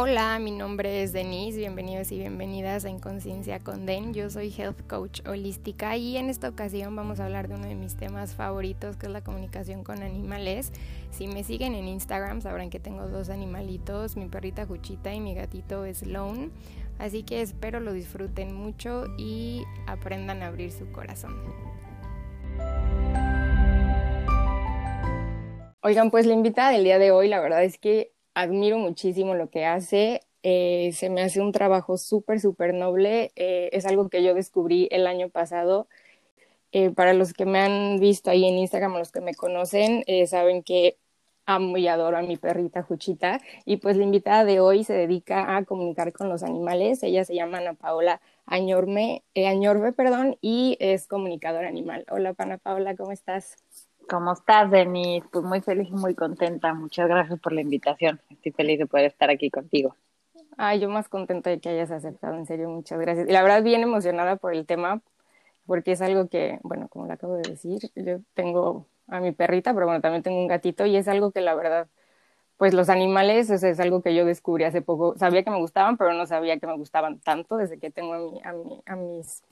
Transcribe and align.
Hola, 0.00 0.38
mi 0.38 0.52
nombre 0.52 1.02
es 1.02 1.12
Denise, 1.12 1.58
bienvenidos 1.58 2.12
y 2.12 2.18
bienvenidas 2.20 2.84
a 2.84 2.88
Inconsciencia 2.88 3.58
con 3.58 3.84
Den. 3.84 4.14
Yo 4.14 4.30
soy 4.30 4.54
Health 4.56 4.86
Coach 4.86 5.26
Holística 5.26 5.96
y 5.96 6.16
en 6.16 6.30
esta 6.30 6.48
ocasión 6.48 6.94
vamos 6.94 7.18
a 7.18 7.24
hablar 7.24 7.48
de 7.48 7.56
uno 7.56 7.66
de 7.66 7.74
mis 7.74 7.96
temas 7.96 8.36
favoritos 8.36 8.96
que 8.96 9.06
es 9.06 9.12
la 9.12 9.24
comunicación 9.24 9.82
con 9.82 10.04
animales. 10.04 10.72
Si 11.10 11.26
me 11.26 11.42
siguen 11.42 11.74
en 11.74 11.88
Instagram 11.88 12.42
sabrán 12.42 12.70
que 12.70 12.78
tengo 12.78 13.08
dos 13.08 13.28
animalitos, 13.28 14.16
mi 14.16 14.26
perrita 14.26 14.66
Juchita 14.66 15.12
y 15.12 15.18
mi 15.18 15.34
gatito 15.34 15.84
Sloan. 15.92 16.52
Así 17.00 17.24
que 17.24 17.42
espero 17.42 17.80
lo 17.80 17.92
disfruten 17.92 18.54
mucho 18.54 19.06
y 19.18 19.64
aprendan 19.88 20.44
a 20.44 20.46
abrir 20.46 20.70
su 20.70 20.92
corazón. 20.92 21.34
Oigan, 25.82 26.12
pues 26.12 26.24
la 26.24 26.34
invitada 26.34 26.70
del 26.70 26.84
día 26.84 27.00
de 27.00 27.10
hoy, 27.10 27.26
la 27.26 27.40
verdad 27.40 27.64
es 27.64 27.78
que 27.78 28.12
admiro 28.38 28.78
muchísimo 28.78 29.34
lo 29.34 29.50
que 29.50 29.64
hace. 29.66 30.22
Eh, 30.44 30.92
se 30.94 31.10
me 31.10 31.22
hace 31.22 31.40
un 31.40 31.52
trabajo 31.52 31.98
súper, 31.98 32.40
súper 32.40 32.72
noble. 32.72 33.32
Eh, 33.34 33.70
es 33.72 33.84
algo 33.84 34.08
que 34.08 34.22
yo 34.22 34.34
descubrí 34.34 34.88
el 34.92 35.06
año 35.08 35.28
pasado. 35.28 35.88
Eh, 36.72 36.90
para 36.90 37.14
los 37.14 37.32
que 37.32 37.46
me 37.46 37.58
han 37.60 37.98
visto 37.98 38.30
ahí 38.30 38.44
en 38.44 38.58
Instagram, 38.58 38.96
los 38.96 39.10
que 39.10 39.20
me 39.20 39.34
conocen, 39.34 40.04
saben 40.26 40.62
que 40.62 40.98
amo 41.46 41.78
y 41.78 41.88
adoro 41.88 42.18
a 42.18 42.22
mi 42.22 42.36
perrita 42.36 42.82
Juchita. 42.82 43.40
Y 43.64 43.78
pues 43.78 43.96
la 43.96 44.04
invitada 44.04 44.44
de 44.44 44.60
hoy 44.60 44.84
se 44.84 44.94
dedica 44.94 45.56
a 45.56 45.64
comunicar 45.64 46.12
con 46.12 46.28
los 46.28 46.42
animales. 46.44 47.02
Ella 47.02 47.24
se 47.24 47.34
llama 47.34 47.58
Ana 47.58 47.74
Paola 47.74 48.20
Añorme, 48.46 49.24
Añorbe, 49.34 49.92
perdón, 49.92 50.36
y 50.40 50.76
es 50.80 51.06
comunicadora 51.08 51.68
animal. 51.68 52.04
Hola, 52.10 52.34
Ana 52.38 52.58
Paola, 52.58 52.96
¿cómo 52.96 53.12
estás? 53.12 53.56
¿Cómo 54.08 54.32
estás, 54.32 54.70
Denis? 54.70 55.22
Pues 55.30 55.44
muy 55.44 55.60
feliz 55.60 55.88
y 55.88 55.92
muy 55.92 56.14
contenta. 56.14 56.72
Muchas 56.72 57.08
gracias 57.08 57.38
por 57.40 57.52
la 57.52 57.60
invitación. 57.60 58.18
Estoy 58.30 58.52
feliz 58.52 58.78
de 58.78 58.86
poder 58.86 59.04
estar 59.04 59.28
aquí 59.28 59.50
contigo. 59.50 59.96
Ay, 60.56 60.80
yo 60.80 60.88
más 60.88 61.10
contenta 61.10 61.50
de 61.50 61.60
que 61.60 61.68
hayas 61.68 61.90
aceptado, 61.90 62.34
en 62.34 62.46
serio, 62.46 62.70
muchas 62.70 62.98
gracias. 62.98 63.28
Y 63.28 63.32
la 63.32 63.42
verdad, 63.42 63.62
bien 63.62 63.82
emocionada 63.82 64.36
por 64.36 64.54
el 64.54 64.64
tema, 64.64 65.02
porque 65.66 65.92
es 65.92 66.00
algo 66.00 66.26
que, 66.28 66.58
bueno, 66.62 66.88
como 66.88 67.06
le 67.06 67.12
acabo 67.12 67.34
de 67.34 67.50
decir, 67.50 67.90
yo 67.94 68.20
tengo 68.32 68.86
a 69.08 69.20
mi 69.20 69.32
perrita, 69.32 69.74
pero 69.74 69.84
bueno, 69.84 70.00
también 70.00 70.22
tengo 70.22 70.38
un 70.38 70.48
gatito 70.48 70.86
y 70.86 70.96
es 70.96 71.06
algo 71.06 71.30
que 71.30 71.42
la 71.42 71.54
verdad, 71.54 71.86
pues 72.56 72.72
los 72.72 72.88
animales, 72.88 73.50
eso 73.50 73.66
es 73.66 73.78
algo 73.78 74.00
que 74.00 74.14
yo 74.14 74.24
descubrí 74.24 74.64
hace 74.64 74.80
poco. 74.80 75.18
Sabía 75.18 75.44
que 75.44 75.50
me 75.50 75.58
gustaban, 75.58 75.98
pero 75.98 76.14
no 76.14 76.24
sabía 76.24 76.58
que 76.58 76.66
me 76.66 76.76
gustaban 76.78 77.20
tanto 77.20 77.58
desde 77.58 77.78
que 77.78 77.90
tengo 77.90 78.14
a, 78.14 78.18
mi, 78.18 78.40
a, 78.42 78.52
mi, 78.54 78.82
a 78.86 78.96
mis 78.96 79.42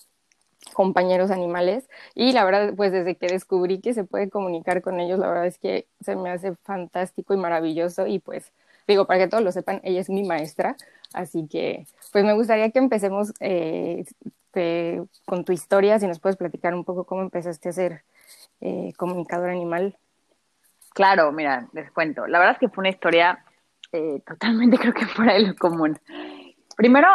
compañeros 0.72 1.31
animales 1.31 1.89
y 2.14 2.33
la 2.33 2.45
verdad 2.45 2.75
pues 2.77 2.92
desde 2.92 3.17
que 3.17 3.28
descubrí 3.28 3.81
que 3.81 3.95
se 3.95 4.05
puede 4.05 4.28
comunicar 4.31 4.83
con 4.83 5.00
ellos 5.00 5.19
la 5.19 5.28
verdad 5.28 5.47
es 5.47 5.58
que 5.58 5.86
se 6.00 6.17
me 6.17 6.31
hace 6.31 6.55
fantástico 6.56 7.34
y 7.34 7.36
maravilloso 7.36 8.06
y 8.06 8.19
pues 8.19 8.53
digo 8.86 9.06
para 9.06 9.20
que 9.20 9.28
todos 9.28 9.42
lo 9.42 9.53
sepan 9.53 9.81
ella 9.84 10.00
es 10.00 10.11
mi 10.11 10.25
maestra 10.25 10.77
así 11.12 11.47
que 11.47 11.86
pues 12.12 12.25
me 12.25 12.34
gustaría 12.34 12.70
que 12.70 12.78
empecemos 12.78 13.33
eh, 13.41 14.05
con 15.27 15.45
tu 15.45 15.53
historia 15.53 15.98
si 15.98 16.06
nos 16.06 16.20
puedes 16.20 16.36
platicar 16.36 16.75
un 16.75 16.84
poco 16.84 17.05
cómo 17.05 17.23
empezaste 17.23 17.69
a 17.69 17.73
ser 17.73 18.05
eh, 18.61 18.92
comunicador 18.97 19.51
animal. 19.51 19.98
Claro 20.95 21.33
mira 21.33 21.69
les 21.73 21.91
cuento. 21.91 22.27
La 22.27 22.39
verdad 22.39 22.55
es 22.55 22.61
que 22.61 22.69
fue 22.69 22.83
una 22.83 22.89
historia 22.89 23.45
eh, 23.92 24.23
totalmente 24.27 24.78
creo 24.80 24.95
que 24.95 25.06
fuera 25.06 25.34
de 25.34 25.41
lo 25.41 25.56
común. 25.56 25.98
Primero 26.77 27.08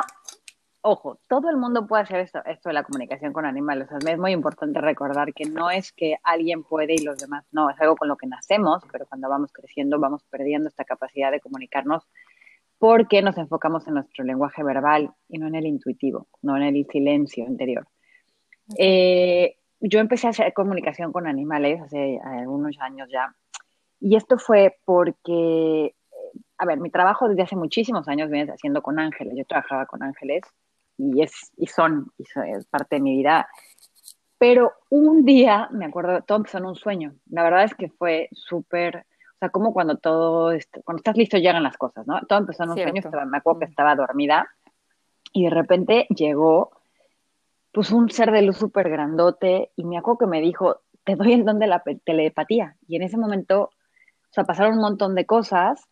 ojo, 0.82 1.20
todo 1.28 1.50
el 1.50 1.58
mundo 1.58 1.88
puede 1.88 2.04
hacer 2.04 2.20
esto, 2.20 2.40
esto 2.46 2.70
de 2.70 2.74
la 2.74 2.84
comunicación 2.84 3.34
con 3.34 3.46
animales. 3.46 3.88
O 3.92 4.00
sea, 4.00 4.14
es 4.14 4.20
muy 4.20 4.32
importante 4.32 4.82
recordar 4.82 5.34
que 5.34 5.46
no 5.46 5.70
es 5.70 5.92
que 5.92 6.18
alguien 6.24 6.64
puede 6.64 6.96
y 6.96 7.04
los 7.04 7.18
demás 7.20 7.46
no, 7.52 7.70
es 7.70 7.80
algo 7.80 7.96
con 7.96 8.08
lo 8.08 8.18
que 8.18 8.28
nacemos, 8.28 8.84
pero 8.92 9.06
cuando 9.06 9.30
vamos 9.30 9.52
creciendo 9.54 10.00
vamos 10.00 10.24
perdiendo 10.26 10.68
esta 10.68 10.84
capacidad 10.84 11.32
de 11.32 11.40
comunicarnos 11.40 12.08
porque 12.80 13.22
nos 13.22 13.38
enfocamos 13.38 13.88
en 13.88 13.94
nuestro 13.94 14.24
lenguaje 14.24 14.64
verbal 14.64 15.12
y 15.30 15.38
no 15.38 15.48
en 15.48 15.56
el 15.56 15.68
intuitivo, 15.68 16.28
no 16.42 16.58
en 16.58 16.64
el 16.64 16.88
silencio 16.88 17.46
interior. 17.46 17.88
Eh, 18.78 19.58
yo 19.80 20.00
empecé 20.00 20.28
a 20.28 20.31
hacer 20.31 20.53
comunicación 20.53 21.12
con 21.12 21.28
animales 21.28 21.81
hace 21.81 22.19
algunos 22.24 22.80
años 22.80 23.08
ya, 23.12 23.36
y 24.00 24.16
esto 24.16 24.40
fue 24.40 24.78
porque 24.84 25.94
a 26.58 26.66
ver, 26.66 26.80
mi 26.80 26.92
trabajo 26.92 27.28
desde 27.28 27.42
hace 27.42 27.56
muchísimos 27.56 28.08
años 28.08 28.30
viene 28.30 28.52
haciendo 28.52 28.84
con 28.84 29.00
ángeles. 29.00 29.34
Yo 29.36 29.46
trabajaba 29.46 29.88
con 29.88 30.03
ángeles 30.03 30.44
y, 31.01 31.22
es, 31.22 31.51
y 31.57 31.67
son, 31.67 32.12
y 32.17 32.23
es 32.23 32.66
parte 32.67 32.97
de 32.97 33.01
mi 33.01 33.17
vida. 33.17 33.47
Pero 34.38 34.73
un 34.89 35.25
día, 35.25 35.69
me 35.72 35.85
acuerdo, 35.85 36.22
todo 36.23 36.39
empezó 36.39 36.57
en 36.57 36.66
un 36.66 36.75
sueño. 36.75 37.13
La 37.29 37.44
verdad 37.44 37.63
es 37.63 37.75
que 37.75 37.89
fue 37.89 38.29
súper, 38.31 38.97
o 38.97 39.38
sea, 39.39 39.50
como 39.50 39.73
cuando 39.73 39.97
todo, 39.97 40.51
cuando 40.84 41.00
estás 41.00 41.17
listo 41.17 41.38
llegan 41.38 41.63
las 41.63 41.78
cosas, 41.78 42.07
¿no? 42.07 42.19
Todo 42.28 42.39
empezó 42.39 42.63
en 42.63 42.69
un 42.72 42.78
sueño, 42.78 43.01
me 43.28 43.38
acuerdo 43.38 43.59
que 43.59 43.66
estaba 43.66 43.95
dormida 43.95 44.47
y 45.34 45.45
de 45.45 45.50
repente 45.50 46.07
llegó, 46.09 46.72
pues 47.72 47.91
un 47.91 48.09
ser 48.09 48.31
de 48.31 48.41
luz 48.41 48.57
súper 48.57 48.89
grandote 48.89 49.72
y 49.75 49.85
me 49.85 49.97
acuerdo 49.97 50.19
que 50.19 50.28
me 50.28 50.41
dijo, 50.41 50.81
te 51.03 51.16
doy 51.16 51.33
el 51.33 51.45
don 51.45 51.59
de 51.59 51.68
la 51.68 51.83
telepatía. 52.03 52.78
Y 52.88 52.95
en 52.95 53.03
ese 53.03 53.18
momento, 53.18 53.62
o 53.63 54.31
sea, 54.33 54.44
pasaron 54.44 54.73
un 54.73 54.81
montón 54.81 55.16
de 55.16 55.25
cosas 55.25 55.88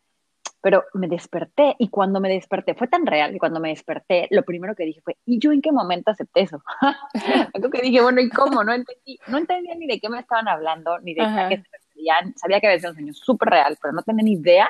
pero 0.62 0.84
me 0.94 1.08
desperté 1.08 1.76
y 1.80 1.90
cuando 1.90 2.20
me 2.20 2.30
desperté, 2.30 2.74
fue 2.76 2.88
tan 2.88 3.06
real 3.06 3.32
que 3.32 3.40
cuando 3.40 3.60
me 3.60 3.70
desperté, 3.70 4.28
lo 4.32 4.44
primero 4.44 4.76
que 4.76 4.86
dije 4.86 5.02
fue, 5.02 5.18
¿y 5.26 5.40
yo 5.40 5.52
en 5.52 5.62
qué 5.62 5.72
momento 5.72 6.12
acepté 6.12 6.42
eso? 6.42 6.62
Algo 7.54 7.70
que 7.70 7.82
dije, 7.82 8.02
bueno, 8.02 8.20
¿y 8.20 8.30
cómo? 8.30 8.64
No 8.64 8.74
entendí, 8.74 9.20
no 9.28 9.38
entendía 9.38 9.76
ni 9.76 9.88
de 9.88 10.00
qué 10.00 10.10
me 10.10 10.20
estaban 10.20 10.48
hablando, 10.48 11.00
ni 11.00 11.14
de 11.14 11.22
qué 11.22 11.58
se 11.58 11.70
referían. 11.72 12.34
Sabía 12.36 12.60
que 12.60 12.68
había 12.68 12.80
sido 12.80 12.92
un 12.92 12.96
sueño 12.96 13.14
súper 13.14 13.50
real, 13.50 13.78
pero 13.82 13.94
no 13.94 14.02
tenía 14.02 14.24
ni 14.24 14.34
idea 14.34 14.70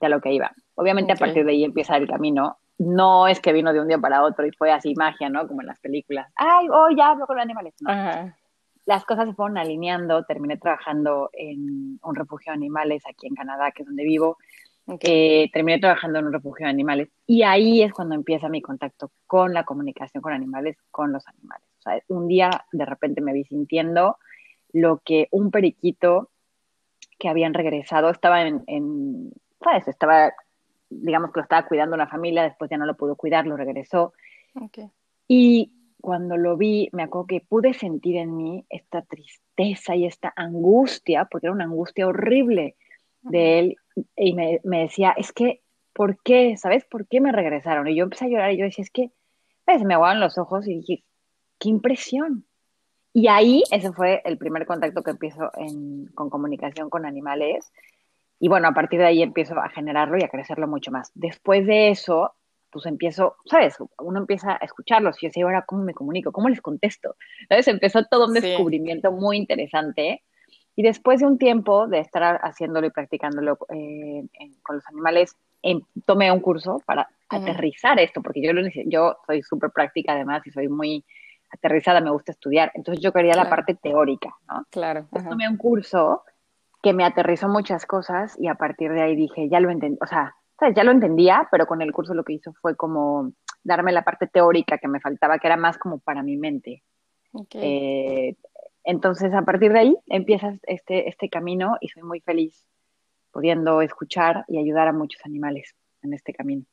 de 0.00 0.08
lo 0.08 0.20
que 0.20 0.32
iba. 0.32 0.52
Obviamente 0.76 1.12
a 1.12 1.16
partir 1.16 1.44
de 1.44 1.52
ahí 1.52 1.64
empieza 1.64 1.96
el 1.96 2.08
camino. 2.08 2.58
No 2.78 3.26
es 3.26 3.40
que 3.40 3.52
vino 3.52 3.72
de 3.72 3.80
un 3.80 3.88
día 3.88 3.98
para 3.98 4.22
otro 4.22 4.46
y 4.46 4.52
fue 4.52 4.70
así 4.70 4.94
magia, 4.94 5.28
¿no? 5.28 5.48
Como 5.48 5.62
en 5.62 5.66
las 5.66 5.80
películas. 5.80 6.30
Ay, 6.36 6.68
oh, 6.70 6.90
ya 6.96 7.08
hablo 7.08 7.26
con 7.26 7.34
los 7.34 7.42
animales. 7.42 7.74
No. 7.80 8.32
Las 8.86 9.04
cosas 9.04 9.28
se 9.28 9.34
fueron 9.34 9.58
alineando. 9.58 10.22
Terminé 10.22 10.56
trabajando 10.58 11.28
en 11.32 11.98
un 12.00 12.14
refugio 12.14 12.52
de 12.52 12.56
animales 12.56 13.02
aquí 13.10 13.26
en 13.26 13.34
Canadá, 13.34 13.72
que 13.72 13.82
es 13.82 13.86
donde 13.86 14.04
vivo 14.04 14.38
que 14.96 15.50
terminé 15.52 15.78
trabajando 15.78 16.18
en 16.18 16.26
un 16.26 16.32
refugio 16.32 16.64
de 16.64 16.70
animales 16.70 17.08
y 17.26 17.42
ahí 17.42 17.82
es 17.82 17.92
cuando 17.92 18.14
empieza 18.14 18.48
mi 18.48 18.62
contacto 18.62 19.10
con 19.26 19.52
la 19.52 19.64
comunicación 19.64 20.22
con 20.22 20.32
animales, 20.32 20.76
con 20.90 21.12
los 21.12 21.26
animales. 21.28 21.66
O 21.80 21.82
sea, 21.82 22.02
un 22.08 22.26
día 22.26 22.64
de 22.72 22.86
repente 22.86 23.20
me 23.20 23.34
vi 23.34 23.44
sintiendo 23.44 24.16
lo 24.72 24.98
que 25.04 25.28
un 25.30 25.50
periquito 25.50 26.30
que 27.18 27.28
habían 27.28 27.52
regresado 27.54 28.10
estaba 28.10 28.42
en, 28.42 28.62
en 28.66 29.32
¿sabes? 29.62 29.88
Estaba, 29.88 30.32
digamos 30.88 31.32
que 31.32 31.40
lo 31.40 31.42
estaba 31.42 31.66
cuidando 31.66 31.94
una 31.94 32.06
familia, 32.06 32.42
después 32.42 32.70
ya 32.70 32.78
no 32.78 32.86
lo 32.86 32.96
pudo 32.96 33.16
cuidar, 33.16 33.46
lo 33.46 33.56
regresó. 33.56 34.12
Y 35.26 35.72
cuando 36.00 36.36
lo 36.36 36.56
vi, 36.56 36.88
me 36.92 37.02
acuerdo 37.02 37.26
que 37.26 37.40
pude 37.40 37.74
sentir 37.74 38.16
en 38.16 38.36
mí 38.36 38.64
esta 38.68 39.02
tristeza 39.02 39.96
y 39.96 40.06
esta 40.06 40.32
angustia, 40.36 41.26
porque 41.26 41.46
era 41.46 41.54
una 41.54 41.64
angustia 41.64 42.06
horrible 42.06 42.76
de 43.22 43.58
él 43.58 43.76
y 44.16 44.32
me, 44.34 44.60
decía, 44.62 45.14
es 45.16 45.32
que, 45.32 45.62
¿por 45.92 46.20
qué? 46.22 46.56
¿Sabes 46.56 46.84
por 46.84 47.06
qué 47.06 47.20
me 47.20 47.32
regresaron? 47.32 47.86
Y 47.88 47.96
yo 47.96 48.04
empecé 48.04 48.26
a 48.26 48.28
llorar 48.28 48.52
y 48.52 48.58
yo 48.58 48.64
decía, 48.64 48.82
es 48.82 48.90
que, 48.90 49.10
pues, 49.64 49.82
me 49.84 49.94
aguaban 49.94 50.20
los 50.20 50.38
ojos 50.38 50.66
y 50.66 50.76
dije, 50.76 51.04
qué 51.58 51.68
impresión. 51.68 52.46
Y 53.12 53.28
ahí, 53.28 53.62
ese 53.70 53.92
fue 53.92 54.22
el 54.24 54.38
primer 54.38 54.66
contacto 54.66 55.02
que 55.02 55.10
empiezo 55.10 55.50
con 56.14 56.30
comunicación 56.30 56.90
con 56.90 57.04
animales. 57.04 57.72
Y 58.38 58.48
bueno, 58.48 58.68
a 58.68 58.72
partir 58.72 59.00
de 59.00 59.06
ahí 59.06 59.22
empiezo 59.22 59.58
a 59.58 59.68
generarlo 59.70 60.18
y 60.18 60.24
a 60.24 60.28
crecerlo 60.28 60.68
mucho 60.68 60.92
más. 60.92 61.10
Después 61.14 61.66
de 61.66 61.90
eso, 61.90 62.34
pues 62.70 62.86
empiezo, 62.86 63.36
¿sabes? 63.46 63.76
Uno 63.98 64.20
empieza 64.20 64.52
a 64.52 64.64
escucharlos 64.64 65.20
y 65.22 65.26
yo 65.26 65.32
sé, 65.32 65.42
ahora, 65.42 65.64
¿cómo 65.66 65.82
me 65.82 65.94
comunico? 65.94 66.32
¿Cómo 66.32 66.48
les 66.48 66.60
contesto? 66.60 67.16
¿Sabes? 67.48 67.66
Empezó 67.68 68.04
todo 68.04 68.26
un 68.26 68.34
descubrimiento 68.34 69.10
muy 69.10 69.36
interesante 69.36 70.22
y 70.78 70.82
después 70.84 71.18
de 71.18 71.26
un 71.26 71.38
tiempo 71.38 71.88
de 71.88 71.98
estar 71.98 72.38
haciéndolo 72.40 72.86
y 72.86 72.90
practicándolo 72.90 73.58
eh, 73.70 74.22
con 74.62 74.76
los 74.76 74.86
animales, 74.86 75.34
em, 75.60 75.80
tomé 76.06 76.30
un 76.30 76.38
curso 76.38 76.80
para 76.86 77.08
aterrizar 77.28 77.98
esto, 77.98 78.22
porque 78.22 78.40
yo, 78.40 78.52
lo, 78.52 78.62
yo 78.86 79.16
soy 79.26 79.42
súper 79.42 79.72
práctica 79.72 80.12
además 80.12 80.46
y 80.46 80.52
soy 80.52 80.68
muy 80.68 81.04
aterrizada, 81.50 82.00
me 82.00 82.12
gusta 82.12 82.30
estudiar. 82.30 82.70
Entonces 82.74 83.02
yo 83.02 83.12
quería 83.12 83.34
la 83.34 83.50
parte 83.50 83.74
teórica, 83.74 84.36
¿no? 84.48 84.66
Claro. 84.70 85.08
tomé 85.28 85.48
un 85.48 85.56
curso 85.56 86.22
que 86.80 86.92
me 86.92 87.04
aterrizó 87.04 87.48
muchas 87.48 87.84
cosas 87.84 88.38
y 88.38 88.46
a 88.46 88.54
partir 88.54 88.92
de 88.92 89.02
ahí 89.02 89.16
dije, 89.16 89.48
ya 89.48 89.58
lo 89.58 89.70
entendí, 89.70 89.98
o 90.00 90.06
sea, 90.06 90.36
ya 90.72 90.84
lo 90.84 90.92
entendía, 90.92 91.48
pero 91.50 91.66
con 91.66 91.82
el 91.82 91.90
curso 91.90 92.14
lo 92.14 92.22
que 92.22 92.34
hizo 92.34 92.52
fue 92.52 92.76
como 92.76 93.32
darme 93.64 93.90
la 93.90 94.04
parte 94.04 94.28
teórica 94.28 94.78
que 94.78 94.86
me 94.86 95.00
faltaba, 95.00 95.40
que 95.40 95.48
era 95.48 95.56
más 95.56 95.76
como 95.76 95.98
para 95.98 96.22
mi 96.22 96.36
mente. 96.36 96.84
Okay. 97.32 97.60
Eh, 97.62 98.36
entonces, 98.88 99.34
a 99.34 99.42
partir 99.42 99.70
de 99.74 99.80
ahí 99.80 99.96
empieza 100.06 100.54
este, 100.62 101.10
este 101.10 101.28
camino 101.28 101.76
y 101.82 101.88
soy 101.88 102.02
muy 102.04 102.20
feliz 102.20 102.66
pudiendo 103.30 103.82
escuchar 103.82 104.46
y 104.48 104.56
ayudar 104.56 104.88
a 104.88 104.94
muchos 104.94 105.20
animales 105.26 105.76
en 106.00 106.14
este 106.14 106.32
camino. 106.32 106.64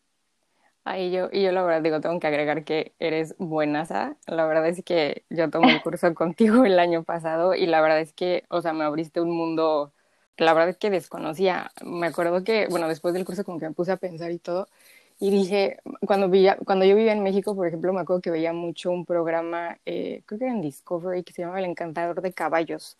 Ay, 0.85 1.11
yo, 1.11 1.27
y 1.29 1.43
yo 1.43 1.51
la 1.51 1.61
verdad 1.61 1.81
digo, 1.81 1.99
tengo 1.99 2.17
que 2.21 2.27
agregar 2.27 2.63
que 2.63 2.93
eres 2.99 3.35
buenaza. 3.37 4.15
La 4.27 4.45
verdad 4.45 4.65
es 4.65 4.81
que 4.81 5.25
yo 5.29 5.49
tomé 5.49 5.73
el 5.73 5.81
curso 5.81 6.13
contigo 6.15 6.63
el 6.63 6.79
año 6.79 7.03
pasado 7.03 7.53
y 7.53 7.65
la 7.65 7.81
verdad 7.81 7.99
es 7.99 8.13
que, 8.13 8.45
o 8.47 8.61
sea, 8.61 8.71
me 8.71 8.85
abriste 8.85 9.19
un 9.19 9.35
mundo 9.35 9.91
que 10.37 10.45
la 10.45 10.53
verdad 10.53 10.69
es 10.69 10.77
que 10.77 10.89
desconocía. 10.89 11.73
Me 11.83 12.07
acuerdo 12.07 12.45
que, 12.45 12.67
bueno, 12.69 12.87
después 12.87 13.13
del 13.13 13.25
curso 13.25 13.43
como 13.43 13.59
que 13.59 13.67
me 13.67 13.73
puse 13.73 13.91
a 13.91 13.97
pensar 13.97 14.31
y 14.31 14.39
todo, 14.39 14.69
Y 15.19 15.31
dije, 15.31 15.77
cuando, 16.05 16.29
cuando 16.65 16.85
yo 16.85 16.95
vivía 16.95 17.13
en 17.13 17.23
México, 17.23 17.55
por 17.55 17.67
ejemplo, 17.67 17.93
me 17.93 18.01
acuerdo 18.01 18.21
que 18.21 18.31
veía 18.31 18.51
mucho 18.53 18.91
un 18.91 19.05
programa, 19.05 19.77
eh, 19.85 20.21
creo 20.25 20.39
que 20.39 20.45
era 20.45 20.53
en 20.53 20.61
Discovery, 20.61 21.23
que 21.23 21.33
se 21.33 21.41
llama 21.41 21.59
El 21.59 21.65
Encantador 21.65 22.21
de 22.21 22.33
Caballos. 22.33 22.97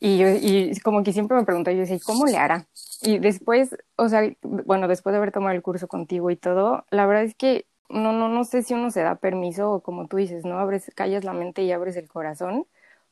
Y 0.00 0.18
yo, 0.18 0.28
y 0.28 0.78
como 0.80 1.02
que 1.02 1.12
siempre 1.12 1.36
me 1.36 1.44
preguntaba, 1.44 1.74
yo 1.74 1.80
decía, 1.80 1.98
¿cómo 2.04 2.26
le 2.26 2.36
hará? 2.38 2.66
Y 3.02 3.18
después, 3.18 3.76
o 3.96 4.08
sea, 4.08 4.22
bueno, 4.42 4.88
después 4.88 5.12
de 5.12 5.18
haber 5.18 5.32
tomado 5.32 5.54
el 5.54 5.62
curso 5.62 5.88
contigo 5.88 6.30
y 6.30 6.36
todo, 6.36 6.84
la 6.90 7.06
verdad 7.06 7.24
es 7.24 7.34
que 7.34 7.66
no, 7.88 8.12
no, 8.12 8.28
no 8.28 8.44
sé 8.44 8.62
si 8.62 8.74
uno 8.74 8.90
se 8.90 9.02
da 9.02 9.16
permiso 9.16 9.70
o 9.72 9.80
como 9.80 10.06
tú 10.08 10.16
dices, 10.16 10.44
¿no? 10.44 10.58
Abres, 10.58 10.90
callas 10.94 11.24
la 11.24 11.32
mente 11.32 11.62
y 11.62 11.72
abres 11.72 11.96
el 11.96 12.08
corazón, 12.08 12.66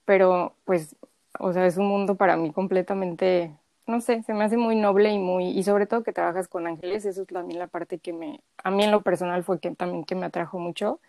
pero 0.04 0.54
pues, 0.64 0.96
o 1.38 1.52
sea, 1.52 1.66
es 1.66 1.76
un 1.76 1.86
mundo 1.86 2.16
para 2.16 2.36
mí 2.36 2.52
completamente 2.52 3.52
no 3.86 4.00
sé, 4.00 4.22
se 4.22 4.34
me 4.34 4.44
hace 4.44 4.56
muy 4.56 4.76
noble 4.76 5.10
y 5.10 5.18
muy, 5.18 5.48
y 5.48 5.62
sobre 5.62 5.86
todo 5.86 6.02
que 6.02 6.12
trabajas 6.12 6.48
con 6.48 6.66
ángeles, 6.66 7.04
eso 7.04 7.22
es 7.22 7.28
también 7.28 7.58
la 7.58 7.68
parte 7.68 7.98
que 7.98 8.12
me, 8.12 8.40
a 8.62 8.70
mí 8.70 8.84
en 8.84 8.90
lo 8.90 9.02
personal 9.02 9.44
fue 9.44 9.60
que 9.60 9.70
también 9.70 10.04
que 10.04 10.14
me 10.14 10.26
atrajo 10.26 10.58
mucho 10.58 11.00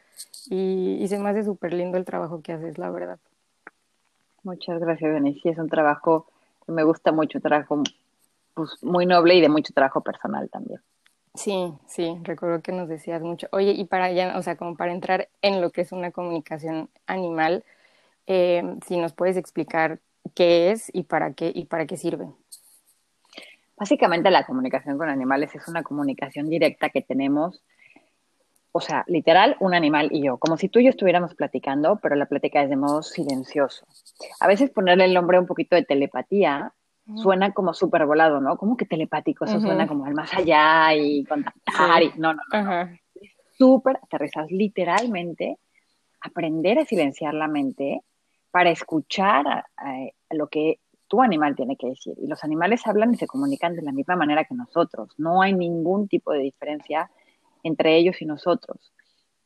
y, 0.49 0.97
y 1.01 1.07
se 1.07 1.19
me 1.19 1.29
hace 1.29 1.43
súper 1.43 1.73
lindo 1.73 1.97
el 1.97 2.05
trabajo 2.05 2.41
que 2.41 2.53
haces, 2.53 2.77
la 2.77 2.89
verdad. 2.89 3.19
Muchas 4.43 4.79
gracias, 4.79 5.11
Benicia, 5.11 5.51
es 5.51 5.57
un 5.57 5.69
trabajo 5.69 6.27
que 6.65 6.71
me 6.71 6.83
gusta 6.83 7.11
mucho, 7.11 7.39
un 7.39 7.41
trabajo 7.41 7.83
pues, 8.53 8.81
muy 8.83 9.05
noble 9.05 9.35
y 9.35 9.41
de 9.41 9.49
mucho 9.49 9.73
trabajo 9.73 10.01
personal 10.01 10.49
también. 10.49 10.81
Sí, 11.35 11.73
sí, 11.85 12.17
recuerdo 12.23 12.61
que 12.61 12.71
nos 12.71 12.89
decías 12.89 13.21
mucho. 13.21 13.47
Oye, 13.51 13.71
y 13.71 13.85
para 13.85 14.11
ya, 14.11 14.37
o 14.37 14.41
sea, 14.41 14.57
como 14.57 14.75
para 14.75 14.91
entrar 14.91 15.29
en 15.43 15.61
lo 15.61 15.71
que 15.71 15.81
es 15.81 15.91
una 15.91 16.11
comunicación 16.11 16.89
animal, 17.05 17.63
eh, 18.27 18.63
si 18.87 18.97
nos 18.97 19.13
puedes 19.13 19.37
explicar 19.37 19.99
qué 20.35 20.71
es 20.71 20.89
y 20.93 21.03
para 21.03 21.33
qué 21.33 21.51
y 21.53 21.65
para 21.65 21.85
qué 21.85 21.97
sirve. 21.97 22.27
Básicamente 23.77 24.31
la 24.31 24.45
comunicación 24.45 24.97
con 24.97 25.07
animales 25.07 25.53
es 25.53 25.67
una 25.67 25.83
comunicación 25.83 26.49
directa 26.49 26.89
que 26.89 27.01
tenemos, 27.01 27.63
o 28.71 28.81
sea, 28.81 29.03
literal, 29.07 29.55
un 29.59 29.75
animal 29.75 30.09
y 30.11 30.23
yo, 30.23 30.37
como 30.37 30.57
si 30.57 30.67
tú 30.67 30.79
y 30.79 30.85
yo 30.85 30.89
estuviéramos 30.89 31.35
platicando, 31.35 31.99
pero 32.01 32.15
la 32.15 32.25
plática 32.25 32.61
es 32.61 32.69
de 32.69 32.75
modo 32.75 33.03
silencioso. 33.03 33.85
A 34.39 34.47
veces 34.47 34.71
ponerle 34.71 35.05
el 35.05 35.13
nombre 35.13 35.39
un 35.39 35.45
poquito 35.45 35.75
de 35.75 35.83
telepatía 35.83 36.73
suena 37.15 37.53
como 37.53 37.73
súper 37.73 38.05
volado, 38.05 38.41
¿no? 38.41 38.57
Como 38.57 38.75
que 38.75 38.85
telepático, 38.85 39.45
eso 39.45 39.61
suena 39.61 39.87
como 39.87 40.05
al 40.05 40.13
más 40.13 40.33
allá 40.33 40.93
y 40.93 41.23
contactar 41.23 42.03
y 42.03 42.11
no, 42.17 42.33
no, 42.33 42.41
no. 42.51 42.89
Súper 43.57 43.97
aterrizas 44.03 44.51
literalmente, 44.51 45.57
aprender 46.19 46.79
a 46.79 46.85
silenciar 46.85 47.33
la 47.33 47.47
mente 47.47 48.01
para 48.51 48.71
escuchar 48.71 49.65
lo 50.31 50.47
que 50.47 50.79
tu 51.07 51.21
animal 51.21 51.55
tiene 51.55 51.77
que 51.77 51.87
decir. 51.87 52.13
Y 52.17 52.27
los 52.27 52.43
animales 52.43 52.85
hablan 52.85 53.13
y 53.13 53.17
se 53.17 53.27
comunican 53.27 53.75
de 53.75 53.81
la 53.81 53.91
misma 53.91 54.15
manera 54.15 54.45
que 54.45 54.55
nosotros. 54.55 55.13
No 55.17 55.41
hay 55.41 55.53
ningún 55.53 56.07
tipo 56.07 56.31
de 56.31 56.39
diferencia 56.39 57.09
entre 57.63 57.97
ellos 57.97 58.21
y 58.21 58.25
nosotros. 58.25 58.93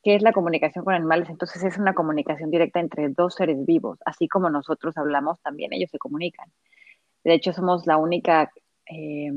¿Qué 0.02 0.16
es 0.16 0.22
la 0.22 0.32
comunicación 0.32 0.84
con 0.84 0.94
animales? 0.94 1.30
Entonces 1.30 1.62
es 1.62 1.78
una 1.78 1.94
comunicación 1.94 2.50
directa 2.50 2.80
entre 2.80 3.08
dos 3.08 3.34
seres 3.34 3.64
vivos. 3.64 3.98
Así 4.04 4.28
como 4.28 4.50
nosotros 4.50 4.96
hablamos, 4.96 5.40
también 5.42 5.72
ellos 5.72 5.90
se 5.90 5.98
comunican. 5.98 6.50
De 7.22 7.34
hecho, 7.34 7.52
somos 7.52 7.86
la 7.86 7.96
única, 7.98 8.50
eh, 8.86 9.30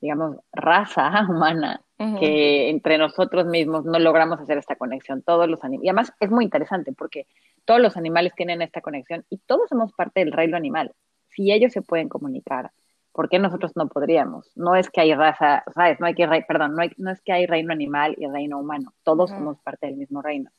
digamos, 0.00 0.38
raza 0.52 1.10
humana 1.28 1.82
que 2.20 2.70
entre 2.70 2.96
nosotros 2.96 3.46
mismos 3.46 3.84
no 3.84 3.98
logramos 3.98 4.40
hacer 4.40 4.56
esta 4.56 4.76
conexión. 4.76 5.22
Todos 5.22 5.48
los 5.48 5.62
animales. 5.64 5.84
Y 5.84 5.88
además 5.88 6.12
es 6.20 6.30
muy 6.30 6.44
interesante 6.44 6.92
porque 6.92 7.26
todos 7.64 7.80
los 7.80 7.96
animales 7.96 8.32
tienen 8.36 8.62
esta 8.62 8.80
conexión 8.80 9.26
y 9.28 9.38
todos 9.38 9.68
somos 9.68 9.92
parte 9.92 10.20
del 10.20 10.32
reino 10.32 10.56
animal 10.56 10.94
si 11.38 11.52
ellos 11.52 11.72
se 11.72 11.82
pueden 11.82 12.08
comunicar, 12.08 12.72
¿por 13.12 13.28
qué 13.28 13.38
nosotros 13.38 13.70
no 13.76 13.86
podríamos? 13.86 14.50
No 14.56 14.74
es 14.74 14.90
que 14.90 15.00
hay 15.00 15.14
raza, 15.14 15.62
¿sabes? 15.72 16.00
No 16.00 16.06
hay 16.06 16.14
que, 16.14 16.26
perdón, 16.48 16.74
no, 16.74 16.82
hay, 16.82 16.90
no 16.96 17.12
es 17.12 17.20
que 17.22 17.32
hay 17.32 17.46
reino 17.46 17.72
animal 17.72 18.16
y 18.18 18.26
reino 18.26 18.58
humano, 18.58 18.92
todos 19.04 19.30
somos 19.30 19.56
parte 19.60 19.86
del 19.86 19.96
mismo 19.96 20.20
reino. 20.20 20.50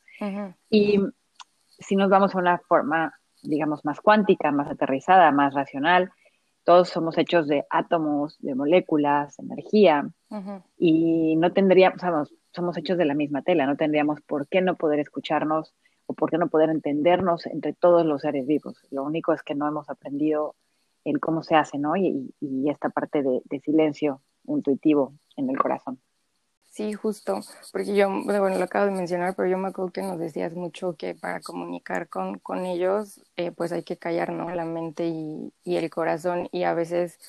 Y 0.70 1.02
si 1.68 1.98
nos 1.98 2.10
vamos 2.10 2.34
a 2.34 2.38
una 2.38 2.60
forma, 2.60 3.14
digamos, 3.44 3.84
más 3.84 4.00
cuántica, 4.00 4.52
más 4.52 4.70
aterrizada, 4.70 5.32
más 5.32 5.54
racional, 5.54 6.12
todos 6.64 6.88
somos 6.88 7.18
hechos 7.18 7.48
de 7.48 7.66
átomos, 7.70 8.38
de 8.40 8.56
moléculas, 8.56 9.36
de 9.36 9.44
energía, 9.44 10.10
y 10.78 11.36
no 11.36 11.52
tendríamos, 11.52 12.00
somos, 12.00 12.34
somos 12.54 12.78
hechos 12.78 12.98
de 12.98 13.06
la 13.06 13.16
misma 13.16 13.42
tela, 13.42 13.66
no 13.66 13.76
tendríamos 13.76 14.22
por 14.22 14.48
qué 14.48 14.62
no 14.62 14.76
poder 14.76 15.02
escucharnos 15.02 15.74
o 16.06 16.14
por 16.14 16.30
qué 16.30 16.38
no 16.38 16.48
poder 16.48 16.70
entendernos 16.70 17.46
entre 17.48 17.74
todos 17.74 18.06
los 18.06 18.22
seres 18.22 18.48
vivos. 18.48 18.82
Lo 18.92 19.04
único 19.04 19.34
es 19.34 19.44
que 19.44 19.56
no 19.56 19.68
hemos 19.68 19.90
aprendido 19.90 20.56
el 21.04 21.20
cómo 21.20 21.44
se 21.44 21.56
hace, 21.56 21.78
¿no? 21.78 21.96
Y, 21.96 22.34
esta 22.70 22.90
parte 22.90 23.24
de, 23.24 23.60
silencio 23.62 24.22
intuitivo 24.46 25.14
en 25.36 25.50
el 25.50 25.58
corazón. 25.58 26.00
Sí, 26.66 26.94
justo, 26.94 27.40
porque 27.72 27.96
yo, 27.96 28.10
bueno, 28.10 28.50
lo 28.50 28.64
acabo 28.64 28.86
de 28.86 28.92
mencionar, 28.92 29.36
pero 29.36 29.50
yo 29.50 29.58
me 29.58 29.70
acuerdo 29.70 29.92
que 29.92 30.04
nos 30.04 30.20
decías 30.20 30.54
mucho 30.54 30.96
que 30.96 31.16
para 31.16 31.42
comunicar 31.42 32.10
con, 32.10 32.38
con 32.40 32.66
ellos, 32.66 33.22
eh, 33.38 33.52
pues 33.52 33.72
hay 33.72 33.84
que 33.84 33.98
callar, 33.98 34.32
¿no? 34.32 34.50
La 34.52 34.66
mente 34.66 35.08
y, 35.08 35.52
el 35.66 35.90
corazón, 35.90 36.48
y 36.52 36.64
a 36.64 36.74
veces, 36.76 37.20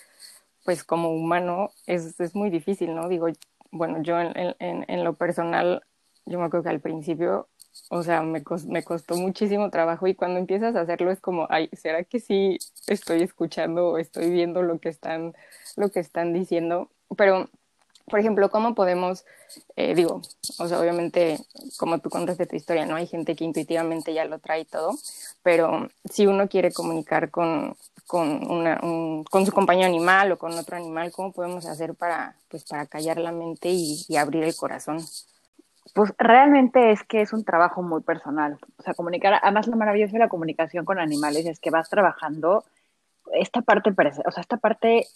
pues 0.65 0.85
como 0.85 1.11
humano, 1.11 1.71
es, 1.87 2.21
es 2.21 2.35
muy 2.35 2.51
difícil, 2.51 2.95
¿no? 2.95 3.09
Digo, 3.09 3.29
bueno, 3.71 4.03
yo 4.03 4.21
en, 4.21 4.33
en, 4.37 4.85
en 4.89 5.05
lo 5.05 5.15
personal, 5.15 5.83
yo 6.27 6.39
me 6.39 6.45
acuerdo 6.45 6.65
que 6.65 6.71
al 6.71 6.81
principio 6.81 7.49
o 7.89 8.03
sea, 8.03 8.23
me, 8.23 8.43
me 8.69 8.85
costó 8.85 9.17
muchísimo 9.17 9.71
trabajo 9.71 10.07
y 10.07 10.15
cuando 10.15 10.39
empiezas 10.39 10.77
a 10.77 10.83
hacerlo 10.83 11.11
es 11.11 11.21
como, 11.21 11.47
ay, 11.51 11.69
¿será 11.73 12.05
que 12.05 12.21
sí 12.21 12.59
estoy 12.87 13.23
escuchando 13.23 13.89
o 13.89 13.99
estoy 13.99 14.31
viendo 14.31 14.63
lo 14.63 14.79
que 14.79 14.89
están, 14.89 15.35
lo 15.77 15.91
que 15.91 16.01
están 16.01 16.33
diciendo? 16.33 16.89
Pero, 17.17 17.49
por 18.07 18.21
ejemplo, 18.21 18.51
¿cómo 18.51 18.75
podemos, 18.75 19.25
eh, 19.77 19.95
digo, 19.95 20.23
o 20.59 20.69
sea, 20.69 20.81
obviamente, 20.81 21.39
como 21.79 21.99
tú 21.99 22.11
contaste 22.11 22.47
tu 22.47 22.57
historia, 22.57 22.87
¿no? 22.87 22.97
Hay 22.97 23.07
gente 23.07 23.35
que 23.35 23.45
intuitivamente 23.45 24.15
ya 24.15 24.25
lo 24.25 24.39
trae 24.39 24.65
todo, 24.65 24.95
pero 25.43 25.89
si 26.09 26.27
uno 26.27 26.49
quiere 26.49 26.73
comunicar 26.73 27.31
con, 27.31 27.77
con, 28.07 28.51
una, 28.51 28.81
con 29.31 29.47
su 29.47 29.53
compañero 29.53 29.87
animal 29.89 30.33
o 30.33 30.39
con 30.39 30.53
otro 30.53 30.77
animal, 30.77 31.13
¿cómo 31.13 31.33
podemos 31.33 31.67
hacer 31.67 31.95
para, 31.95 32.37
pues, 32.49 32.65
para 32.65 32.87
callar 32.87 33.19
la 33.19 33.33
mente 33.33 33.69
y 33.71 34.17
abrir 34.17 34.45
el 34.45 34.57
corazón? 34.57 35.05
Pues 35.95 36.13
realmente 36.19 36.93
es 36.93 37.03
que 37.05 37.21
es 37.21 37.33
un 37.33 37.45
trabajo 37.45 37.83
muy 37.83 38.03
personal. 38.03 38.59
O 38.79 38.83
sea, 38.83 38.95
comunicar, 38.95 39.41
además 39.43 39.67
lo 39.67 39.77
maravilloso 39.77 40.13
de 40.13 40.21
la 40.21 40.29
comunicación 40.29 40.85
con 40.85 40.99
animales 40.99 41.47
es 41.47 41.59
que 41.59 41.71
vas 41.71 41.91
trabajando 41.91 42.65
esta 43.33 43.63
parte, 43.63 43.91
o 43.91 44.31
sea, 44.31 44.41
esta 44.41 44.57
parte 44.57 45.07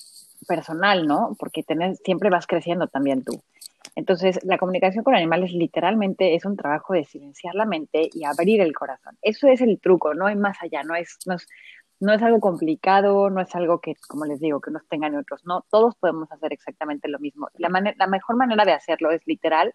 personal, 0.47 1.07
¿no? 1.07 1.37
Porque 1.39 1.63
tenés, 1.63 2.01
siempre 2.05 2.31
vas 2.31 2.47
creciendo 2.47 2.87
también 2.89 3.25
tú. 3.25 3.41
Entonces, 3.97 4.41
la 4.45 4.59
comunicación 4.59 5.05
con 5.05 5.15
animales 5.15 5.53
literalmente 5.53 6.35
es 6.35 6.45
un 6.45 6.57
trabajo 6.57 6.95
de 6.95 7.05
silenciar 7.05 7.55
la 7.55 7.65
mente 7.65 8.11
y 8.13 8.25
abrir 8.25 8.61
el 8.61 8.75
corazón. 8.75 9.17
Eso 9.23 9.47
es 9.47 9.61
el 9.61 9.79
truco, 9.81 10.15
no 10.15 10.27
hay 10.27 10.37
más 10.37 10.57
allá, 10.61 10.83
no 10.83 10.97
es, 10.97 11.19
no 11.27 11.35
es, 11.35 11.47
no 12.01 12.13
es 12.13 12.23
algo 12.23 12.41
complicado, 12.41 13.31
no 13.31 13.41
es 13.41 13.55
algo 13.55 13.81
que, 13.81 13.95
como 14.09 14.25
les 14.25 14.41
digo, 14.41 14.61
que 14.61 14.71
unos 14.71 14.87
tengan 14.89 15.15
y 15.15 15.17
otros 15.17 15.45
no. 15.47 15.65
Todos 15.71 15.95
podemos 15.95 16.31
hacer 16.33 16.53
exactamente 16.53 17.09
lo 17.09 17.21
mismo. 17.21 17.49
La, 17.55 17.69
la 17.97 18.07
mejor 18.09 18.37
manera 18.37 18.65
de 18.65 18.73
hacerlo 18.73 19.13
es 19.13 19.23
literal 19.27 19.75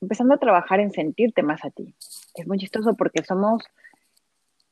empezando 0.00 0.34
a 0.34 0.38
trabajar 0.38 0.80
en 0.80 0.90
sentirte 0.90 1.42
más 1.42 1.64
a 1.64 1.70
ti. 1.70 1.94
Es 2.34 2.46
muy 2.46 2.58
chistoso 2.58 2.94
porque 2.94 3.22
somos 3.22 3.62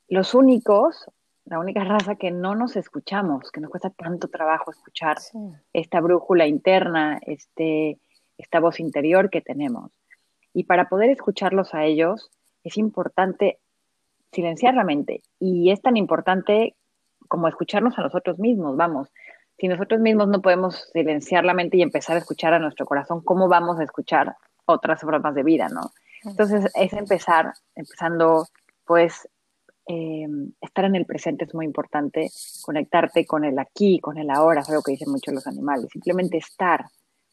los 0.09 0.35
únicos, 0.35 1.11
la 1.45 1.59
única 1.59 1.85
raza 1.85 2.17
que 2.17 2.31
no 2.31 2.55
nos 2.55 2.77
escuchamos, 2.77 3.51
que 3.51 3.61
nos 3.61 3.71
cuesta 3.71 3.91
tanto 3.91 4.29
trabajo 4.29 4.71
escuchar 4.71 5.19
esta 5.73 6.01
brújula 6.01 6.47
interna, 6.47 7.19
este, 7.23 7.99
esta 8.37 8.61
voz 8.61 8.81
interior 8.81 9.31
que 9.31 9.41
tenemos. 9.41 9.93
Y 10.55 10.65
para 10.65 10.89
poder 10.89 11.11
escucharlos 11.11 11.75
a 11.75 11.85
ellos 11.85 12.31
es 12.65 12.79
importante 12.79 13.59
silenciar 14.33 14.75
la 14.75 14.85
mente. 14.85 15.23
Y 15.39 15.71
es 15.71 15.81
tan 15.83 15.97
importante 15.97 16.75
como 17.29 17.49
escucharnos 17.49 17.99
a 17.99 18.03
nosotros 18.03 18.39
mismos, 18.39 18.77
vamos. 18.77 19.09
Si 19.59 19.67
nosotros 19.67 20.01
mismos 20.01 20.29
no 20.29 20.41
podemos 20.41 20.89
silenciar 20.93 21.45
la 21.45 21.53
mente 21.53 21.77
y 21.77 21.83
empezar 21.83 22.17
a 22.17 22.21
escuchar 22.21 22.55
a 22.55 22.61
nuestro 22.61 22.87
corazón, 22.87 23.23
¿cómo 23.23 23.49
vamos 23.49 23.81
a 23.81 23.85
escuchar 23.85 24.37
otras 24.67 25.01
formas 25.01 25.35
de 25.35 25.43
vida, 25.43 25.69
¿no? 25.69 25.91
Entonces 26.25 26.71
es 26.75 26.93
empezar, 26.93 27.53
empezando 27.75 28.47
pues 28.85 29.29
em, 29.87 30.53
estar 30.61 30.85
en 30.85 30.95
el 30.95 31.07
presente 31.07 31.45
es 31.45 31.55
muy 31.55 31.65
importante, 31.65 32.31
conectarte 32.63 33.27
con 33.27 33.45
el 33.45 33.59
aquí, 33.59 33.99
con 34.01 34.19
el 34.19 34.31
ahora, 34.31 34.61
es 34.61 34.69
algo 34.69 34.83
que 34.83 34.93
dicen 34.93 35.11
mucho 35.11 35.33
los 35.33 35.47
animales, 35.47 35.89
simplemente 35.93 36.39
estar, 36.39 36.85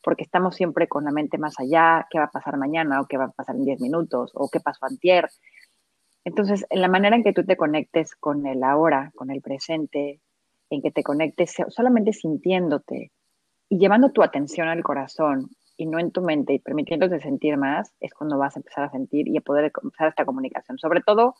porque 0.01 0.24
estamos 0.24 0.55
siempre 0.55 0.88
con 0.88 1.05
la 1.05 1.12
mente 1.12 1.38
más 1.38 1.60
allá, 1.60 2.08
qué 2.10 2.20
va 2.20 2.25
a 2.25 2.32
pasar 2.32 2.58
mañana 2.58 3.01
o 3.01 3.05
qué 3.05 3.17
va 3.17 3.25
a 3.25 3.32
pasar 3.32 3.55
en 3.55 3.65
10 3.65 3.82
minutos 3.82 4.32
o 4.34 4.50
qué 4.50 4.60
pasó 4.60 4.86
antier. 4.86 5.29
Entonces, 6.24 6.65
en 6.70 6.82
la 6.82 6.88
manera 6.88 7.15
en 7.15 7.24
que 7.24 7.34
tú 7.34 7.46
te 7.46 7.58
conectes 7.58 8.15
con 8.15 8.48
el 8.48 8.63
ahora, 8.63 9.12
con 9.15 9.29
el 9.29 9.41
presente, 9.41 10.22
en 10.69 10.81
que 10.81 10.91
te 10.91 11.03
conectes 11.03 11.55
solamente 11.69 12.13
sintiéndote 12.13 13.12
y 13.69 13.79
llevando 13.79 14.12
tu 14.12 14.24
atención 14.24 14.67
al 14.67 14.84
corazón 14.84 15.50
y 15.77 15.86
no 15.86 16.00
en 16.00 16.12
tu 16.12 16.22
mente 16.22 16.53
y 16.53 16.60
permitiéndote 16.60 17.19
sentir 17.19 17.57
más, 17.57 17.93
es 18.00 18.13
cuando 18.13 18.38
vas 18.38 18.55
a 18.55 18.60
empezar 18.60 18.86
a 18.86 18.91
sentir 18.91 19.27
y 19.27 19.38
a 19.38 19.41
poder 19.41 19.72
empezar 19.84 20.10
esta 20.10 20.25
comunicación. 20.25 20.77
Sobre 20.77 21.01
todo 21.01 21.36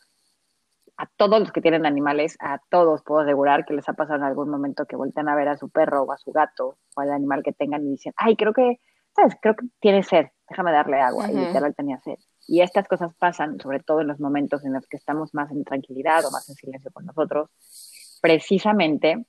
a 0.98 1.06
todos 1.16 1.40
los 1.40 1.52
que 1.52 1.60
tienen 1.60 1.86
animales, 1.86 2.36
a 2.40 2.60
todos 2.70 3.02
puedo 3.02 3.20
asegurar 3.20 3.64
que 3.64 3.74
les 3.74 3.88
ha 3.88 3.94
pasado 3.94 4.18
en 4.18 4.24
algún 4.24 4.48
momento 4.48 4.86
que 4.86 4.96
vuelten 4.96 5.28
a 5.28 5.34
ver 5.34 5.48
a 5.48 5.56
su 5.56 5.68
perro 5.68 6.02
o 6.02 6.12
a 6.12 6.18
su 6.18 6.32
gato 6.32 6.78
o 6.94 7.00
al 7.00 7.12
animal 7.12 7.42
que 7.42 7.52
tengan 7.52 7.86
y 7.86 7.90
dicen, 7.90 8.12
ay, 8.16 8.36
creo 8.36 8.52
que 8.52 8.80
¿sabes? 9.16 9.34
Creo 9.40 9.56
que 9.56 9.66
tiene 9.80 10.02
sed, 10.02 10.26
déjame 10.48 10.72
darle 10.72 11.00
agua. 11.00 11.30
Y 11.30 11.34
literal 11.34 11.74
tenía 11.74 11.98
sed. 12.00 12.16
Y 12.46 12.60
estas 12.60 12.86
cosas 12.86 13.12
pasan, 13.18 13.58
sobre 13.58 13.80
todo 13.80 14.02
en 14.02 14.08
los 14.08 14.20
momentos 14.20 14.64
en 14.64 14.74
los 14.74 14.86
que 14.86 14.98
estamos 14.98 15.34
más 15.34 15.50
en 15.50 15.64
tranquilidad 15.64 16.24
o 16.26 16.30
más 16.30 16.48
en 16.48 16.54
silencio 16.54 16.90
con 16.92 17.06
nosotros, 17.06 17.50
precisamente 18.20 19.24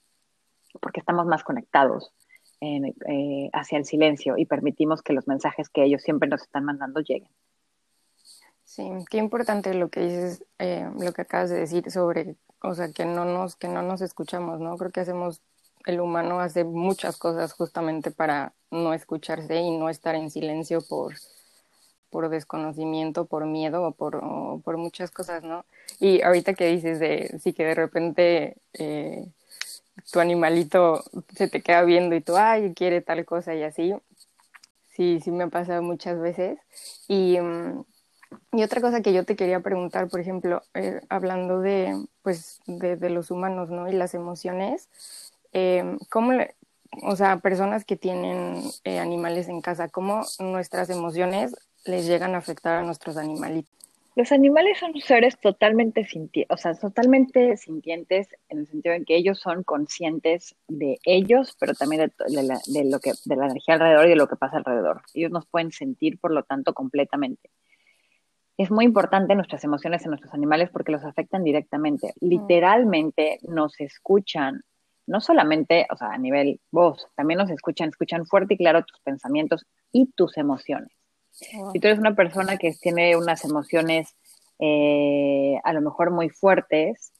porque 0.81 0.99
estamos 0.99 1.25
más 1.25 1.43
conectados 1.43 2.13
eh, 2.61 3.49
hacia 3.53 3.77
el 3.77 3.85
silencio 3.85 4.35
y 4.37 4.45
permitimos 4.45 5.01
que 5.01 5.13
los 5.13 5.27
mensajes 5.27 5.69
que 5.69 5.83
ellos 5.83 6.01
siempre 6.01 6.29
nos 6.29 6.41
están 6.41 6.65
mandando 6.65 7.01
lleguen. 7.01 7.29
Sí, 8.63 8.89
qué 9.09 9.17
importante 9.17 9.73
lo 9.73 9.89
que 9.89 10.01
dices, 10.01 10.45
eh, 10.59 10.89
lo 10.99 11.13
que 11.13 11.21
acabas 11.21 11.49
de 11.49 11.59
decir 11.59 11.89
sobre, 11.89 12.35
o 12.61 12.73
sea, 12.73 12.91
que 12.91 13.05
no 13.05 13.25
nos, 13.25 13.55
que 13.55 13.67
no 13.67 13.81
nos 13.81 14.01
escuchamos, 14.01 14.59
¿no? 14.59 14.75
Creo 14.77 14.91
que 14.91 14.99
hacemos, 14.99 15.41
el 15.85 16.01
humano 16.01 16.39
hace 16.39 16.63
muchas 16.63 17.17
cosas 17.17 17.53
justamente 17.53 18.11
para 18.11 18.53
no 18.69 18.93
escucharse 18.93 19.55
y 19.61 19.77
no 19.77 19.89
estar 19.89 20.15
en 20.15 20.29
silencio 20.29 20.81
por, 20.81 21.13
por 22.09 22.29
desconocimiento, 22.29 23.25
por 23.25 23.45
miedo 23.45 23.83
o 23.83 23.91
por, 23.91 24.21
por 24.63 24.77
muchas 24.77 25.11
cosas, 25.11 25.43
¿no? 25.43 25.65
Y 25.99 26.21
ahorita 26.21 26.53
que 26.53 26.67
dices 26.67 26.99
de, 26.99 27.39
sí 27.41 27.53
que 27.53 27.65
de 27.65 27.75
repente 27.75 28.57
eh, 28.73 29.25
tu 30.11 30.19
animalito 30.19 31.03
se 31.35 31.47
te 31.47 31.61
queda 31.61 31.83
viendo 31.83 32.15
y 32.15 32.21
tú, 32.21 32.37
ay, 32.37 32.73
quiere 32.73 33.01
tal 33.01 33.25
cosa 33.25 33.55
y 33.55 33.63
así, 33.63 33.93
sí, 34.95 35.19
sí 35.23 35.31
me 35.31 35.45
ha 35.45 35.47
pasado 35.47 35.81
muchas 35.81 36.19
veces. 36.19 36.59
Y, 37.07 37.39
mm, 37.39 37.83
y 38.53 38.63
otra 38.63 38.81
cosa 38.81 39.01
que 39.01 39.13
yo 39.13 39.25
te 39.25 39.35
quería 39.35 39.59
preguntar, 39.61 40.09
por 40.09 40.19
ejemplo, 40.19 40.63
eh, 40.73 41.01
hablando 41.09 41.61
de, 41.61 41.95
pues, 42.23 42.59
de, 42.67 43.09
los 43.09 43.31
humanos, 43.31 43.69
¿no? 43.69 43.87
Y 43.89 43.93
las 43.93 44.13
emociones, 44.13 44.89
eh, 45.53 45.97
¿cómo 46.09 46.33
o 47.03 47.15
sea, 47.15 47.39
personas 47.39 47.85
que 47.85 47.95
tienen 47.95 48.63
eh, 48.83 48.99
animales 48.99 49.47
en 49.49 49.61
casa, 49.61 49.89
cómo 49.89 50.25
nuestras 50.39 50.89
emociones 50.89 51.55
les 51.87 52.07
llegan 52.07 52.35
a 52.35 52.39
afectar 52.39 52.79
a 52.79 52.83
nuestros 52.83 53.17
animalitos. 53.17 53.77
Los 54.17 54.31
animales 54.31 54.79
son 54.79 54.99
seres 54.99 55.39
totalmente 55.39 56.03
sintientes, 56.03 56.47
o 56.49 56.57
sea, 56.57 56.73
totalmente 56.73 57.55
sintientes 57.55 58.27
en 58.49 58.57
el 58.57 58.67
sentido 58.67 58.95
en 58.95 59.05
que 59.05 59.15
ellos 59.15 59.39
son 59.39 59.63
conscientes 59.63 60.55
de 60.67 60.97
ellos, 61.03 61.55
pero 61.59 61.75
también 61.75 62.11
de, 62.27 62.43
la, 62.43 62.59
lo 62.85 62.99
que, 62.99 63.11
de 63.25 63.35
la 63.35 63.45
energía 63.45 63.75
alrededor 63.75 64.07
y 64.07 64.09
de 64.09 64.15
lo 64.15 64.27
que 64.27 64.35
pasa 64.35 64.57
alrededor. 64.57 65.03
Ellos 65.13 65.29
nos 65.29 65.45
pueden 65.45 65.71
sentir, 65.71 66.19
por 66.19 66.31
lo 66.31 66.41
tanto, 66.41 66.73
completamente. 66.73 67.51
Es 68.57 68.71
muy 68.71 68.85
importante 68.85 69.35
nuestras 69.35 69.63
emociones 69.63 70.03
en 70.03 70.09
nuestros 70.09 70.33
animales 70.33 70.71
porque 70.71 70.91
los 70.91 71.05
afectan 71.05 71.43
directamente. 71.43 72.15
Literalmente 72.19 73.37
nos 73.43 73.79
escuchan, 73.79 74.63
no 75.05 75.21
solamente, 75.21 75.85
o 75.91 75.95
sea, 75.95 76.13
a 76.13 76.17
nivel 76.17 76.59
voz, 76.71 77.07
también 77.15 77.37
nos 77.37 77.51
escuchan, 77.51 77.89
escuchan 77.89 78.25
fuerte 78.25 78.55
y 78.55 78.57
claro 78.57 78.83
tus 78.83 78.99
pensamientos 79.01 79.67
y 79.91 80.07
tus 80.07 80.37
emociones. 80.37 80.89
Si 81.37 81.79
tú 81.79 81.87
eres 81.87 81.99
una 81.99 82.15
persona 82.15 82.57
que 82.57 82.73
tiene 82.73 83.15
unas 83.15 83.45
emociones 83.45 84.15
eh, 84.59 85.59
a 85.63 85.73
lo 85.73 85.81
mejor 85.81 86.11
muy 86.11 86.29
fuertes, 86.29 87.13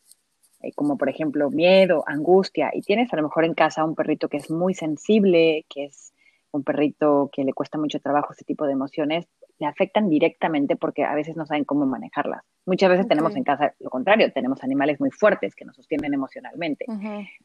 eh, 0.61 0.71
como 0.73 0.97
por 0.97 1.09
ejemplo 1.09 1.51
miedo, 1.51 2.03
angustia, 2.07 2.71
y 2.73 2.81
tienes 2.81 3.13
a 3.13 3.15
lo 3.15 3.23
mejor 3.23 3.45
en 3.45 3.53
casa 3.53 3.85
un 3.85 3.95
perrito 3.95 4.27
que 4.27 4.37
es 4.37 4.49
muy 4.49 4.73
sensible, 4.73 5.65
que 5.69 5.85
es 5.85 6.13
un 6.51 6.63
perrito 6.63 7.29
que 7.31 7.43
le 7.43 7.53
cuesta 7.53 7.77
mucho 7.77 7.99
trabajo 7.99 8.33
ese 8.33 8.43
tipo 8.43 8.65
de 8.65 8.73
emociones, 8.73 9.27
le 9.59 9.67
afectan 9.67 10.09
directamente 10.09 10.75
porque 10.75 11.03
a 11.03 11.13
veces 11.13 11.35
no 11.35 11.45
saben 11.45 11.65
cómo 11.65 11.85
manejarlas. 11.85 12.43
Muchas 12.65 12.89
veces 12.89 13.07
tenemos 13.07 13.35
en 13.35 13.43
casa 13.43 13.75
lo 13.79 13.89
contrario, 13.89 14.31
tenemos 14.33 14.63
animales 14.63 14.99
muy 14.99 15.11
fuertes 15.11 15.55
que 15.55 15.65
nos 15.65 15.75
sostienen 15.75 16.13
emocionalmente, 16.13 16.85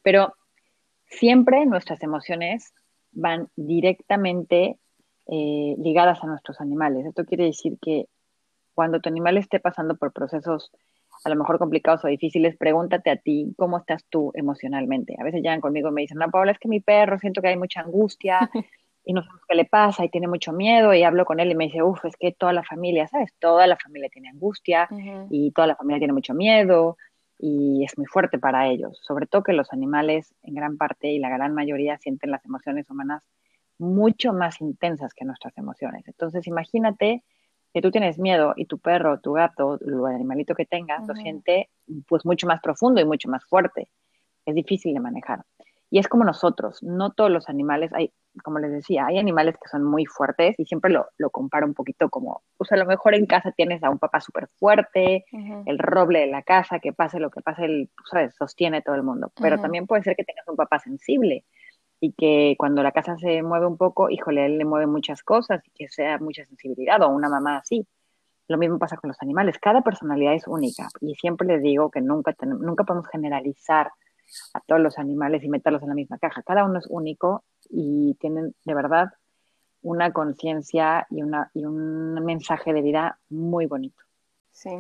pero 0.02 0.34
siempre 1.06 1.66
nuestras 1.66 2.02
emociones 2.02 2.72
van 3.12 3.48
directamente 3.56 4.78
eh, 5.34 5.76
ligadas 5.78 6.22
a 6.22 6.26
nuestros 6.26 6.60
animales. 6.60 7.06
Esto 7.06 7.24
quiere 7.24 7.44
decir 7.44 7.78
que 7.80 8.04
cuando 8.74 9.00
tu 9.00 9.08
animal 9.08 9.38
esté 9.38 9.60
pasando 9.60 9.96
por 9.96 10.12
procesos 10.12 10.70
a 11.24 11.30
lo 11.30 11.36
mejor 11.36 11.58
complicados 11.58 12.04
o 12.04 12.08
difíciles, 12.08 12.54
pregúntate 12.58 13.08
a 13.08 13.16
ti 13.16 13.54
cómo 13.56 13.78
estás 13.78 14.04
tú 14.10 14.30
emocionalmente. 14.34 15.16
A 15.18 15.24
veces 15.24 15.40
llegan 15.40 15.62
conmigo 15.62 15.88
y 15.88 15.92
me 15.92 16.00
dicen, 16.02 16.18
no, 16.18 16.30
Paula, 16.30 16.52
es 16.52 16.58
que 16.58 16.68
mi 16.68 16.80
perro 16.80 17.18
siento 17.18 17.40
que 17.40 17.48
hay 17.48 17.56
mucha 17.56 17.80
angustia 17.80 18.50
y 19.06 19.14
no 19.14 19.22
sé 19.22 19.30
qué 19.48 19.54
le 19.54 19.64
pasa 19.64 20.04
y 20.04 20.10
tiene 20.10 20.28
mucho 20.28 20.52
miedo 20.52 20.92
y 20.92 21.02
hablo 21.02 21.24
con 21.24 21.40
él 21.40 21.50
y 21.50 21.54
me 21.54 21.64
dice, 21.64 21.82
uff, 21.82 22.04
es 22.04 22.16
que 22.18 22.32
toda 22.32 22.52
la 22.52 22.62
familia, 22.62 23.08
¿sabes? 23.08 23.32
Toda 23.38 23.66
la 23.66 23.78
familia 23.78 24.10
tiene 24.12 24.28
angustia 24.28 24.86
y 25.30 25.50
toda 25.52 25.66
la 25.66 25.76
familia 25.76 25.98
tiene 25.98 26.12
mucho 26.12 26.34
miedo 26.34 26.98
y 27.38 27.84
es 27.86 27.96
muy 27.96 28.06
fuerte 28.06 28.38
para 28.38 28.68
ellos. 28.68 28.98
Sobre 29.02 29.26
todo 29.26 29.42
que 29.42 29.54
los 29.54 29.72
animales 29.72 30.34
en 30.42 30.54
gran 30.54 30.76
parte 30.76 31.10
y 31.10 31.20
la 31.20 31.30
gran 31.30 31.54
mayoría 31.54 31.96
sienten 31.96 32.30
las 32.30 32.44
emociones 32.44 32.90
humanas 32.90 33.26
mucho 33.82 34.32
más 34.32 34.60
intensas 34.60 35.12
que 35.12 35.24
nuestras 35.24 35.56
emociones. 35.58 36.06
Entonces, 36.06 36.46
imagínate 36.46 37.22
que 37.74 37.82
tú 37.82 37.90
tienes 37.90 38.18
miedo 38.18 38.54
y 38.56 38.66
tu 38.66 38.78
perro, 38.78 39.20
tu 39.20 39.32
gato, 39.32 39.78
el 39.80 40.04
animalito 40.06 40.54
que 40.54 40.66
tengas, 40.66 41.06
lo 41.06 41.14
siente 41.14 41.68
pues 42.06 42.24
mucho 42.24 42.46
más 42.46 42.60
profundo 42.60 43.00
y 43.00 43.04
mucho 43.04 43.28
más 43.28 43.44
fuerte. 43.44 43.88
Es 44.46 44.54
difícil 44.54 44.94
de 44.94 45.00
manejar. 45.00 45.44
Y 45.90 45.98
es 45.98 46.08
como 46.08 46.24
nosotros, 46.24 46.82
no 46.82 47.12
todos 47.12 47.30
los 47.30 47.50
animales, 47.50 47.92
hay, 47.92 48.12
como 48.42 48.58
les 48.58 48.72
decía, 48.72 49.06
hay 49.06 49.18
animales 49.18 49.56
que 49.62 49.68
son 49.68 49.84
muy 49.84 50.06
fuertes 50.06 50.58
y 50.58 50.64
siempre 50.64 50.90
lo, 50.90 51.08
lo 51.18 51.28
comparo 51.28 51.66
un 51.66 51.74
poquito 51.74 52.08
como, 52.08 52.42
pues 52.56 52.72
a 52.72 52.76
lo 52.76 52.86
mejor 52.86 53.14
en 53.14 53.26
casa 53.26 53.52
tienes 53.52 53.82
a 53.82 53.90
un 53.90 53.98
papá 53.98 54.20
súper 54.20 54.48
fuerte, 54.58 55.26
el 55.66 55.78
roble 55.78 56.20
de 56.20 56.28
la 56.28 56.42
casa, 56.42 56.78
que 56.78 56.94
pase 56.94 57.20
lo 57.20 57.30
que 57.30 57.42
pase, 57.42 57.66
él, 57.66 57.90
¿sabes? 58.10 58.34
sostiene 58.36 58.80
todo 58.80 58.94
el 58.94 59.02
mundo. 59.02 59.32
Pero 59.38 59.60
también 59.60 59.86
puede 59.86 60.02
ser 60.02 60.16
que 60.16 60.24
tengas 60.24 60.48
un 60.48 60.56
papá 60.56 60.78
sensible, 60.78 61.44
y 62.04 62.14
que 62.14 62.56
cuando 62.58 62.82
la 62.82 62.90
casa 62.90 63.16
se 63.16 63.44
mueve 63.44 63.64
un 63.64 63.76
poco, 63.76 64.10
híjole, 64.10 64.44
él 64.44 64.58
le 64.58 64.64
mueve 64.64 64.88
muchas 64.88 65.22
cosas 65.22 65.62
y 65.68 65.70
que 65.70 65.88
sea 65.88 66.18
mucha 66.18 66.44
sensibilidad 66.44 67.00
o 67.00 67.08
una 67.08 67.28
mamá 67.28 67.58
así. 67.58 67.86
Lo 68.48 68.58
mismo 68.58 68.76
pasa 68.80 68.96
con 68.96 69.06
los 69.06 69.22
animales. 69.22 69.56
Cada 69.60 69.82
personalidad 69.82 70.34
es 70.34 70.48
única 70.48 70.88
y 71.00 71.14
siempre 71.14 71.46
les 71.46 71.62
digo 71.62 71.92
que 71.92 72.00
nunca, 72.00 72.34
nunca 72.44 72.82
podemos 72.82 73.08
generalizar 73.08 73.92
a 74.52 74.60
todos 74.66 74.80
los 74.80 74.98
animales 74.98 75.44
y 75.44 75.48
meterlos 75.48 75.80
en 75.82 75.90
la 75.90 75.94
misma 75.94 76.18
caja. 76.18 76.42
Cada 76.42 76.64
uno 76.64 76.80
es 76.80 76.86
único 76.90 77.44
y 77.70 78.16
tienen 78.18 78.52
de 78.64 78.74
verdad 78.74 79.12
una 79.82 80.12
conciencia 80.12 81.06
y, 81.08 81.20
y 81.54 81.64
un 81.64 82.14
mensaje 82.24 82.72
de 82.72 82.82
vida 82.82 83.20
muy 83.28 83.66
bonito. 83.66 84.02
Sí, 84.50 84.70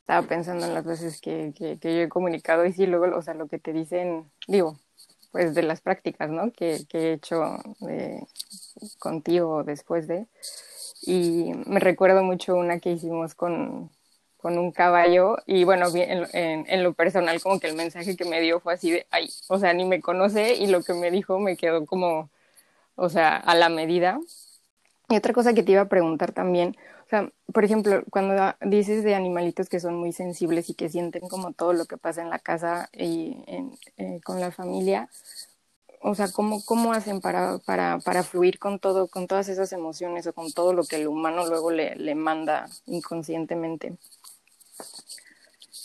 estaba 0.00 0.26
pensando 0.26 0.64
en 0.64 0.72
las 0.72 0.86
veces 0.86 1.20
que, 1.20 1.52
que, 1.54 1.78
que 1.78 1.94
yo 1.94 2.00
he 2.04 2.08
comunicado 2.08 2.64
y 2.64 2.72
sí, 2.72 2.86
luego, 2.86 3.14
o 3.14 3.20
sea, 3.20 3.34
lo 3.34 3.48
que 3.48 3.58
te 3.58 3.74
dicen, 3.74 4.30
digo, 4.48 4.78
pues 5.32 5.54
de 5.54 5.62
las 5.62 5.80
prácticas, 5.80 6.30
¿no? 6.30 6.52
Que, 6.52 6.84
he 6.92 7.12
hecho 7.12 7.56
eh, 7.88 8.22
contigo 8.98 9.64
después 9.64 10.06
de. 10.08 10.26
Y 11.02 11.52
me 11.66 11.80
recuerdo 11.80 12.22
mucho 12.22 12.54
una 12.56 12.78
que 12.80 12.92
hicimos 12.92 13.34
con, 13.34 13.90
con 14.36 14.58
un 14.58 14.72
caballo 14.72 15.38
y 15.46 15.64
bueno, 15.64 15.86
en, 15.94 16.26
en, 16.32 16.66
en, 16.68 16.82
lo 16.82 16.92
personal 16.92 17.40
como 17.40 17.60
que 17.60 17.68
el 17.68 17.76
mensaje 17.76 18.16
que 18.16 18.24
me 18.24 18.40
dio 18.40 18.60
fue 18.60 18.74
así 18.74 18.90
de, 18.90 19.06
ay, 19.10 19.30
o 19.48 19.58
sea, 19.58 19.72
ni 19.72 19.84
me 19.84 20.00
conoce 20.00 20.54
y 20.54 20.66
lo 20.66 20.82
que 20.82 20.94
me 20.94 21.10
dijo 21.10 21.38
me 21.38 21.56
quedó 21.56 21.86
como, 21.86 22.30
o 22.96 23.08
sea, 23.08 23.36
a 23.36 23.54
la 23.54 23.68
medida. 23.68 24.18
Y 25.08 25.16
otra 25.16 25.32
cosa 25.32 25.54
que 25.54 25.62
te 25.62 25.72
iba 25.72 25.82
a 25.82 25.88
preguntar 25.88 26.32
también, 26.32 26.76
sea, 27.10 27.32
por 27.52 27.64
ejemplo, 27.64 28.02
cuando 28.10 28.54
dices 28.62 29.04
de 29.04 29.14
animalitos 29.14 29.68
que 29.68 29.80
son 29.80 29.96
muy 29.96 30.12
sensibles 30.12 30.70
y 30.70 30.74
que 30.74 30.88
sienten 30.88 31.28
como 31.28 31.52
todo 31.52 31.72
lo 31.72 31.86
que 31.86 31.96
pasa 31.96 32.22
en 32.22 32.30
la 32.30 32.38
casa 32.38 32.88
y 32.92 33.36
eh, 33.96 34.20
con 34.24 34.40
la 34.40 34.52
familia, 34.52 35.08
o 36.02 36.14
sea, 36.14 36.28
¿cómo, 36.32 36.64
cómo 36.64 36.92
hacen 36.92 37.20
para, 37.20 37.58
para, 37.58 37.98
para, 37.98 38.22
fluir 38.22 38.58
con 38.58 38.78
todo, 38.78 39.08
con 39.08 39.26
todas 39.26 39.48
esas 39.48 39.72
emociones 39.72 40.26
o 40.26 40.32
con 40.32 40.52
todo 40.52 40.72
lo 40.72 40.84
que 40.84 40.96
el 40.96 41.08
humano 41.08 41.46
luego 41.46 41.70
le, 41.70 41.94
le 41.96 42.14
manda 42.14 42.68
inconscientemente? 42.86 43.98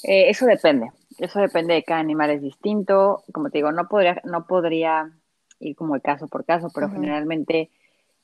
Eh, 0.03 0.29
eso 0.29 0.45
depende, 0.45 0.91
eso 1.17 1.39
depende 1.39 1.73
de 1.73 1.83
cada 1.83 1.99
animal 1.99 2.29
es 2.29 2.41
distinto. 2.41 3.23
Como 3.33 3.49
te 3.49 3.57
digo, 3.57 3.71
no 3.71 3.87
podría, 3.87 4.21
no 4.23 4.45
podría 4.47 5.11
ir 5.59 5.75
como 5.75 5.95
de 5.95 6.01
caso 6.01 6.27
por 6.27 6.45
caso, 6.45 6.69
pero 6.73 6.89
generalmente 6.89 7.69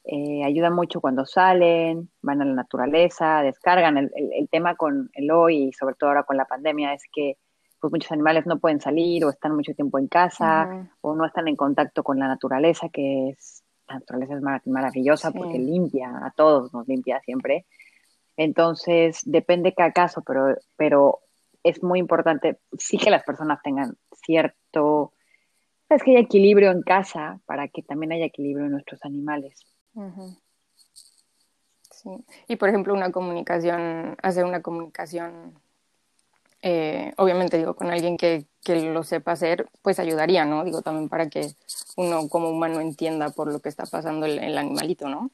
eh, 0.03 0.43
ayuda 0.43 0.69
mucho 0.69 0.99
cuando 0.99 1.25
salen, 1.25 2.09
van 2.21 2.41
a 2.41 2.45
la 2.45 2.53
naturaleza, 2.53 3.41
descargan. 3.41 3.97
El, 3.97 4.11
el, 4.15 4.49
tema 4.49 4.75
con 4.75 5.09
el 5.13 5.31
hoy 5.31 5.65
y 5.65 5.73
sobre 5.73 5.95
todo 5.95 6.09
ahora 6.09 6.23
con 6.23 6.37
la 6.37 6.45
pandemia 6.45 6.93
es 6.93 7.03
que 7.11 7.37
pues 7.79 7.91
muchos 7.91 8.11
animales 8.11 8.45
no 8.45 8.59
pueden 8.59 8.79
salir 8.79 9.25
o 9.25 9.29
están 9.29 9.55
mucho 9.55 9.73
tiempo 9.73 9.97
en 9.97 10.07
casa 10.07 10.89
o 11.01 11.15
no 11.15 11.25
están 11.25 11.47
en 11.47 11.55
contacto 11.55 12.03
con 12.03 12.19
la 12.19 12.27
naturaleza, 12.27 12.89
que 12.89 13.29
es, 13.29 13.63
la 13.87 13.95
naturaleza 13.95 14.35
es 14.35 14.67
maravillosa 14.67 15.31
porque 15.31 15.57
limpia, 15.57 16.11
a 16.23 16.31
todos 16.31 16.71
nos 16.73 16.87
limpia 16.87 17.19
siempre. 17.21 17.65
Entonces, 18.37 19.21
depende 19.25 19.73
cada 19.73 19.91
caso, 19.91 20.23
pero, 20.25 20.55
pero 20.77 21.19
es 21.63 21.83
muy 21.83 21.99
importante 21.99 22.59
sí 22.77 22.97
que 22.97 23.09
las 23.09 23.23
personas 23.23 23.61
tengan 23.63 23.95
cierto, 24.13 25.13
es 25.89 26.03
que 26.03 26.11
haya 26.11 26.19
equilibrio 26.21 26.71
en 26.71 26.83
casa 26.83 27.39
para 27.45 27.67
que 27.67 27.81
también 27.81 28.11
haya 28.11 28.25
equilibrio 28.25 28.65
en 28.65 28.73
nuestros 28.73 29.03
animales. 29.03 29.65
Sí. 31.91 32.09
Y 32.47 32.55
por 32.55 32.69
ejemplo, 32.69 32.93
una 32.93 33.11
comunicación, 33.11 34.17
hacer 34.23 34.45
una 34.45 34.61
comunicación, 34.61 35.59
eh, 36.61 37.13
obviamente 37.17 37.57
digo, 37.57 37.75
con 37.75 37.89
alguien 37.89 38.17
que, 38.17 38.45
que, 38.63 38.81
lo 38.81 39.03
sepa 39.03 39.33
hacer, 39.33 39.67
pues 39.81 39.99
ayudaría, 39.99 40.45
¿no? 40.45 40.63
Digo, 40.63 40.81
también 40.81 41.09
para 41.09 41.29
que 41.29 41.53
uno 41.97 42.27
como 42.29 42.49
humano 42.49 42.79
entienda 42.79 43.29
por 43.29 43.51
lo 43.51 43.59
que 43.59 43.69
está 43.69 43.85
pasando 43.85 44.25
el, 44.25 44.39
el 44.39 44.57
animalito, 44.57 45.09
¿no? 45.09 45.29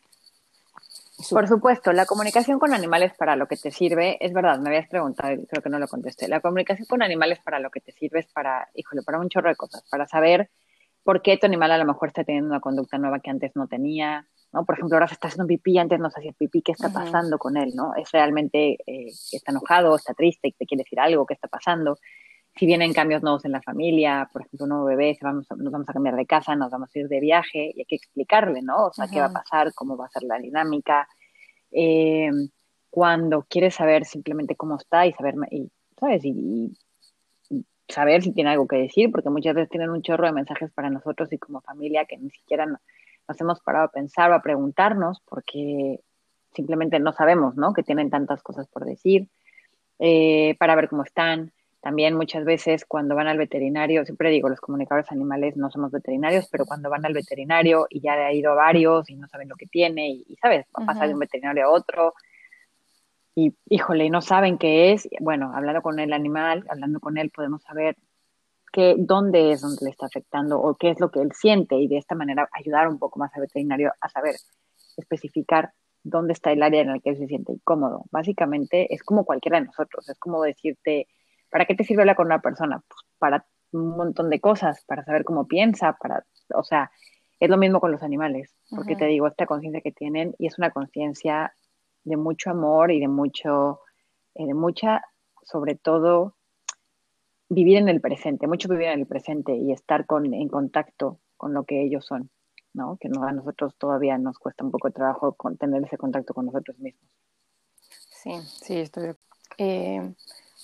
Por 1.32 1.48
supuesto, 1.48 1.94
la 1.94 2.06
comunicación 2.06 2.60
con 2.60 2.74
animales 2.74 3.12
para 3.18 3.36
lo 3.36 3.48
que 3.48 3.58
te 3.58 3.72
sirve, 3.72 4.24
es 4.24 4.34
verdad, 4.34 4.60
me 4.60 4.70
habías 4.70 4.88
preguntado 4.88 5.34
y 5.34 5.46
creo 5.48 5.64
que 5.64 5.70
no 5.70 5.80
lo 5.80 5.88
contesté. 5.88 6.28
La 6.28 6.42
comunicación 6.42 6.86
con 6.88 7.02
animales 7.02 7.40
para 7.44 7.60
lo 7.60 7.72
que 7.72 7.82
te 7.82 7.92
sirve 7.92 8.20
es 8.20 8.28
para, 8.28 8.70
híjole, 8.76 9.02
para 9.02 9.20
un 9.20 9.28
chorro 9.28 9.50
de 9.50 9.56
cosas, 9.56 9.84
para 9.90 10.06
saber 10.08 10.52
por 11.04 11.24
qué 11.24 11.38
tu 11.38 11.48
animal 11.48 11.72
a 11.72 11.78
lo 11.80 11.86
mejor 11.86 12.10
está 12.10 12.24
teniendo 12.24 12.50
una 12.50 12.60
conducta 12.60 13.00
nueva 13.00 13.20
que 13.20 13.32
antes 13.32 13.56
no 13.56 13.68
tenía, 13.68 14.28
¿no? 14.54 14.66
Por 14.66 14.76
ejemplo, 14.76 14.96
ahora 14.96 15.08
se 15.08 15.16
está 15.16 15.28
haciendo 15.28 15.48
pipí, 15.48 15.78
antes 15.78 16.00
no 16.00 16.10
se 16.10 16.20
hacía 16.20 16.34
pipí, 16.34 16.62
¿qué 16.62 16.72
está 16.72 16.90
pasando 16.92 17.38
con 17.38 17.58
él, 17.58 17.72
no? 17.76 17.94
¿Es 17.96 18.12
realmente 18.12 18.78
eh, 18.86 19.08
está 19.32 19.52
enojado, 19.52 19.96
está 19.96 20.14
triste, 20.14 20.54
te 20.58 20.66
quiere 20.66 20.84
decir 20.84 21.00
algo, 21.00 21.26
qué 21.26 21.34
está 21.34 21.48
pasando? 21.48 21.98
Si 22.56 22.66
vienen 22.66 22.94
cambios 22.94 23.22
nuevos 23.22 23.46
en 23.46 23.52
la 23.52 23.62
familia, 23.62 24.30
por 24.32 24.42
ejemplo, 24.42 24.64
un 24.64 24.70
nuevo 24.70 24.86
bebé, 24.86 25.18
vamos, 25.22 25.46
nos 25.56 25.72
vamos 25.72 25.90
a 25.90 25.94
cambiar 25.94 26.16
de 26.16 26.26
casa, 26.26 26.56
nos 26.56 26.72
vamos 26.72 26.90
a 26.96 27.00
ir 27.00 27.08
de 27.08 27.20
viaje, 27.20 27.72
y 27.76 27.82
hay 27.82 27.86
que 27.86 27.96
explicarle, 27.96 28.62
¿no? 28.62 28.88
O 28.88 28.94
sea, 28.94 29.08
qué 29.08 29.20
va 29.20 29.28
a 29.28 29.34
pasar, 29.34 29.74
cómo 29.76 29.96
va 29.96 30.06
a 30.06 30.10
ser 30.10 30.24
la 30.24 30.40
dinámica. 30.40 31.08
Eh, 31.72 32.32
cuando 32.90 33.44
quieres 33.44 33.76
saber 33.76 34.06
simplemente 34.06 34.56
cómo 34.56 34.78
está 34.78 35.06
y 35.06 35.14
saber, 35.14 35.36
y, 35.52 35.70
¿sabes? 36.00 36.26
Y, 36.26 36.76
saber 37.88 38.22
si 38.22 38.34
tiene 38.34 38.50
algo 38.50 38.68
que 38.68 38.76
decir, 38.76 39.12
porque 39.12 39.30
muchas 39.30 39.56
veces 39.56 39.70
tienen 39.70 39.90
un 39.90 40.02
chorro 40.02 40.26
de 40.26 40.34
mensajes 40.34 40.72
para 40.72 40.90
nosotros 40.90 41.32
y 41.32 41.38
como 41.38 41.62
familia 41.62 42.06
que 42.06 42.18
ni 42.18 42.30
siquiera 42.32 42.66
nos, 43.28 43.42
hemos 43.42 43.60
parado 43.62 43.86
a 43.86 43.92
pensar 43.92 44.32
o 44.32 44.36
a 44.36 44.42
preguntarnos, 44.42 45.22
porque 45.26 46.02
simplemente 46.54 47.00
no 47.00 47.14
sabemos, 47.14 47.56
¿no? 47.56 47.74
Que 47.74 47.84
tienen 47.84 48.10
tantas 48.10 48.42
cosas 48.42 48.68
por 48.68 48.86
decir, 48.86 49.30
eh, 50.00 50.56
para 50.60 50.76
ver 50.76 50.90
cómo 50.90 51.04
están, 51.04 51.52
también 51.82 52.16
muchas 52.16 52.44
veces 52.44 52.86
cuando 52.86 53.16
van 53.16 53.28
al 53.28 53.38
veterinario, 53.38 54.04
siempre 54.04 54.30
digo, 54.30 54.50
los 54.50 54.60
comunicadores 54.60 55.12
animales 55.12 55.56
no 55.56 55.70
somos 55.70 55.92
veterinarios, 55.92 56.48
pero 56.52 56.66
cuando 56.66 56.90
van 56.90 57.06
al 57.06 57.14
veterinario 57.14 57.88
y 57.90 58.02
ya 58.02 58.14
ha 58.14 58.34
ido 58.34 58.52
a 58.52 58.56
varios 58.56 59.10
y 59.10 59.16
no 59.16 59.28
saben 59.28 59.48
lo 59.48 59.56
que 59.56 59.68
tiene 59.68 60.10
y, 60.10 60.36
sabes, 60.42 60.66
va 60.78 60.84
a 60.84 60.88
pasar 60.88 61.08
de 61.08 61.14
un 61.14 61.20
veterinario 61.20 61.66
a 61.66 61.70
otro 61.70 62.14
y 63.36 63.56
híjole, 63.70 64.10
no 64.10 64.22
saben 64.22 64.58
qué 64.58 64.92
es, 64.92 65.08
bueno, 65.20 65.52
hablando 65.56 65.82
con 65.84 66.00
el 66.00 66.12
animal, 66.12 66.66
hablando 66.70 67.00
con 67.00 67.18
él 67.18 67.30
podemos 67.30 67.62
saber 67.62 67.96
qué, 68.72 68.96
dónde 68.98 69.52
es 69.52 69.62
donde 69.62 69.86
le 69.86 69.92
está 69.92 70.06
afectando 70.06 70.60
o 70.60 70.76
qué 70.76 70.92
es 70.92 71.00
lo 71.00 71.12
que 71.12 71.22
él 71.22 71.32
siente 71.34 71.76
y 71.76 71.88
de 71.88 71.98
esta 71.98 72.16
manera 72.16 72.50
ayudar 72.52 72.88
un 72.88 73.00
poco 73.00 73.20
más 73.20 73.34
al 73.36 73.42
veterinario 73.42 73.92
a 74.02 74.10
saber 74.10 74.36
especificar 74.98 75.72
dónde 76.04 76.34
está 76.34 76.52
el 76.52 76.64
área 76.64 76.82
en 76.82 76.90
el 76.90 77.02
que 77.02 77.12
él 77.12 77.18
se 77.18 77.28
siente 77.28 77.54
incómodo. 77.54 78.06
Básicamente 78.12 78.94
es 78.94 79.04
como 79.04 79.26
cualquiera 79.26 79.60
de 79.60 79.66
nosotros, 79.66 80.08
es 80.10 80.18
como 80.20 80.42
decirte, 80.44 81.08
¿Para 81.50 81.66
qué 81.66 81.76
te 81.76 81.84
sirve 81.84 82.02
hablar 82.02 82.16
con 82.16 82.28
una 82.28 82.42
persona? 82.42 82.84
Pues 82.88 83.02
para 83.18 83.46
un 83.72 83.98
montón 83.98 84.30
de 84.30 84.40
cosas, 84.40 84.84
para 84.86 85.04
saber 85.04 85.24
cómo 85.24 85.48
piensa, 85.48 85.94
para, 85.94 86.26
o 86.54 86.64
sea, 86.64 86.92
es 87.40 87.50
lo 87.50 87.58
mismo 87.58 87.80
con 87.80 87.92
los 87.92 88.04
animales, 88.04 88.56
porque 88.70 88.96
te 88.96 89.06
digo, 89.06 89.28
esta 89.28 89.46
conciencia 89.46 89.82
que 89.82 89.92
tienen, 89.92 90.34
y 90.40 90.48
es 90.48 90.58
una 90.58 90.72
conciencia 90.72 91.54
de 92.04 92.18
mucho 92.18 92.50
amor 92.50 92.92
y 92.92 93.00
de 93.00 93.08
mucho, 93.08 93.82
eh, 94.36 94.46
de 94.46 94.54
mucha, 94.54 95.04
sobre 95.44 95.76
todo, 95.76 96.36
vivir 97.50 97.78
en 97.78 97.90
el 97.90 98.02
presente, 98.02 98.48
mucho 98.48 98.68
vivir 98.68 98.88
en 98.88 99.00
el 99.00 99.08
presente 99.08 99.56
y 99.56 99.72
estar 99.72 100.06
con, 100.06 100.34
en 100.34 100.50
contacto 100.50 101.20
con 101.38 101.54
lo 101.54 101.64
que 101.64 101.84
ellos 101.84 102.06
son, 102.06 102.30
¿no? 102.74 102.98
Que 103.00 103.10
no, 103.10 103.24
a 103.24 103.32
nosotros 103.32 103.76
todavía 103.78 104.18
nos 104.18 104.40
cuesta 104.40 104.64
un 104.64 104.72
poco 104.72 104.88
de 104.88 104.94
trabajo 104.94 105.34
con, 105.34 105.58
tener 105.58 105.84
ese 105.84 105.98
contacto 105.98 106.34
con 106.34 106.48
nosotros 106.48 106.78
mismos. 106.80 107.10
Sí, 108.10 108.32
sí, 108.64 108.78
estoy 108.80 109.16
eh, 109.58 110.14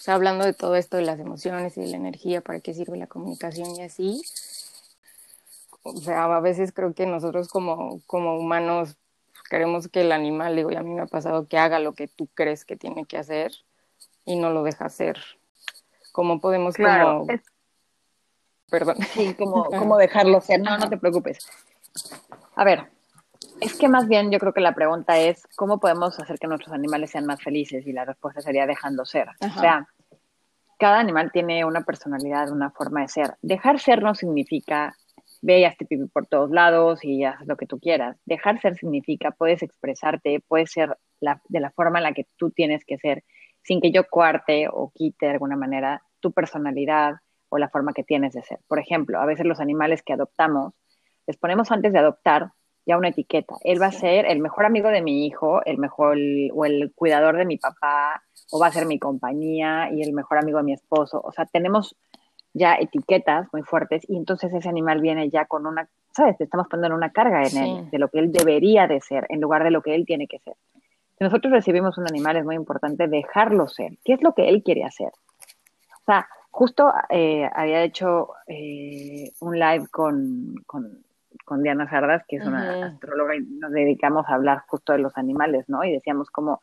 hablando 0.08 0.44
de 0.44 0.54
todo 0.54 0.76
esto 0.76 0.98
de 0.98 1.04
las 1.04 1.20
emociones 1.20 1.78
y 1.78 1.82
de 1.82 1.88
la 1.88 1.98
energía, 1.98 2.42
para 2.42 2.60
qué 2.60 2.74
sirve 2.74 2.98
la 2.98 3.08
comunicación 3.08 3.76
y 3.76 3.82
así. 3.82 4.22
O 5.84 5.98
sea, 5.98 6.26
a 6.26 6.40
veces 6.40 6.72
creo 6.72 6.94
que 6.94 7.06
nosotros 7.06 7.48
como, 7.48 8.02
como 8.08 8.38
humanos 8.38 8.98
queremos 9.50 9.88
que 9.88 10.02
el 10.02 10.12
animal, 10.12 10.56
digo, 10.56 10.72
y 10.72 10.76
a 10.76 10.84
mí 10.84 10.94
me 10.94 11.02
ha 11.02 11.08
pasado 11.08 11.48
que 11.48 11.58
haga 11.58 11.80
lo 11.80 11.94
que 11.94 12.08
tú 12.08 12.28
crees 12.34 12.66
que 12.66 12.76
tiene 12.76 13.06
que 13.06 13.18
hacer 13.18 13.52
y 14.26 14.36
no 14.36 14.50
lo 14.50 14.64
deja 14.64 14.86
hacer. 14.86 15.18
¿Cómo 16.14 16.40
podemos 16.40 16.76
claro, 16.76 17.26
Perdón. 18.70 18.96
Sí, 19.12 19.34
como, 19.34 19.66
como 19.66 19.98
dejarlo 19.98 20.40
ser. 20.40 20.62
No, 20.62 20.78
no 20.78 20.90
te 20.90 20.98
preocupes. 20.98 21.40
A 22.56 22.64
ver, 22.64 22.86
es 23.60 23.76
que 23.76 23.90
más 23.90 24.08
bien 24.08 24.32
yo 24.32 24.40
creo 24.40 24.54
que 24.54 24.62
la 24.62 24.74
pregunta 24.74 25.20
es, 25.20 25.46
¿cómo 25.56 25.80
podemos 25.80 26.18
hacer 26.20 26.40
que 26.40 26.48
nuestros 26.48 26.74
animales 26.74 27.12
sean 27.12 27.26
más 27.26 27.42
felices? 27.42 27.86
Y 27.86 27.92
la 27.92 28.06
respuesta 28.06 28.42
sería 28.42 28.66
dejando 28.66 29.06
ser. 29.06 29.28
O 29.42 29.60
sea, 29.60 29.88
cada 30.80 31.00
animal 31.00 31.32
tiene 31.32 31.66
una 31.66 31.82
personalidad, 31.82 32.52
una 32.52 32.72
forma 32.72 33.02
de 33.02 33.10
ser. 33.10 33.36
Dejar 33.42 33.80
ser 33.80 34.02
no 34.02 34.16
significa 34.16 34.96
ve 35.42 35.60
y 35.60 35.66
hazte 35.66 35.86
pipí 35.86 36.06
por 36.08 36.26
todos 36.26 36.52
lados 36.52 37.04
y 37.04 37.26
haz 37.26 37.46
lo 37.46 37.58
que 37.58 37.66
tú 37.66 37.80
quieras. 37.80 38.18
Dejar 38.26 38.62
ser 38.62 38.76
significa 38.76 39.32
puedes 39.32 39.62
expresarte, 39.62 40.42
puedes 40.48 40.72
ser 40.72 40.98
de 41.20 41.60
la 41.60 41.72
forma 41.72 42.00
en 42.00 42.04
la 42.04 42.14
que 42.14 42.28
tú 42.38 42.50
tienes 42.50 42.86
que 42.86 42.98
ser, 42.98 43.24
sin 43.64 43.82
que 43.82 43.92
yo 43.92 44.04
cuarte 44.10 44.68
o 44.72 44.92
quite 44.94 45.26
de 45.26 45.32
alguna 45.34 45.56
manera 45.56 46.02
tu 46.20 46.32
personalidad 46.32 47.16
o 47.50 47.58
la 47.58 47.70
forma 47.70 47.94
que 47.94 48.04
tienes 48.04 48.34
de 48.34 48.42
ser. 48.42 48.60
Por 48.68 48.80
ejemplo, 48.80 49.20
a 49.20 49.26
veces 49.26 49.46
los 49.46 49.60
animales 49.60 50.02
que 50.02 50.14
adoptamos, 50.14 50.74
les 51.28 51.38
ponemos 51.38 51.72
antes 51.72 51.94
de 51.94 52.00
adoptar 52.00 52.52
ya 52.86 52.98
una 52.98 53.10
etiqueta. 53.10 53.56
Él 53.64 53.82
va 53.82 53.88
a 53.88 53.92
ser 53.92 54.26
el 54.26 54.40
mejor 54.40 54.66
amigo 54.66 54.90
de 54.90 55.02
mi 55.02 55.26
hijo, 55.26 55.64
el 55.66 55.78
mejor 55.78 56.18
o 56.54 56.66
el 56.66 56.92
cuidador 56.96 57.38
de 57.38 57.46
mi 57.46 57.58
papá, 57.58 58.24
o 58.52 58.60
va 58.60 58.68
a 58.68 58.72
ser 58.72 58.86
mi 58.86 59.00
compañía 59.00 59.90
y 59.92 60.02
el 60.02 60.14
mejor 60.14 60.38
amigo 60.40 60.58
de 60.58 60.66
mi 60.66 60.74
esposo. 60.74 61.22
O 61.24 61.32
sea, 61.32 61.46
tenemos 61.46 61.96
ya 62.54 62.76
etiquetas 62.76 63.48
muy 63.52 63.64
fuertes 63.64 64.04
y 64.08 64.16
entonces 64.16 64.54
ese 64.54 64.70
animal 64.70 65.02
viene 65.02 65.30
ya 65.30 65.46
con 65.46 65.66
una, 65.66 65.88
¿sabes? 66.12 66.38
Te 66.38 66.44
estamos 66.44 66.68
poniendo 66.70 66.96
una 66.96 67.12
carga 67.12 67.44
en 67.44 67.58
él 67.58 67.90
de 67.90 68.00
lo 68.00 68.10
que 68.10 68.20
él 68.20 68.32
debería 68.32 68.88
de 68.88 69.02
ser 69.02 69.26
en 69.30 69.42
lugar 69.42 69.64
de 69.64 69.72
lo 69.72 69.82
que 69.82 69.96
él 69.96 70.06
tiene 70.06 70.28
que 70.28 70.40
ser. 70.40 70.56
Si 71.18 71.24
nosotros 71.24 71.54
recibimos 71.54 71.98
un 71.98 72.08
animal 72.08 72.38
es 72.38 72.46
muy 72.46 72.56
importante 72.56 73.08
dejarlo 73.08 73.68
ser. 73.68 73.98
¿Qué 74.04 74.14
es 74.14 74.24
lo 74.24 74.34
que 74.34 74.50
él 74.50 74.64
quiere 74.64 74.84
hacer? 74.84 75.10
O 75.10 76.06
sea, 76.06 76.28
justo 76.52 76.92
eh, 77.10 77.50
había 77.54 77.84
hecho 77.84 78.30
eh, 78.48 79.32
un 79.40 79.58
live 79.60 79.88
con, 79.92 80.56
con 80.66 81.04
con 81.46 81.62
Diana 81.62 81.90
Sardas, 81.90 82.24
que 82.28 82.38
es 82.38 82.46
una 82.46 82.88
astróloga, 82.88 83.36
y 83.36 83.42
nos 83.42 83.72
dedicamos 83.72 84.28
a 84.28 84.36
hablar 84.36 84.64
justo 84.68 84.94
de 84.94 85.00
los 85.00 85.18
animales, 85.18 85.68
¿no? 85.68 85.84
Y 85.84 85.92
decíamos 85.92 86.30
como, 86.30 86.62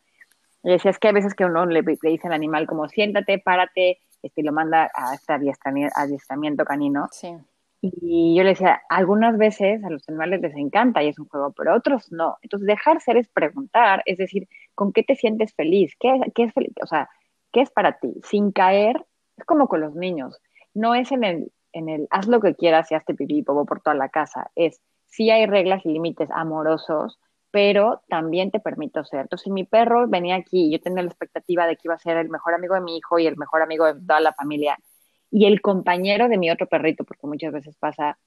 y 0.62 0.70
decía, 0.70 0.90
es 0.90 0.98
que 0.98 1.08
a 1.08 1.12
veces 1.12 1.34
que 1.34 1.44
uno 1.44 1.66
le, 1.66 1.82
dice 1.82 2.26
al 2.26 2.32
animal 2.32 2.66
como, 2.66 2.88
siéntate, 2.88 3.38
párate, 3.38 3.98
este, 4.22 4.40
y 4.40 4.44
lo 4.44 4.52
manda 4.52 4.90
a 4.94 5.14
este 5.14 5.32
adiestramiento, 5.32 6.64
canino. 6.64 7.08
Sí. 7.10 7.36
Y 7.82 8.36
yo 8.36 8.42
le 8.42 8.50
decía, 8.50 8.82
algunas 8.90 9.38
veces 9.38 9.82
a 9.84 9.90
los 9.90 10.06
animales 10.08 10.42
les 10.42 10.54
encanta 10.54 11.02
y 11.02 11.08
es 11.08 11.18
un 11.18 11.28
juego, 11.28 11.52
pero 11.52 11.74
otros 11.74 12.12
no. 12.12 12.36
Entonces, 12.42 12.66
dejar 12.66 13.00
ser 13.00 13.16
es 13.16 13.28
preguntar, 13.28 14.02
es 14.04 14.18
decir, 14.18 14.48
¿con 14.74 14.92
qué 14.92 15.02
te 15.02 15.16
sientes 15.16 15.54
feliz? 15.54 15.94
¿Qué, 15.98 16.20
qué 16.34 16.44
es 16.44 16.52
feliz? 16.52 16.74
O 16.82 16.86
sea, 16.86 17.08
¿qué 17.52 17.62
es 17.62 17.70
para 17.70 17.98
ti? 17.98 18.12
Sin 18.24 18.52
caer, 18.52 19.04
es 19.38 19.44
como 19.44 19.66
con 19.68 19.80
los 19.80 19.94
niños. 19.94 20.40
No 20.74 20.94
es 20.94 21.10
en 21.10 21.24
el, 21.24 21.52
en 21.72 21.88
el 21.88 22.06
haz 22.10 22.28
lo 22.28 22.40
que 22.40 22.54
quieras 22.54 22.90
y 22.90 22.94
hazte 22.94 23.14
pipí 23.14 23.38
y 23.38 23.42
por 23.42 23.80
toda 23.80 23.94
la 23.96 24.10
casa, 24.10 24.50
es 24.54 24.80
si 25.06 25.30
hay 25.30 25.46
reglas 25.46 25.84
y 25.84 25.88
límites 25.92 26.30
amorosos, 26.32 27.18
pero 27.50 28.02
también 28.08 28.50
te 28.50 28.60
permito 28.60 29.04
ser. 29.04 29.22
Entonces, 29.22 29.44
si 29.44 29.50
mi 29.50 29.64
perro 29.64 30.06
venía 30.06 30.36
aquí 30.36 30.66
y 30.66 30.72
yo 30.72 30.80
tenía 30.80 31.02
la 31.02 31.08
expectativa 31.08 31.66
de 31.66 31.76
que 31.76 31.82
iba 31.84 31.94
a 31.94 31.98
ser 31.98 32.16
el 32.16 32.28
mejor 32.28 32.54
amigo 32.54 32.74
de 32.74 32.80
mi 32.80 32.96
hijo 32.96 33.18
y 33.18 33.26
el 33.26 33.36
mejor 33.36 33.62
amigo 33.62 33.86
de 33.86 34.00
toda 34.00 34.20
la 34.20 34.32
familia, 34.34 34.78
y 35.30 35.46
el 35.46 35.60
compañero 35.60 36.28
de 36.28 36.38
mi 36.38 36.50
otro 36.50 36.66
perrito, 36.66 37.04
porque 37.04 37.26
muchas 37.26 37.52
veces 37.52 37.76
pasa 37.76 38.18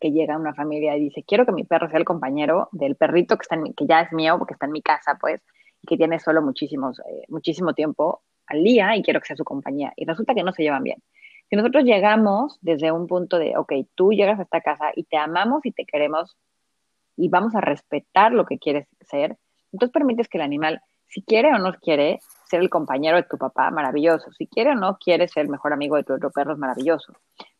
que 0.00 0.10
llega 0.10 0.36
una 0.36 0.54
familia 0.54 0.96
y 0.96 1.00
dice, 1.00 1.24
quiero 1.26 1.46
que 1.46 1.52
mi 1.52 1.64
perro 1.64 1.88
sea 1.88 1.98
el 1.98 2.04
compañero 2.04 2.68
del 2.72 2.96
perrito 2.96 3.36
que, 3.36 3.42
está 3.42 3.54
en 3.54 3.72
que 3.72 3.86
ya 3.86 4.02
es 4.02 4.12
mío, 4.12 4.36
porque 4.38 4.54
está 4.54 4.66
en 4.66 4.72
mi 4.72 4.82
casa, 4.82 5.16
pues, 5.20 5.40
y 5.80 5.86
que 5.86 5.96
tiene 5.96 6.18
solo 6.18 6.42
muchísimos, 6.42 6.98
eh, 7.00 7.24
muchísimo 7.28 7.72
tiempo 7.72 8.22
al 8.46 8.62
día 8.62 8.96
y 8.96 9.02
quiero 9.02 9.20
que 9.20 9.26
sea 9.26 9.36
su 9.36 9.44
compañía. 9.44 9.92
Y 9.96 10.04
resulta 10.04 10.34
que 10.34 10.42
no 10.42 10.52
se 10.52 10.62
llevan 10.62 10.82
bien. 10.82 11.02
Si 11.48 11.56
nosotros 11.56 11.84
llegamos 11.84 12.58
desde 12.60 12.90
un 12.90 13.06
punto 13.06 13.38
de, 13.38 13.56
ok, 13.56 13.72
tú 13.94 14.12
llegas 14.12 14.38
a 14.38 14.42
esta 14.42 14.60
casa 14.60 14.90
y 14.94 15.04
te 15.04 15.16
amamos 15.16 15.64
y 15.64 15.72
te 15.72 15.84
queremos 15.84 16.36
y 17.16 17.28
vamos 17.28 17.54
a 17.54 17.60
respetar 17.60 18.32
lo 18.32 18.44
que 18.44 18.58
quieres 18.58 18.88
ser, 19.00 19.38
entonces 19.72 19.92
permites 19.92 20.28
que 20.28 20.38
el 20.38 20.42
animal, 20.42 20.82
si 21.06 21.22
quiere 21.22 21.54
o 21.54 21.58
no 21.58 21.72
quiere, 21.74 22.18
ser 22.48 22.60
el 22.60 22.70
compañero 22.70 23.16
de 23.16 23.24
tu 23.24 23.38
papá, 23.38 23.70
maravilloso. 23.70 24.32
Si 24.32 24.46
quiere 24.46 24.70
o 24.70 24.74
no 24.74 24.98
quiere 24.98 25.28
ser 25.28 25.44
el 25.44 25.50
mejor 25.50 25.72
amigo 25.72 25.96
de 25.96 26.04
tu 26.04 26.14
otro 26.14 26.30
perro, 26.30 26.56
maravilloso. 26.56 27.12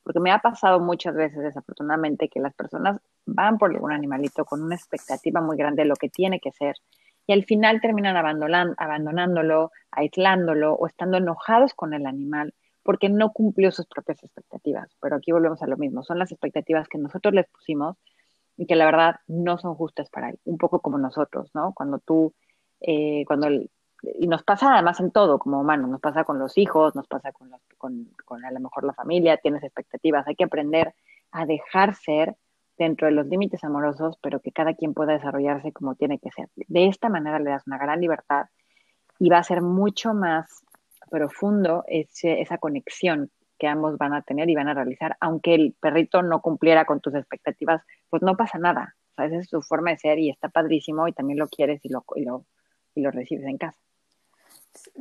Porque 0.03 0.21
me 0.21 0.31
ha 0.31 0.39
pasado 0.39 0.81
muchas 0.81 1.15
veces, 1.15 1.43
desafortunadamente, 1.43 2.29
que 2.29 2.41
las 2.41 2.55
personas 2.55 3.01
van 3.25 3.59
por 3.59 3.71
algún 3.71 3.93
animalito 3.93 4.45
con 4.45 4.63
una 4.63 4.77
expectativa 4.77 5.41
muy 5.41 5.57
grande 5.57 5.83
de 5.83 5.89
lo 5.89 5.97
que 5.97 6.09
tiene 6.09 6.41
que 6.41 6.53
ser 6.53 6.77
y 7.27 7.33
al 7.33 7.45
final 7.45 7.81
terminan 7.81 8.17
abandonándolo, 8.17 9.73
aislándolo 9.91 10.75
o 10.75 10.87
estando 10.87 11.19
enojados 11.19 11.75
con 11.75 11.93
el 11.93 12.07
animal 12.07 12.55
porque 12.83 13.09
no 13.09 13.33
cumplió 13.33 13.73
sus 13.73 13.87
propias 13.87 14.23
expectativas. 14.23 14.89
Pero 15.01 15.17
aquí 15.17 15.33
volvemos 15.33 15.61
a 15.63 15.67
lo 15.67 15.77
mismo, 15.77 16.05
son 16.05 16.21
las 16.21 16.31
expectativas 16.31 16.89
que 16.89 16.99
nosotros 16.99 17.35
les 17.35 17.49
pusimos 17.49 17.97
y 18.57 18.67
que 18.67 18.77
la 18.77 18.87
verdad 18.87 19.17
no 19.27 19.59
son 19.59 19.75
justas 19.75 20.09
para 20.09 20.31
él, 20.31 20.39
un 20.45 20.57
poco 20.57 20.81
como 20.81 20.99
nosotros, 20.99 21.51
¿no? 21.53 21.73
Cuando 21.75 21.99
tú, 21.99 22.33
eh, 22.81 23.25
cuando, 23.27 23.49
y 24.03 24.27
nos 24.27 24.43
pasa 24.43 24.75
además 24.75 25.01
en 25.01 25.11
todo 25.11 25.39
como 25.39 25.61
humanos, 25.61 25.91
nos 25.91 26.01
pasa 26.01 26.25
con 26.25 26.39
los 26.39 26.57
hijos, 26.59 26.95
nos 26.95 27.07
pasa 27.07 27.33
con, 27.33 27.51
con, 27.79 28.09
con 28.25 28.45
a 28.45 28.51
lo 28.51 28.61
mejor 28.61 28.85
la 28.85 28.93
familia, 28.93 29.39
tienes 29.39 29.63
expectativas, 29.63 30.27
hay 30.27 30.37
que 30.37 30.45
aprender 30.45 30.95
a 31.33 31.47
dejar 31.47 31.95
ser 31.95 32.37
dentro 32.79 33.07
de 33.07 33.13
los 33.13 33.27
límites 33.27 33.65
amorosos, 33.65 34.19
pero 34.23 34.41
que 34.41 34.53
cada 34.53 34.75
quien 34.75 34.95
pueda 34.95 35.15
desarrollarse 35.15 35.73
como 35.73 35.95
tiene 35.95 36.19
que 36.19 36.31
ser. 36.31 36.49
De 36.55 36.87
esta 36.87 37.09
manera 37.09 37.39
le 37.39 37.51
das 37.51 37.67
una 37.67 37.79
gran 37.79 38.01
libertad 38.01 38.47
y 39.19 39.29
va 39.31 39.39
a 39.39 39.43
ser 39.43 39.63
mucho 39.63 40.13
más 40.15 40.63
profundo 41.11 41.85
ese, 41.87 42.41
esa 42.41 42.59
conexión 42.59 43.31
que 43.59 43.69
ambos 43.69 43.97
van 43.97 44.13
a 44.13 44.23
tener 44.23 44.51
y 44.51 44.55
van 44.55 44.69
a 44.69 44.75
realizar, 44.75 45.17
aunque 45.21 45.55
el 45.55 45.75
perrito 45.81 46.23
no 46.23 46.43
cumpliera 46.43 46.85
con 46.85 47.01
tus 47.01 47.15
expectativas, 47.15 47.83
pues 48.11 48.23
no 48.23 48.37
pasa 48.37 48.59
nada. 48.59 48.95
O 49.13 49.15
sea, 49.15 49.27
esa 49.27 49.37
es 49.39 49.49
su 49.49 49.63
forma 49.63 49.91
de 49.91 49.99
ser 49.99 50.19
y 50.19 50.29
está 50.29 50.51
padrísimo 50.51 51.09
y 51.09 51.13
también 51.13 51.39
lo 51.39 51.49
quieres 51.49 51.83
y 51.83 51.89
lo, 51.89 52.05
y 52.17 52.25
lo, 52.25 52.45
y 52.95 53.01
lo 53.01 53.11
recibes 53.11 53.47
en 53.47 53.57
casa. 53.57 53.79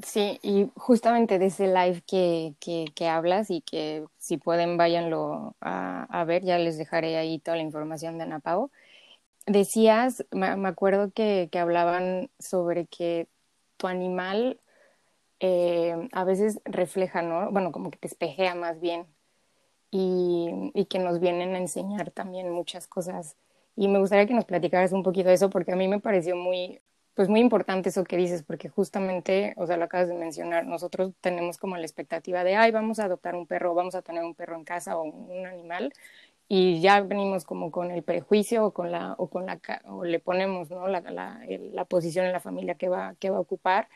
Sí, 0.04 0.40
y 0.42 0.70
justamente 0.76 1.40
de 1.40 1.48
ese 1.48 1.68
live 1.68 2.02
que, 2.08 2.56
que, 2.94 3.08
hablas 3.08 3.50
y 3.50 3.62
que 3.62 4.06
si 4.18 4.38
pueden 4.38 4.78
váyanlo 4.78 5.56
a, 5.62 6.04
a, 6.04 6.24
ver, 6.26 6.44
ya 6.44 6.58
les 6.58 6.78
dejaré 6.78 7.18
ahí 7.18 7.40
toda 7.40 7.58
la 7.58 7.64
información 7.64 8.18
de 8.18 8.24
Ana 8.24 8.40
Pau. 8.40 8.72
Decías, 9.48 10.26
me, 10.32 10.56
me 10.58 10.70
acuerdo 10.70 11.12
que, 11.12 11.50
que, 11.52 11.60
hablaban 11.60 12.30
sobre 12.40 12.88
que 12.88 13.28
tu 13.78 13.88
animal 13.88 14.60
eh, 15.40 16.10
a 16.14 16.24
veces 16.26 16.62
refleja, 16.66 17.22
¿no? 17.22 17.52
Bueno, 17.52 17.72
como 17.72 17.92
que 17.92 18.00
te 18.00 18.08
espejea 18.08 18.56
más 18.56 18.80
bien 18.82 19.08
y, 19.92 20.72
y 20.74 20.86
que 20.86 21.00
nos 21.00 21.20
vienen 21.20 21.56
a 21.56 21.60
enseñar 21.60 22.12
también 22.12 22.52
muchas 22.52 22.88
cosas. 22.88 23.38
Y 23.76 23.88
me 23.90 24.00
gustaría 24.00 24.28
que 24.28 24.34
nos 24.34 24.46
platicaras 24.46 24.94
un 24.94 25.04
poquito 25.04 25.30
de 25.30 25.36
eso 25.36 25.50
porque 25.50 25.74
a 25.74 25.76
mí 25.76 25.88
me 25.88 26.00
pareció 26.00 26.36
muy, 26.36 26.82
pues 27.16 27.30
muy 27.30 27.40
importante 27.40 27.90
eso 27.90 28.04
que 28.04 28.18
dices, 28.18 28.44
porque 28.44 28.70
justamente, 28.70 29.54
o 29.58 29.66
sea, 29.66 29.78
lo 29.78 29.86
acabas 29.86 30.10
de 30.10 30.16
mencionar, 30.16 30.66
nosotros 30.68 31.14
tenemos 31.22 31.58
como 31.58 31.78
la 31.78 31.84
expectativa 31.84 32.44
de, 32.44 32.56
ay, 32.56 32.72
vamos 32.72 33.00
a 33.00 33.06
adoptar 33.06 33.36
un 33.36 33.48
perro, 33.48 33.74
vamos 33.74 33.96
a 33.96 34.02
tener 34.02 34.24
un 34.24 34.36
perro 34.36 34.56
en 34.58 34.66
casa 34.66 34.98
o 34.98 35.04
un 35.04 35.46
animal, 35.46 35.94
y 36.48 36.82
ya 36.82 37.02
venimos 37.02 37.46
como 37.46 37.72
con 37.72 37.90
el 37.92 38.04
prejuicio 38.04 38.66
o 38.66 38.72
con 38.72 38.92
la, 38.92 39.16
o 39.18 39.30
con 39.30 39.46
la, 39.48 39.60
o 39.86 40.04
le 40.04 40.20
ponemos, 40.20 40.70
¿no? 40.70 40.88
La, 40.88 41.02
la, 41.02 41.42
la 41.48 41.86
posición 41.86 42.26
en 42.26 42.34
la 42.34 42.40
familia 42.42 42.76
que 42.76 42.90
va, 42.90 43.16
que 43.20 43.30
va 43.32 43.38
a 43.38 43.42
ocupar, 43.42 43.88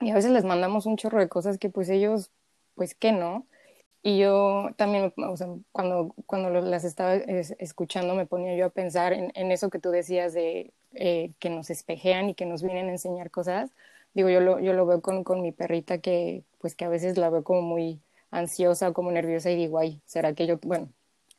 y 0.00 0.10
a 0.10 0.14
veces 0.14 0.32
les 0.32 0.44
mandamos 0.44 0.86
un 0.86 0.96
chorro 0.96 1.20
de 1.20 1.28
cosas 1.28 1.58
que 1.58 1.70
pues 1.70 1.88
ellos, 1.88 2.30
pues 2.74 2.94
que 2.94 3.12
no, 3.12 3.46
y 4.02 4.18
yo 4.18 4.70
también, 4.76 5.12
o 5.16 5.36
sea, 5.36 5.48
cuando, 5.72 6.14
cuando 6.26 6.50
las 6.50 6.84
estaba 6.84 7.14
escuchando 7.16 8.14
me 8.14 8.26
ponía 8.26 8.56
yo 8.56 8.66
a 8.66 8.70
pensar 8.70 9.12
en, 9.12 9.30
en 9.34 9.52
eso 9.52 9.70
que 9.70 9.78
tú 9.78 9.90
decías 9.90 10.32
de 10.34 10.72
eh, 10.94 11.32
que 11.38 11.50
nos 11.50 11.70
espejean 11.70 12.28
y 12.30 12.34
que 12.34 12.46
nos 12.46 12.62
vienen 12.62 12.88
a 12.88 12.92
enseñar 12.92 13.30
cosas. 13.30 13.70
Digo, 14.14 14.28
yo 14.28 14.40
lo, 14.40 14.58
yo 14.60 14.72
lo 14.72 14.86
veo 14.86 15.00
con, 15.02 15.24
con 15.24 15.40
mi 15.42 15.52
perrita 15.52 15.98
que, 15.98 16.44
pues 16.60 16.74
que 16.74 16.84
a 16.84 16.88
veces 16.88 17.16
la 17.16 17.30
veo 17.30 17.44
como 17.44 17.62
muy 17.62 18.00
ansiosa 18.30 18.88
o 18.88 18.92
como 18.92 19.12
nerviosa 19.12 19.50
y 19.50 19.56
digo, 19.56 19.78
ay, 19.78 20.00
¿será 20.06 20.34
que 20.34 20.46
yo, 20.46 20.58
bueno, 20.62 20.88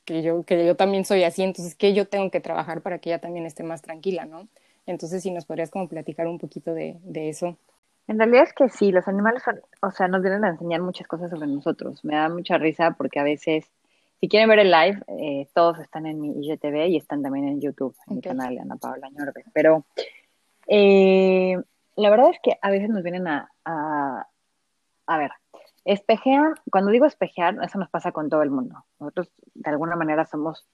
que 0.05 0.21
yo, 0.21 0.43
que 0.43 0.65
yo 0.65 0.75
también 0.75 1.05
soy 1.05 1.23
así, 1.23 1.43
entonces 1.43 1.75
que 1.75 1.93
yo 1.93 2.07
tengo 2.07 2.29
que 2.31 2.39
trabajar 2.41 2.81
para 2.81 2.99
que 2.99 3.09
ella 3.09 3.19
también 3.21 3.45
esté 3.45 3.63
más 3.63 3.81
tranquila, 3.81 4.25
¿no? 4.25 4.47
Entonces, 4.85 5.23
si 5.23 5.31
nos 5.31 5.45
podrías 5.45 5.69
como 5.71 5.87
platicar 5.87 6.27
un 6.27 6.39
poquito 6.39 6.73
de, 6.73 6.97
de 7.03 7.29
eso. 7.29 7.57
En 8.07 8.17
realidad 8.17 8.43
es 8.43 8.53
que 8.53 8.69
sí, 8.69 8.91
los 8.91 9.07
animales 9.07 9.43
son, 9.43 9.61
o 9.81 9.91
sea, 9.91 10.07
nos 10.07 10.21
vienen 10.21 10.43
a 10.43 10.49
enseñar 10.49 10.81
muchas 10.81 11.07
cosas 11.07 11.29
sobre 11.29 11.47
nosotros. 11.47 12.03
Me 12.03 12.15
da 12.15 12.29
mucha 12.29 12.57
risa 12.57 12.91
porque 12.91 13.19
a 13.19 13.23
veces, 13.23 13.71
si 14.19 14.27
quieren 14.27 14.49
ver 14.49 14.59
el 14.59 14.71
live, 14.71 15.01
eh, 15.07 15.47
todos 15.53 15.79
están 15.79 16.05
en 16.05 16.19
mi 16.19 16.45
IGTV 16.45 16.87
y 16.87 16.97
están 16.97 17.23
también 17.23 17.47
en 17.47 17.61
YouTube, 17.61 17.95
en 18.07 18.17
okay. 18.17 18.31
mi 18.31 18.37
canal, 18.37 18.59
Ana 18.59 18.75
Paula 18.75 19.09
Ñorbe. 19.09 19.45
Pero 19.53 19.85
eh, 20.67 21.57
la 21.95 22.09
verdad 22.09 22.31
es 22.31 22.39
que 22.43 22.57
a 22.61 22.69
veces 22.69 22.89
nos 22.89 23.03
vienen 23.03 23.27
a, 23.27 23.49
a, 23.63 24.27
a 25.07 25.17
ver, 25.17 25.31
espejean, 25.85 26.55
cuando 26.71 26.91
digo 26.91 27.05
espejear, 27.05 27.57
eso 27.63 27.77
nos 27.77 27.89
pasa 27.89 28.11
con 28.11 28.29
todo 28.29 28.41
el 28.41 28.49
mundo. 28.49 28.83
Nosotros 28.99 29.31
de 29.53 29.69
alguna 29.69 29.95
manera 29.95 30.25
somos, 30.25 30.65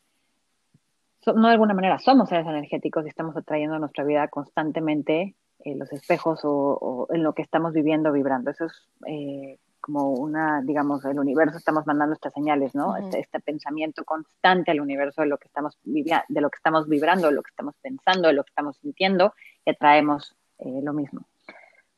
so, 1.22 1.34
no 1.34 1.48
de 1.48 1.54
alguna 1.54 1.74
manera, 1.74 2.00
somos 2.00 2.30
seres 2.30 2.48
energéticos 2.48 3.06
y 3.06 3.10
estamos 3.10 3.36
atrayendo 3.36 3.76
a 3.76 3.80
nuestra 3.80 4.04
vida 4.04 4.28
constantemente 4.30 5.36
eh, 5.66 5.76
los 5.76 5.92
espejos 5.92 6.46
o, 6.46 6.52
o, 6.52 7.14
en 7.14 7.24
lo 7.24 7.34
que 7.34 7.42
estamos 7.42 7.74
viviendo, 7.74 8.12
vibrando. 8.12 8.52
Eso 8.52 8.66
es 8.66 8.88
eh, 9.08 9.60
como 9.82 10.12
una, 10.12 10.62
digamos, 10.62 11.04
el 11.06 11.20
universo 11.20 11.58
estamos 11.58 11.86
mandando 11.88 12.14
estas 12.14 12.34
señales, 12.34 12.76
¿no? 12.76 12.90
Uh 12.90 12.94
-huh. 12.94 13.04
este, 13.06 13.20
este, 13.20 13.40
pensamiento 13.40 14.04
constante 14.04 14.72
al 14.72 14.82
universo 14.82 15.22
de 15.22 15.28
lo 15.28 15.38
que 15.38 15.48
estamos 15.48 15.78
viviendo, 15.84 16.24
de 16.28 16.42
lo 16.42 16.50
que 16.50 16.58
estamos 16.58 16.88
vibrando, 16.88 17.28
de 17.28 17.34
lo 17.34 17.44
que 17.44 17.50
estamos 17.50 17.76
pensando, 17.82 18.28
de 18.28 18.34
lo 18.34 18.44
que 18.44 18.50
estamos 18.50 18.78
sintiendo, 18.78 19.34
y 19.66 19.72
atraemos 19.72 20.36
eh, 20.60 20.82
lo 20.84 20.94
mismo. 20.94 21.22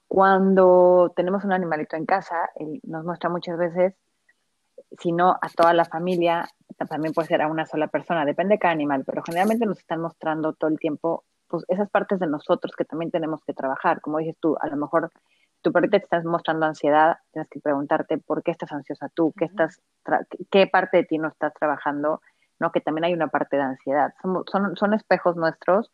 Cuando 0.08 1.14
tenemos 1.16 1.44
un 1.44 1.54
animalito 1.54 1.96
en 1.96 2.06
casa, 2.06 2.50
él 2.56 2.80
nos 2.84 3.06
muestra 3.06 3.30
muchas 3.30 3.58
veces, 3.58 3.94
si 5.00 5.12
no 5.12 5.38
a 5.42 5.50
toda 5.56 5.74
la 5.74 5.86
familia, 5.86 6.50
también 6.90 7.14
puede 7.14 7.28
ser 7.28 7.42
a 7.42 7.48
una 7.48 7.66
sola 7.66 7.88
persona, 7.88 8.26
depende 8.26 8.56
de 8.56 8.60
cada 8.60 8.74
animal, 8.74 9.04
pero 9.06 9.22
generalmente 9.24 9.66
nos 9.66 9.80
están 9.80 10.02
mostrando 10.02 10.54
todo 10.54 10.70
el 10.70 10.80
tiempo 10.80 11.24
pues 11.52 11.66
esas 11.68 11.90
partes 11.90 12.20
de 12.20 12.28
nosotros 12.28 12.74
que 12.76 12.86
también 12.86 13.12
tenemos 13.12 13.44
que 13.46 13.54
trabajar. 13.54 14.02
Como 14.02 14.18
dices 14.18 14.38
tú, 14.40 14.58
a 14.60 14.68
lo 14.68 14.78
mejor 14.78 15.12
tu 15.62 15.72
perrita 15.72 16.00
te 16.00 16.06
estás 16.06 16.26
mostrando 16.26 16.66
ansiedad, 16.66 17.18
tienes 17.32 17.50
que 17.50 17.60
preguntarte 17.60 18.18
por 18.18 18.42
qué 18.42 18.52
estás 18.52 18.72
ansiosa 18.72 19.10
tú, 19.14 19.34
qué, 19.38 19.46
estás 19.46 19.82
qué 20.50 20.68
parte 20.68 20.98
de 20.98 21.04
ti 21.04 21.18
no 21.18 21.28
estás 21.28 21.54
trabajando, 21.54 22.22
¿no? 22.60 22.72
Que 22.72 22.82
también 22.82 23.06
hay 23.06 23.14
una 23.14 23.28
parte 23.28 23.58
de 23.58 23.64
ansiedad. 23.64 24.14
Son, 24.22 24.44
son, 24.52 24.76
son 24.76 24.94
espejos 24.94 25.36
nuestros 25.36 25.92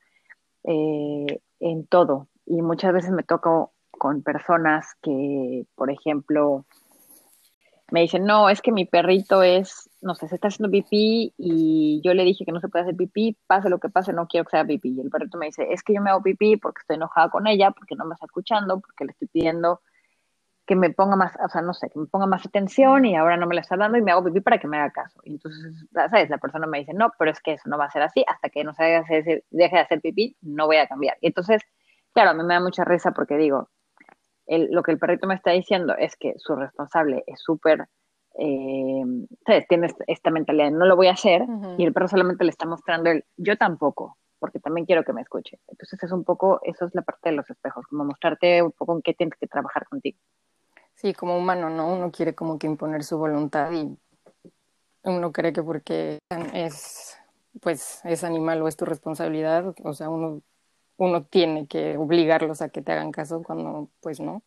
eh, 0.63 1.41
en 1.59 1.87
todo. 1.87 2.27
Y 2.45 2.61
muchas 2.61 2.93
veces 2.93 3.11
me 3.11 3.23
toco 3.23 3.73
con 3.91 4.23
personas 4.23 4.95
que, 5.01 5.65
por 5.75 5.91
ejemplo, 5.91 6.65
me 7.91 8.01
dicen, 8.01 8.25
no, 8.25 8.49
es 8.49 8.61
que 8.61 8.71
mi 8.71 8.85
perrito 8.85 9.43
es, 9.43 9.86
no 10.01 10.15
sé, 10.15 10.27
se 10.27 10.35
está 10.35 10.49
haciendo 10.49 10.71
pipí 10.71 11.33
y 11.37 12.01
yo 12.03 12.13
le 12.13 12.23
dije 12.23 12.45
que 12.45 12.51
no 12.51 12.59
se 12.59 12.69
puede 12.69 12.83
hacer 12.83 12.95
pipí, 12.95 13.37
pase 13.47 13.69
lo 13.69 13.79
que 13.79 13.89
pase, 13.89 14.13
no 14.13 14.27
quiero 14.27 14.45
que 14.45 14.51
sea 14.51 14.65
pipí. 14.65 14.89
Y 14.89 15.01
el 15.01 15.09
perrito 15.09 15.37
me 15.37 15.47
dice, 15.47 15.67
es 15.71 15.83
que 15.83 15.93
yo 15.93 16.01
me 16.01 16.09
hago 16.09 16.21
pipí 16.21 16.57
porque 16.57 16.81
estoy 16.81 16.97
enojada 16.97 17.29
con 17.29 17.47
ella, 17.47 17.71
porque 17.71 17.95
no 17.95 18.05
me 18.05 18.13
está 18.13 18.25
escuchando, 18.25 18.79
porque 18.79 19.05
le 19.05 19.11
estoy 19.11 19.27
pidiendo 19.27 19.81
que 20.67 20.75
me 20.75 20.89
ponga 20.89 21.15
más, 21.15 21.33
o 21.43 21.49
sea, 21.49 21.61
no 21.61 21.73
sé, 21.73 21.89
que 21.89 21.97
me 21.97 22.07
ponga 22.07 22.25
más 22.25 22.45
atención 22.45 23.05
y 23.05 23.15
ahora 23.15 23.37
no 23.37 23.47
me 23.47 23.55
la 23.55 23.61
está 23.61 23.77
dando 23.77 23.97
y 23.97 24.01
me 24.01 24.11
hago 24.11 24.25
pipí 24.25 24.41
para 24.41 24.59
que 24.59 24.67
me 24.67 24.77
haga 24.77 24.91
caso. 24.91 25.21
Y 25.23 25.31
entonces, 25.31 25.87
¿sabes? 25.93 26.29
La 26.29 26.37
persona 26.39 26.67
me 26.67 26.79
dice, 26.79 26.93
no, 26.93 27.11
pero 27.17 27.31
es 27.31 27.39
que 27.39 27.53
eso 27.53 27.69
no 27.69 27.77
va 27.77 27.85
a 27.85 27.91
ser 27.91 28.01
así, 28.01 28.23
hasta 28.27 28.49
que 28.49 28.65
no 28.65 28.73
se 28.73 28.83
deje 28.83 29.43
de 29.49 29.79
hacer 29.79 30.01
pipí, 30.01 30.35
no 30.41 30.67
voy 30.67 30.77
a 30.77 30.87
cambiar. 30.87 31.17
Y 31.21 31.27
entonces, 31.27 31.61
claro, 32.13 32.31
a 32.31 32.33
mí 32.33 32.43
me 32.43 32.53
da 32.53 32.59
mucha 32.59 32.83
risa 32.83 33.11
porque 33.11 33.37
digo, 33.37 33.69
el, 34.45 34.69
lo 34.71 34.83
que 34.83 34.91
el 34.91 34.99
perrito 34.99 35.25
me 35.25 35.35
está 35.35 35.51
diciendo 35.51 35.95
es 35.97 36.17
que 36.17 36.33
su 36.37 36.55
responsable 36.55 37.23
es 37.27 37.39
súper, 37.41 37.87
eh, 38.37 39.03
tiene 39.67 39.87
esta 40.07 40.29
mentalidad 40.31 40.65
de 40.65 40.71
no 40.71 40.85
lo 40.85 40.95
voy 40.95 41.07
a 41.07 41.13
hacer, 41.13 41.43
uh 41.43 41.45
-huh. 41.45 41.75
y 41.77 41.83
el 41.83 41.93
perro 41.93 42.07
solamente 42.07 42.43
le 42.43 42.51
está 42.51 42.65
mostrando 42.65 43.09
el 43.09 43.25
yo 43.37 43.57
tampoco, 43.57 44.17
porque 44.39 44.59
también 44.59 44.85
quiero 44.85 45.03
que 45.03 45.13
me 45.13 45.21
escuche. 45.21 45.59
Entonces 45.67 46.01
es 46.03 46.11
un 46.11 46.23
poco, 46.23 46.59
eso 46.63 46.85
es 46.85 46.95
la 46.95 47.01
parte 47.01 47.29
de 47.29 47.35
los 47.35 47.49
espejos, 47.49 47.85
como 47.87 48.05
mostrarte 48.05 48.61
un 48.61 48.71
poco 48.71 48.95
en 48.95 49.01
qué 49.01 49.13
tienes 49.13 49.37
que 49.39 49.47
trabajar 49.47 49.87
contigo. 49.87 50.17
Sí, 50.95 51.13
como 51.13 51.37
humano, 51.37 51.69
¿no? 51.69 51.93
Uno 51.93 52.11
quiere 52.11 52.33
como 52.33 52.57
que 52.57 52.67
imponer 52.67 53.03
su 53.03 53.17
voluntad 53.17 53.71
y 53.71 53.97
uno 55.03 55.31
cree 55.31 55.53
que 55.53 55.63
porque 55.63 56.19
es, 56.53 57.17
pues, 57.61 58.01
es 58.03 58.23
animal 58.23 58.61
o 58.61 58.67
es 58.67 58.75
tu 58.75 58.85
responsabilidad, 58.85 59.73
o 59.83 59.93
sea, 59.93 60.09
uno 60.09 60.41
uno 60.97 61.23
tiene 61.23 61.67
que 61.67 61.95
obligarlos 61.97 62.61
a 62.61 62.69
que 62.69 62.81
te 62.81 62.91
hagan 62.91 63.11
caso 63.11 63.43
cuando 63.43 63.89
pues 64.01 64.19
no. 64.19 64.41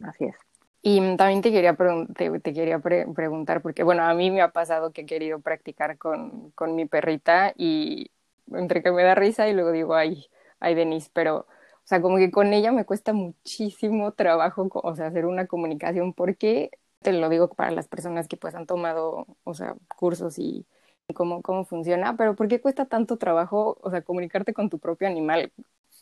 Así 0.00 0.24
es. 0.24 0.36
Y 0.84 0.98
también 1.16 1.42
te 1.42 1.52
quería, 1.52 1.76
te, 2.16 2.42
quería 2.52 2.80
pre 2.80 3.06
preguntar, 3.14 3.62
porque 3.62 3.84
bueno, 3.84 4.02
a 4.02 4.14
mí 4.14 4.30
me 4.32 4.42
ha 4.42 4.50
pasado 4.52 4.92
que 4.92 5.02
he 5.02 5.06
querido 5.06 5.40
practicar 5.40 5.96
con, 5.98 6.50
con 6.52 6.74
mi 6.74 6.86
perrita 6.86 7.52
y 7.56 8.10
entre 8.52 8.82
que 8.82 8.90
me 8.90 9.04
da 9.04 9.14
risa 9.14 9.48
y 9.48 9.54
luego 9.54 9.70
digo, 9.72 9.94
ay, 9.94 10.26
ay, 10.58 10.74
Denise, 10.74 11.08
pero, 11.12 11.38
o 11.40 11.46
sea, 11.84 12.02
como 12.02 12.16
que 12.16 12.30
con 12.32 12.52
ella 12.52 12.72
me 12.72 12.84
cuesta 12.84 13.12
muchísimo 13.12 14.12
trabajo, 14.12 14.68
o 14.72 14.94
sea, 14.96 15.06
hacer 15.06 15.26
una 15.26 15.46
comunicación, 15.46 16.14
porque 16.14 16.70
te 17.00 17.12
lo 17.12 17.28
digo 17.28 17.48
para 17.54 17.70
las 17.70 17.86
personas 17.88 18.26
que 18.28 18.36
pues 18.36 18.54
han 18.56 18.66
tomado, 18.66 19.26
o 19.44 19.54
sea, 19.54 19.76
cursos 19.96 20.38
y 20.38 20.66
cómo, 21.14 21.42
cómo 21.42 21.64
funciona, 21.64 22.16
pero 22.16 22.34
¿por 22.36 22.48
qué 22.48 22.60
cuesta 22.60 22.86
tanto 22.86 23.18
trabajo, 23.18 23.78
o 23.82 23.90
sea, 23.90 24.02
comunicarte 24.02 24.52
con 24.54 24.68
tu 24.70 24.78
propio 24.80 25.06
animal? 25.08 25.52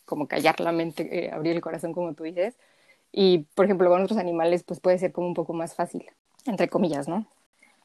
Como 0.04 0.26
callar 0.28 0.60
la 0.60 0.72
mente, 0.72 1.26
eh, 1.26 1.30
abrir 1.32 1.54
el 1.56 1.60
corazón, 1.62 1.92
como 1.92 2.14
tú 2.14 2.24
dices. 2.24 2.56
Y, 3.12 3.46
por 3.54 3.64
ejemplo, 3.64 3.90
con 3.90 4.02
otros 4.02 4.18
animales, 4.18 4.62
pues 4.62 4.80
puede 4.80 4.98
ser 4.98 5.12
como 5.12 5.26
un 5.26 5.34
poco 5.34 5.52
más 5.52 5.74
fácil, 5.74 6.06
entre 6.46 6.68
comillas, 6.68 7.08
¿no? 7.08 7.26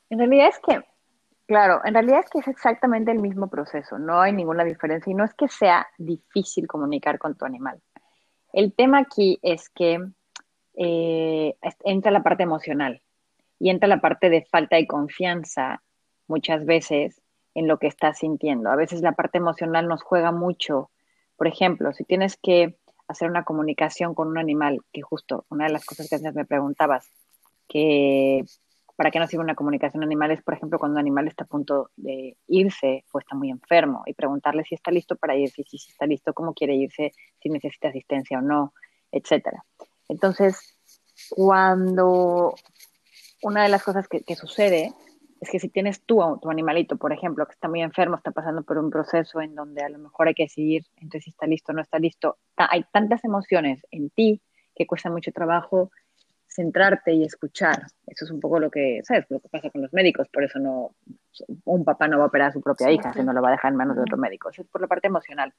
En 0.10 0.20
realidad 0.20 0.50
es 0.50 0.60
que, 0.60 0.84
claro, 1.48 1.82
en 1.84 1.94
realidad 1.94 2.20
es 2.24 2.30
que 2.30 2.40
es 2.40 2.48
exactamente 2.48 3.12
el 3.12 3.20
mismo 3.20 3.48
proceso, 3.48 3.98
no 3.98 4.22
hay 4.22 4.34
ninguna 4.34 4.64
diferencia 4.64 5.10
y 5.10 5.16
no 5.16 5.24
es 5.24 5.34
que 5.34 5.48
sea 5.48 5.88
difícil 5.98 6.68
comunicar 6.68 7.18
con 7.18 7.36
tu 7.36 7.46
animal. 7.46 7.82
El 8.54 8.74
tema 8.74 9.00
aquí 9.00 9.40
es 9.42 9.70
que 9.70 10.00
eh, 10.76 11.56
entra 11.84 12.12
la 12.12 12.24
parte 12.24 12.44
emocional 12.44 13.02
y 13.60 13.70
entra 13.70 13.88
la 13.88 14.02
parte 14.02 14.30
de 14.30 14.46
falta 14.46 14.76
de 14.76 14.88
confianza 14.88 15.82
muchas 16.28 16.66
veces 16.66 17.22
en 17.54 17.68
lo 17.68 17.80
que 17.80 17.88
estás 17.88 18.20
sintiendo. 18.20 18.70
A 18.70 18.76
veces 18.76 19.02
la 19.02 19.14
parte 19.14 19.38
emocional 19.38 19.88
nos 19.88 20.04
juega 20.04 20.32
mucho. 20.32 20.92
Por 21.38 21.48
ejemplo, 21.48 21.94
si 21.94 22.04
tienes 22.04 22.38
que 22.38 22.78
hacer 23.08 23.30
una 23.30 23.44
comunicación 23.44 24.13
con 24.13 24.28
un 24.28 24.38
animal, 24.38 24.82
que 24.91 25.02
justo 25.02 25.46
una 25.50 25.65
de 25.65 25.74
las 25.74 25.86
cosas 25.86 26.10
que 26.10 26.15
antes 26.15 26.34
me 26.34 26.46
preguntabas, 26.46 27.10
que 27.68 28.44
para 28.96 29.12
qué 29.12 29.20
nos 29.20 29.30
sirve 29.30 29.44
una 29.44 29.56
comunicación 29.56 30.04
animal 30.04 30.32
es, 30.32 30.41
por 30.41 30.54
ejemplo, 30.54 30.80
cuando 30.80 30.96
un 30.96 31.00
animal 31.00 31.28
está 31.28 31.44
a 31.44 31.48
punto 31.48 31.91
de 31.98 32.38
irse 32.48 33.04
o 33.12 33.20
está 33.20 33.36
muy 33.36 33.50
enfermo 33.50 34.04
y 34.06 34.13
preguntarle 34.13 34.63
si 34.63 34.76
está 34.76 34.91
listo 34.91 35.15
para 35.18 35.36
irse, 35.36 35.63
si, 35.63 35.78
está 35.78 36.06
listo, 36.06 36.34
cómo 36.34 36.54
quiere 36.54 36.76
irse, 36.76 37.12
si 37.41 37.50
necesita 37.50 37.89
asistencia 37.89 38.39
o 38.39 38.41
no, 38.41 38.74
etcétera. 39.12 39.65
Entonces, 40.08 40.78
cuando 41.30 42.56
una 43.41 43.63
de 43.63 43.70
las 43.70 43.84
cosas 43.84 44.08
que, 44.08 44.36
sucede 44.36 44.94
es 45.41 45.50
que 45.50 45.60
si 45.60 45.69
tienes 45.69 46.02
tú 46.04 46.24
a 46.24 46.39
tu 46.39 46.50
animalito, 46.50 46.98
por 46.98 47.12
ejemplo, 47.12 47.45
que 47.45 47.54
está 47.54 47.67
muy 47.67 47.82
enfermo, 47.82 48.15
está 48.15 48.32
pasando 48.32 48.63
por 48.63 48.78
un 48.78 48.89
proceso 48.89 49.41
en 49.41 49.54
donde 49.56 49.84
a 49.84 49.89
lo 49.89 50.00
mejor 50.00 50.28
hay 50.28 50.34
que 50.34 50.43
decidir 50.43 50.86
entre 50.98 51.21
si 51.21 51.30
está 51.30 51.45
listo 51.45 51.71
o 51.71 51.76
no 51.76 51.82
está 51.82 52.00
listo, 52.00 52.38
hay 52.56 52.86
tantas 52.91 53.24
emociones 53.24 53.86
en 53.91 54.10
ti 54.10 54.41
que 54.76 54.88
cuesta 54.88 55.10
mucho 55.10 55.32
trabajo 55.32 55.91
centrarte 56.48 57.13
y 57.13 57.24
escuchar. 57.24 57.84
Eso 58.08 58.26
es 58.26 58.32
un 58.32 58.39
poco 58.39 58.60
lo 58.60 58.71
que, 58.71 59.02
¿sabes? 59.04 59.26
Lo 59.30 59.39
que 59.39 59.50
pasa 59.50 59.69
con 59.69 59.82
los 59.82 59.91
médicos, 59.93 60.30
por 60.30 60.43
eso 60.43 60.58
no, 60.58 60.95
un 61.65 61.84
papá 61.84 62.08
no 62.08 62.17
va 62.17 62.26
a 62.26 62.28
operar 62.28 62.50
a 62.50 62.54
su 62.54 62.62
propia 62.62 62.91
hija, 62.91 63.12
sino 63.13 63.34
lo 63.34 63.41
va 63.41 63.50
a 63.50 63.52
dejar 63.52 63.71
en 63.71 63.78
manos 63.78 63.98
de 63.98 64.04
otro 64.04 64.17
médico. 64.17 64.50
Eso 64.50 64.62
es 64.62 64.67
por 64.67 64.82
la 64.82 64.88
parte 64.88 65.08
emocional. 65.08 65.54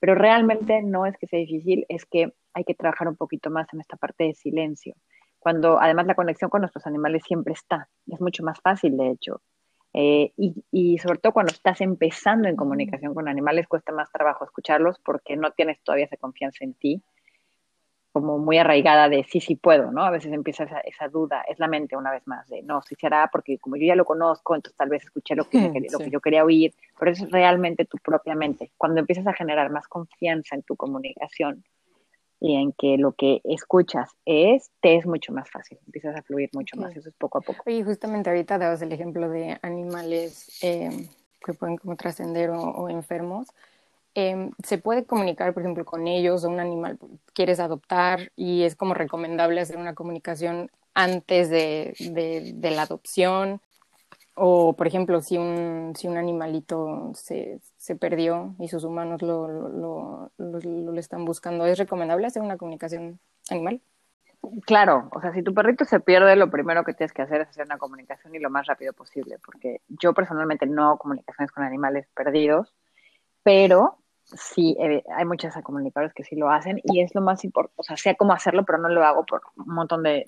Pero 0.00 0.14
realmente 0.14 0.82
no 0.82 1.06
es 1.06 1.16
que 1.16 1.26
sea 1.26 1.38
difícil, 1.38 1.86
es 1.88 2.04
que 2.04 2.34
hay 2.52 2.64
que 2.64 2.74
trabajar 2.74 3.08
un 3.08 3.16
poquito 3.16 3.50
más 3.50 3.72
en 3.72 3.80
esta 3.80 3.96
parte 3.96 4.24
de 4.24 4.34
silencio. 4.34 4.94
Cuando 5.44 5.78
además 5.78 6.06
la 6.06 6.14
conexión 6.14 6.48
con 6.48 6.62
nuestros 6.62 6.86
animales 6.86 7.22
siempre 7.22 7.52
está, 7.52 7.90
es 8.06 8.18
mucho 8.18 8.42
más 8.42 8.58
fácil 8.62 8.96
de 8.96 9.10
hecho. 9.10 9.42
Eh, 9.92 10.32
y, 10.38 10.54
y, 10.70 10.96
sobre 10.96 11.18
todo 11.18 11.34
cuando 11.34 11.52
estás 11.52 11.82
empezando 11.82 12.48
en 12.48 12.56
comunicación 12.56 13.12
con 13.12 13.28
animales, 13.28 13.68
cuesta 13.68 13.92
más 13.92 14.10
trabajo 14.10 14.46
escucharlos 14.46 14.98
porque 15.00 15.36
no 15.36 15.50
tienes 15.50 15.82
todavía 15.82 16.06
esa 16.06 16.16
confianza 16.16 16.64
en 16.64 16.72
ti 16.72 17.02
como 18.10 18.38
muy 18.38 18.56
arraigada 18.56 19.10
de 19.10 19.24
sí, 19.24 19.40
sí 19.40 19.54
puedo, 19.54 19.92
¿no? 19.92 20.02
A 20.02 20.10
veces 20.10 20.32
empieza 20.32 20.64
esa, 20.64 20.80
esa, 20.80 21.08
duda, 21.08 21.44
es 21.46 21.58
la 21.58 21.68
mente 21.68 21.94
una 21.94 22.10
vez 22.10 22.26
más, 22.26 22.48
de 22.48 22.62
no, 22.62 22.80
sí 22.80 22.94
se 22.98 23.06
hará 23.06 23.28
porque 23.30 23.58
como 23.58 23.76
yo 23.76 23.84
ya 23.84 23.96
lo 23.96 24.06
conozco, 24.06 24.54
entonces 24.54 24.78
tal 24.78 24.88
vez 24.88 25.04
escuché 25.04 25.34
lo 25.34 25.44
que, 25.44 25.70
lo 25.92 25.98
que 25.98 26.10
yo 26.10 26.20
quería 26.20 26.42
oír, 26.42 26.72
pero 26.98 27.10
eso 27.10 27.26
es 27.26 27.30
realmente 27.30 27.84
tu 27.84 27.98
propia 27.98 28.34
mente. 28.34 28.70
Cuando 28.78 29.00
empiezas 29.00 29.26
a 29.26 29.34
generar 29.34 29.68
más 29.70 29.88
confianza 29.88 30.54
en 30.54 30.62
tu 30.62 30.74
comunicación 30.74 31.64
y 32.44 32.56
en 32.56 32.72
que 32.72 32.98
lo 32.98 33.12
que 33.12 33.40
escuchas 33.44 34.10
es, 34.26 34.70
te 34.82 34.96
es 34.96 35.06
mucho 35.06 35.32
más 35.32 35.48
fácil, 35.50 35.78
empiezas 35.86 36.14
a 36.14 36.22
fluir 36.22 36.50
mucho 36.52 36.76
más, 36.76 36.94
eso 36.94 37.08
es 37.08 37.14
poco 37.14 37.38
a 37.38 37.40
poco. 37.40 37.70
Y 37.70 37.82
justamente 37.82 38.28
ahorita 38.28 38.58
dabas 38.58 38.82
el 38.82 38.92
ejemplo 38.92 39.30
de 39.30 39.58
animales 39.62 40.58
eh, 40.62 41.08
que 41.42 41.54
pueden 41.54 41.78
como 41.78 41.96
trascender 41.96 42.50
o 42.50 42.90
enfermos. 42.90 43.48
Em, 44.14 44.50
se 44.62 44.76
puede 44.76 45.06
comunicar, 45.06 45.54
por 45.54 45.62
ejemplo, 45.62 45.86
con 45.86 46.06
ellos 46.06 46.44
o 46.44 46.50
un 46.50 46.60
animal 46.60 46.98
quieres 47.32 47.60
adoptar 47.60 48.30
y 48.36 48.64
es 48.64 48.76
como 48.76 48.92
recomendable 48.92 49.62
hacer 49.62 49.78
una 49.78 49.94
comunicación 49.94 50.70
antes 50.92 51.48
de, 51.48 51.94
de, 51.98 52.70
la 52.70 52.82
adopción. 52.82 53.62
O, 54.34 54.74
por 54.74 54.86
ejemplo, 54.86 55.22
si 55.22 55.38
un, 55.38 55.94
si 55.96 56.08
un 56.08 56.18
animalito 56.18 57.12
se, 57.14 57.60
se 57.84 57.96
perdió 57.96 58.54
y 58.58 58.68
sus 58.68 58.82
humanos 58.82 59.20
lo, 59.20 59.46
lo, 59.46 60.30
lo, 60.38 60.58
lo, 60.58 60.98
están 60.98 61.26
buscando, 61.26 61.66
¿es 61.66 61.78
recomendable 61.78 62.26
hacer 62.26 62.40
una 62.40 62.56
comunicación 62.56 63.20
animal? 63.50 63.82
Claro, 64.64 65.10
o 65.12 65.20
sea, 65.20 65.34
si 65.34 65.42
tu 65.42 65.52
perrito 65.52 65.84
se 65.84 66.00
pierde, 66.00 66.34
lo 66.34 66.48
primero 66.48 66.82
que 66.82 66.94
tienes 66.94 67.12
que 67.12 67.20
hacer 67.20 67.42
es 67.42 67.48
hacer 67.48 67.66
una 67.66 67.76
comunicación 67.76 68.34
y 68.34 68.38
lo 68.38 68.48
más 68.48 68.66
rápido 68.68 68.94
posible, 68.94 69.36
porque 69.44 69.82
yo 69.86 70.14
personalmente 70.14 70.64
no 70.64 70.86
hago 70.86 70.96
comunicaciones 70.96 71.52
con 71.52 71.62
animales 71.62 72.08
perdidos, 72.14 72.72
pero 73.42 73.98
sí, 74.22 74.74
eh, 74.80 75.04
hay 75.14 75.26
muchas 75.26 75.54
comunicadores 75.62 76.14
que 76.14 76.24
sí 76.24 76.36
lo 76.36 76.48
hacen 76.48 76.80
y 76.84 77.02
es 77.02 77.14
lo 77.14 77.20
más 77.20 77.44
importante, 77.44 77.74
o 77.76 77.82
sea, 77.82 77.98
sé 77.98 78.16
cómo 78.16 78.32
hacerlo, 78.32 78.64
pero 78.64 78.78
no 78.78 78.88
lo 78.88 79.04
hago 79.04 79.26
por 79.26 79.42
un 79.56 79.74
montón 79.74 80.02
de, 80.02 80.24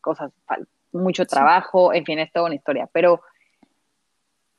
cosas, 0.00 0.32
mucho 0.90 1.26
trabajo, 1.26 1.94
en 1.94 2.04
fin, 2.04 2.18
es 2.18 2.32
toda 2.32 2.46
una 2.46 2.56
historia, 2.56 2.90
pero 2.92 3.22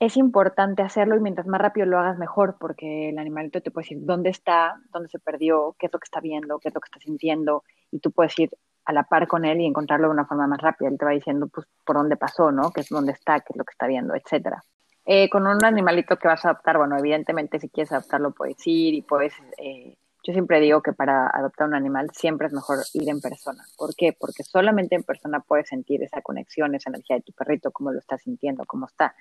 es 0.06 0.18
importante 0.18 0.82
hacerlo 0.82 1.16
y 1.16 1.22
mientras 1.22 1.48
más 1.48 1.62
rápido 1.62 1.86
lo 1.86 1.98
hagas 1.98 2.18
mejor, 2.18 2.58
porque 2.60 3.10
el 3.10 3.18
animalito 3.18 3.62
te 3.62 3.72
puede 3.72 3.86
decir 3.86 4.00
dónde 4.02 4.30
está, 4.30 4.76
dónde 4.92 5.08
se 5.08 5.20
perdió, 5.20 5.76
qué 5.80 5.86
es 5.86 5.94
lo 5.94 6.00
que 6.00 6.06
está 6.06 6.20
viendo, 6.20 6.60
qué 6.60 6.68
es 6.68 6.74
lo 6.74 6.82
que 6.82 6.88
está 6.88 7.00
sintiendo, 7.00 7.64
y 7.90 8.00
tú 8.00 8.12
puedes 8.12 8.38
ir 8.38 8.52
a 8.86 8.92
la 8.92 9.04
par 9.04 9.28
con 9.28 9.46
él 9.46 9.62
y 9.62 9.66
encontrarlo 9.66 10.08
de 10.08 10.14
una 10.14 10.26
forma 10.26 10.46
más 10.46 10.60
rápida. 10.62 10.90
Él 10.90 10.98
te 10.98 11.06
va 11.06 11.12
diciendo 11.12 11.48
pues 11.48 11.68
por 11.86 11.96
dónde 11.96 12.18
pasó, 12.18 12.52
¿no? 12.52 12.72
qué 12.72 12.82
es 12.82 12.90
dónde 12.90 13.14
está, 13.14 13.40
qué 13.40 13.54
es 13.54 13.58
lo 13.58 13.64
que 13.64 13.72
está 13.72 13.88
viendo, 13.88 14.14
etcétera. 14.14 14.62
Eh, 15.06 15.30
con 15.30 15.48
un 15.48 15.64
animalito 15.64 16.18
que 16.18 16.28
vas 16.28 16.44
a 16.46 16.50
adoptar, 16.50 16.78
bueno, 16.78 16.98
evidentemente 16.98 17.60
si 17.60 17.70
quieres 17.70 17.92
adoptarlo 17.92 18.32
puedes 18.32 18.58
ir 18.66 18.94
y 18.94 19.02
puedes... 19.02 19.34
Eh, 19.58 19.98
yo 20.26 20.32
siempre 20.32 20.62
digo 20.62 20.82
que 20.82 20.94
para 20.94 21.28
adoptar 21.28 21.68
un 21.68 21.76
animal 21.76 22.10
siempre 22.14 22.48
es 22.48 22.54
mejor 22.54 22.78
ir 22.94 23.10
en 23.10 23.20
persona. 23.20 23.62
¿Por 23.78 23.94
qué? 23.94 24.16
Porque 24.18 24.44
solamente 24.44 24.96
en 24.96 25.04
persona 25.04 25.42
puedes 25.42 25.68
sentir 25.68 26.02
esa 26.02 26.22
conexión, 26.22 26.74
esa 26.76 26.90
energía 26.90 27.18
de 27.18 27.24
tu 27.24 27.34
perrito, 27.34 27.72
cómo 27.72 27.92
lo 27.92 28.00
está 28.00 28.18
sintiendo, 28.18 28.64
cómo 28.66 28.86
está. 28.86 29.14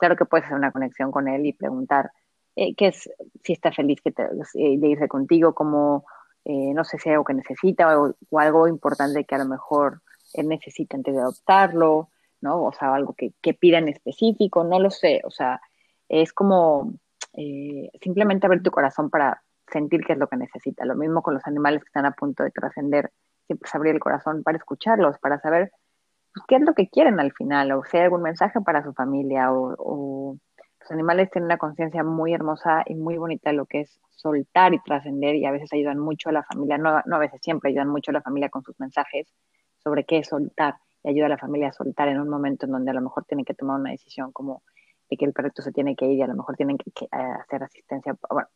Claro 0.00 0.16
que 0.16 0.24
puedes 0.24 0.46
hacer 0.46 0.58
una 0.58 0.72
conexión 0.72 1.12
con 1.12 1.28
él 1.28 1.46
y 1.46 1.52
preguntar 1.52 2.10
eh, 2.56 2.74
qué 2.74 2.88
es, 2.88 3.08
si 3.44 3.52
está 3.52 3.70
feliz 3.70 4.00
que 4.02 4.10
te, 4.10 4.24
eh, 4.24 4.78
de 4.78 4.88
irse 4.88 5.06
contigo, 5.06 5.54
como, 5.54 6.04
no 6.44 6.84
sé 6.84 6.98
si 6.98 7.08
hay 7.08 7.12
algo 7.12 7.24
que 7.24 7.34
necesita 7.34 8.00
o, 8.00 8.16
algo 8.38 8.66
importante 8.66 9.24
que 9.24 9.34
a 9.36 9.38
lo 9.38 9.44
mejor 9.44 10.02
él 10.34 10.48
necesita 10.48 10.96
antes 10.96 11.14
de 11.14 11.20
adoptarlo. 11.20 12.08
¿no? 12.40 12.64
O 12.64 12.72
sea, 12.72 12.94
algo 12.94 13.12
que, 13.12 13.34
que 13.42 13.54
pida 13.54 13.78
en 13.78 13.88
específico, 13.88 14.64
no 14.64 14.80
lo 14.80 14.90
sé, 14.90 15.20
o 15.24 15.30
sea, 15.30 15.60
es 16.08 16.32
como 16.32 16.94
eh, 17.34 17.90
simplemente 18.02 18.46
abrir 18.46 18.62
tu 18.62 18.70
corazón 18.70 19.10
para 19.10 19.42
sentir 19.70 20.04
qué 20.04 20.14
es 20.14 20.18
lo 20.18 20.28
que 20.28 20.36
necesita. 20.36 20.84
Lo 20.84 20.96
mismo 20.96 21.22
con 21.22 21.34
los 21.34 21.46
animales 21.46 21.82
que 21.82 21.88
están 21.88 22.06
a 22.06 22.12
punto 22.12 22.42
de 22.42 22.50
trascender, 22.50 23.12
siempre 23.46 23.68
es 23.68 23.74
abrir 23.74 23.94
el 23.94 24.00
corazón 24.00 24.42
para 24.42 24.58
escucharlos, 24.58 25.18
para 25.18 25.40
saber 25.40 25.72
qué 26.48 26.56
es 26.56 26.62
lo 26.62 26.74
que 26.74 26.88
quieren 26.88 27.20
al 27.20 27.32
final, 27.32 27.72
o 27.72 27.84
si 27.84 27.96
hay 27.96 28.04
algún 28.04 28.22
mensaje 28.22 28.60
para 28.60 28.82
su 28.82 28.92
familia, 28.92 29.52
o, 29.52 30.36
los 30.80 30.90
animales 30.90 31.30
tienen 31.30 31.46
una 31.46 31.58
conciencia 31.58 32.02
muy 32.02 32.32
hermosa 32.32 32.82
y 32.86 32.94
muy 32.94 33.18
bonita 33.18 33.50
de 33.50 33.56
lo 33.56 33.66
que 33.66 33.80
es 33.82 34.00
soltar 34.10 34.74
y 34.74 34.80
trascender, 34.80 35.36
y 35.36 35.44
a 35.44 35.50
veces 35.50 35.72
ayudan 35.72 35.98
mucho 35.98 36.30
a 36.30 36.32
la 36.32 36.42
familia, 36.44 36.78
no, 36.78 37.00
no 37.04 37.16
a 37.16 37.18
veces, 37.18 37.40
siempre 37.42 37.70
ayudan 37.70 37.88
mucho 37.88 38.10
a 38.10 38.14
la 38.14 38.22
familia 38.22 38.48
con 38.48 38.62
sus 38.62 38.78
mensajes 38.80 39.32
sobre 39.82 40.04
qué 40.04 40.18
es 40.18 40.28
soltar 40.28 40.76
y 41.02 41.10
ayuda 41.10 41.26
a 41.26 41.30
la 41.30 41.38
familia 41.38 41.68
a 41.68 41.72
soltar 41.72 42.08
en 42.08 42.20
un 42.20 42.28
momento 42.28 42.66
en 42.66 42.72
donde 42.72 42.90
a 42.90 42.94
lo 42.94 43.00
mejor 43.00 43.24
tienen 43.24 43.44
que 43.44 43.54
tomar 43.54 43.80
una 43.80 43.90
decisión 43.90 44.32
como 44.32 44.62
de 45.08 45.16
que 45.16 45.24
el 45.24 45.32
perrito 45.32 45.62
se 45.62 45.72
tiene 45.72 45.96
que 45.96 46.06
ir 46.06 46.18
y 46.18 46.22
a 46.22 46.26
lo 46.26 46.34
mejor 46.34 46.56
tienen 46.56 46.78
que, 46.78 46.90
eh, 47.04 47.08
hacer 47.12 47.62
asistencia, 47.62 48.16
bueno, 48.30 48.48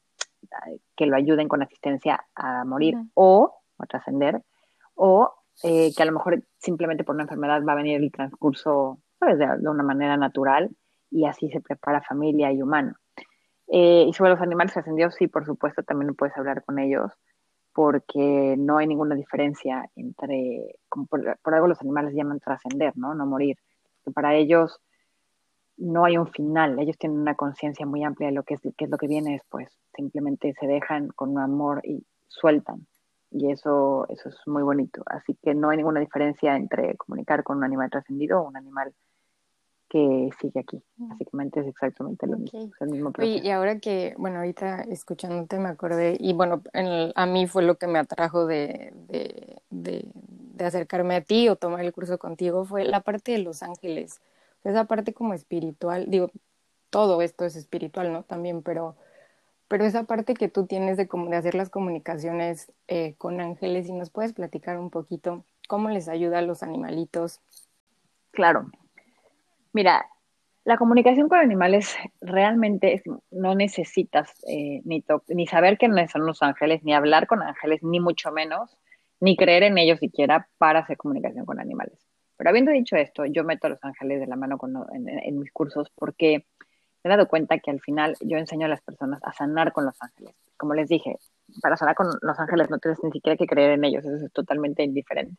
que 0.96 1.06
lo 1.06 1.16
ayuden 1.16 1.48
con 1.48 1.62
asistencia 1.62 2.24
a 2.34 2.64
morir 2.64 2.96
o 3.14 3.54
a 3.78 3.86
trascender, 3.86 4.42
o 4.94 5.32
eh, 5.62 5.92
que 5.94 6.02
a 6.02 6.06
lo 6.06 6.12
mejor 6.12 6.42
simplemente 6.58 7.04
por 7.04 7.14
una 7.14 7.24
enfermedad 7.24 7.62
va 7.66 7.72
a 7.72 7.76
venir 7.76 8.02
el 8.02 8.10
transcurso 8.10 8.98
¿sabes? 9.18 9.38
De, 9.38 9.68
una 9.68 9.82
manera 9.82 10.16
natural 10.16 10.70
y 11.10 11.26
así 11.26 11.50
se 11.50 11.60
prepara 11.60 12.02
familia 12.02 12.52
y 12.52 12.62
humano. 12.62 12.94
Eh, 13.68 14.06
y 14.08 14.12
sobre 14.12 14.30
los 14.30 14.40
animales 14.40 14.76
ascendidos, 14.76 15.14
sí, 15.14 15.28
por 15.28 15.46
supuesto, 15.46 15.82
también 15.82 16.14
puedes 16.14 16.36
hablar 16.36 16.64
con 16.64 16.78
ellos 16.78 17.12
porque 17.72 18.54
no 18.56 18.78
hay 18.78 18.86
ninguna 18.86 19.16
diferencia 19.16 19.90
entre, 19.96 20.76
como 20.88 21.06
por, 21.06 21.38
algo 21.42 21.66
los 21.66 21.80
animales 21.80 22.14
llaman 22.14 22.38
trascender, 22.38 22.96
¿no? 22.96 23.14
No 23.14 23.26
morir. 23.26 23.56
Que 24.04 24.12
para 24.12 24.34
ellos 24.34 24.80
no 25.76 26.04
hay 26.04 26.16
un 26.16 26.28
final, 26.28 26.78
ellos 26.78 26.96
tienen 26.98 27.18
una 27.18 27.34
conciencia 27.34 27.84
muy 27.84 28.04
amplia 28.04 28.28
de 28.28 28.34
lo 28.34 28.44
que 28.44 28.54
es, 28.54 28.60
es 28.64 28.90
lo 28.90 28.96
que 28.96 29.08
viene 29.08 29.32
después. 29.32 29.76
Simplemente 29.96 30.54
se 30.60 30.66
dejan 30.66 31.08
con 31.08 31.30
un 31.30 31.38
amor 31.38 31.80
y 31.84 32.06
sueltan. 32.28 32.86
Y 33.36 33.50
eso, 33.50 34.06
eso 34.10 34.28
es 34.28 34.36
muy 34.46 34.62
bonito. 34.62 35.02
Así 35.06 35.36
que 35.42 35.54
no 35.54 35.70
hay 35.70 35.76
ninguna 35.76 35.98
diferencia 35.98 36.54
entre 36.54 36.96
comunicar 36.96 37.42
con 37.42 37.58
un 37.58 37.64
animal 37.64 37.90
trascendido 37.90 38.40
o 38.40 38.48
un 38.48 38.56
animal 38.56 38.94
que 39.88 40.30
sigue 40.40 40.60
aquí. 40.60 40.82
Mm. 40.96 41.08
Básicamente 41.08 41.60
es 41.60 41.66
exactamente 41.66 42.26
lo 42.28 42.38
mismo, 42.38 42.70
el 42.80 42.88
mismo 42.88 43.12
y 43.18 43.50
ahora 43.50 43.78
que, 43.80 44.14
bueno, 44.18 44.38
ahorita 44.38 44.82
escuchándote 44.82 45.58
me 45.58 45.68
acordé, 45.68 46.16
y 46.18 46.32
bueno, 46.32 46.62
a 47.14 47.26
mí 47.26 47.46
fue 47.46 47.62
lo 47.62 47.76
que 47.76 47.86
me 47.86 47.98
atrajo 47.98 48.46
de, 48.46 48.92
de, 49.08 49.60
de, 49.70 50.64
acercarme 50.64 51.14
a 51.14 51.20
ti 51.20 51.48
o 51.48 51.56
tomar 51.56 51.84
el 51.84 51.92
curso 51.92 52.18
contigo, 52.18 52.64
fue 52.64 52.84
la 52.84 53.02
parte 53.02 53.32
de 53.32 53.38
los 53.38 53.62
ángeles, 53.62 54.20
esa 54.64 54.86
parte 54.86 55.12
como 55.12 55.34
espiritual, 55.34 56.06
digo, 56.08 56.30
todo 56.90 57.22
esto 57.22 57.44
es 57.44 57.54
espiritual, 57.54 58.12
¿no? 58.12 58.22
También, 58.22 58.62
pero, 58.62 58.96
pero 59.68 59.84
esa 59.84 60.04
parte 60.04 60.34
que 60.34 60.48
tú 60.48 60.66
tienes 60.66 60.96
de, 60.96 61.06
de 61.06 61.36
hacer 61.36 61.54
las 61.54 61.70
comunicaciones 61.70 62.72
eh, 62.88 63.14
con 63.18 63.40
ángeles, 63.40 63.88
y 63.88 63.92
nos 63.92 64.10
puedes 64.10 64.32
platicar 64.32 64.78
un 64.78 64.90
poquito 64.90 65.44
cómo 65.68 65.90
les 65.90 66.08
ayuda 66.08 66.38
a 66.38 66.42
los 66.42 66.62
animalitos. 66.62 67.40
Claro, 68.30 68.70
Mira, 69.74 70.06
la 70.64 70.78
comunicación 70.78 71.28
con 71.28 71.40
animales 71.40 71.96
realmente 72.20 73.02
no 73.32 73.56
necesitas 73.56 74.32
eh, 74.46 74.82
ni, 74.84 75.04
ni 75.28 75.48
saber 75.48 75.76
quiénes 75.78 76.12
son 76.12 76.26
los 76.26 76.42
ángeles, 76.44 76.84
ni 76.84 76.94
hablar 76.94 77.26
con 77.26 77.42
ángeles, 77.42 77.82
ni 77.82 77.98
mucho 77.98 78.30
menos, 78.30 78.78
ni 79.18 79.36
creer 79.36 79.64
en 79.64 79.76
ellos 79.76 79.98
siquiera 79.98 80.48
para 80.58 80.78
hacer 80.78 80.96
comunicación 80.96 81.44
con 81.44 81.58
animales. 81.58 81.98
Pero 82.36 82.50
habiendo 82.50 82.70
dicho 82.70 82.94
esto, 82.94 83.26
yo 83.26 83.42
meto 83.42 83.66
a 83.66 83.70
los 83.70 83.82
ángeles 83.82 84.20
de 84.20 84.28
la 84.28 84.36
mano 84.36 84.56
en, 84.92 85.38
mis 85.40 85.50
cursos 85.50 85.90
porque 85.96 86.46
he 87.04 87.08
dado 87.08 87.28
cuenta 87.28 87.58
que 87.58 87.70
al 87.70 87.80
final 87.80 88.16
yo 88.20 88.38
enseño 88.38 88.66
a 88.66 88.68
las 88.68 88.80
personas 88.80 89.20
a 89.24 89.32
sanar 89.32 89.72
con 89.72 89.84
los 89.84 90.00
ángeles. 90.00 90.34
Como 90.56 90.74
les 90.74 90.88
dije, 90.88 91.18
para 91.62 91.76
sanar 91.76 91.94
con 91.94 92.08
los 92.20 92.38
ángeles 92.38 92.70
no 92.70 92.78
tienes 92.78 92.98
ni 93.02 93.10
siquiera 93.10 93.36
que 93.36 93.46
creer 93.46 93.72
en 93.72 93.84
ellos, 93.84 94.04
eso 94.04 94.24
es 94.24 94.32
totalmente 94.32 94.82
indiferente. 94.82 95.36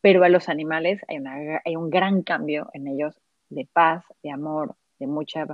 pero 0.00 0.22
a 0.22 0.28
los 0.28 0.48
animales 0.48 1.00
hay, 1.08 1.18
una, 1.18 1.60
hay 1.64 1.76
un 1.76 1.90
gran 1.90 2.22
cambio 2.22 2.70
en 2.72 2.86
ellos 2.86 3.20
de 3.50 3.66
paz, 3.72 4.04
de 4.22 4.30
amor, 4.30 4.76
de 5.00 5.06
mucha, 5.06 5.46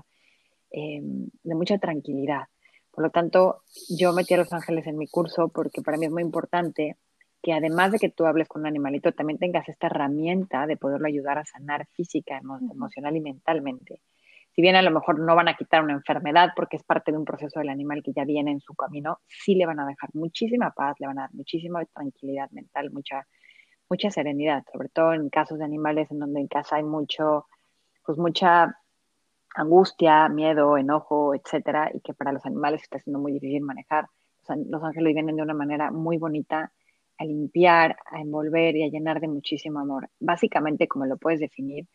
eh, 0.71 1.01
de 1.03 1.55
mucha 1.55 1.79
tranquilidad. 1.79 2.45
Por 2.91 3.05
lo 3.05 3.11
tanto, 3.11 3.63
yo 3.89 4.13
metí 4.13 4.35
a 4.35 4.39
los 4.39 4.53
ángeles 4.53 4.87
en 4.87 4.99
mi 4.99 5.09
curso 5.09 5.49
porque 5.49 5.83
para 5.83 5.97
mí 5.97 6.07
es 6.07 6.13
muy 6.13 6.23
importante 6.23 6.97
que 7.43 7.53
además 7.53 7.93
de 7.93 7.99
que 7.99 8.09
tú 8.09 8.25
hables 8.25 8.49
con 8.49 8.63
un 8.63 8.67
animalito, 8.67 9.13
también 9.13 9.39
tengas 9.39 9.69
esta 9.69 9.89
herramienta 9.89 10.67
de 10.67 10.79
poderlo 10.79 11.07
ayudar 11.07 11.39
a 11.39 11.45
sanar 11.45 11.87
física, 11.93 12.39
emocional 12.39 13.17
y 13.17 13.21
mentalmente. 13.21 14.01
Si 14.55 14.63
bien 14.63 14.77
a 14.77 14.83
lo 14.83 14.93
mejor 14.93 15.19
no 15.19 15.35
van 15.35 15.49
a 15.49 15.55
quitar 15.55 15.83
una 15.83 15.95
enfermedad 15.95 16.51
porque 16.55 16.77
es 16.77 16.85
parte 16.85 17.11
de 17.11 17.19
un 17.19 17.25
proceso 17.25 17.59
del 17.59 17.71
animal 17.71 18.03
que 18.05 18.13
ya 18.13 18.25
viene 18.25 18.53
en 18.53 18.61
su 18.61 18.75
camino, 18.75 19.19
sí 19.27 19.57
le 19.57 19.67
van 19.67 19.81
a 19.81 19.87
dejar 19.87 20.11
muchísima 20.15 20.71
paz, 20.71 20.95
le 21.01 21.09
van 21.09 21.19
a 21.19 21.23
dar 21.23 21.35
muchísima 21.35 21.85
tranquilidad 21.87 22.49
mental, 22.53 22.93
mucha, 22.93 23.27
mucha 23.91 24.11
serenidad, 24.11 24.63
sobre 24.73 24.91
todo 24.91 25.13
en 25.13 25.29
casos 25.29 25.59
de 25.59 25.65
animales 25.65 26.09
en 26.13 26.21
donde 26.21 26.41
en 26.41 26.47
casa 26.47 26.77
hay 26.77 26.85
mucho, 26.85 27.47
pues 28.07 28.17
mucha 28.17 28.79
angustia, 29.57 30.29
miedo, 30.29 30.77
enojo, 30.79 31.35
etcétera, 31.35 31.91
y 31.93 32.01
que 32.01 32.15
para 32.15 32.33
los 32.33 32.47
animales 32.47 32.83
está 32.83 33.01
siendo 33.01 33.19
muy 33.19 33.33
difícil 33.33 33.63
manejar. 33.63 34.07
los 34.67 34.83
ángeles 34.85 35.15
vienen 35.15 35.37
de 35.37 35.43
una 35.43 35.55
manera 35.55 35.91
muy 35.91 36.19
bonita 36.19 36.73
a 37.19 37.25
limpiar, 37.25 37.97
a 38.11 38.21
envolver 38.21 38.77
y 38.77 38.85
a 38.85 38.89
llenar 38.89 39.21
de 39.21 39.29
muchísimo 39.29 39.81
amor. 39.81 40.11
Básicamente, 40.21 40.87
como 40.89 41.07
lo 41.07 41.17
puedes 41.17 41.41
definir, 41.41 41.89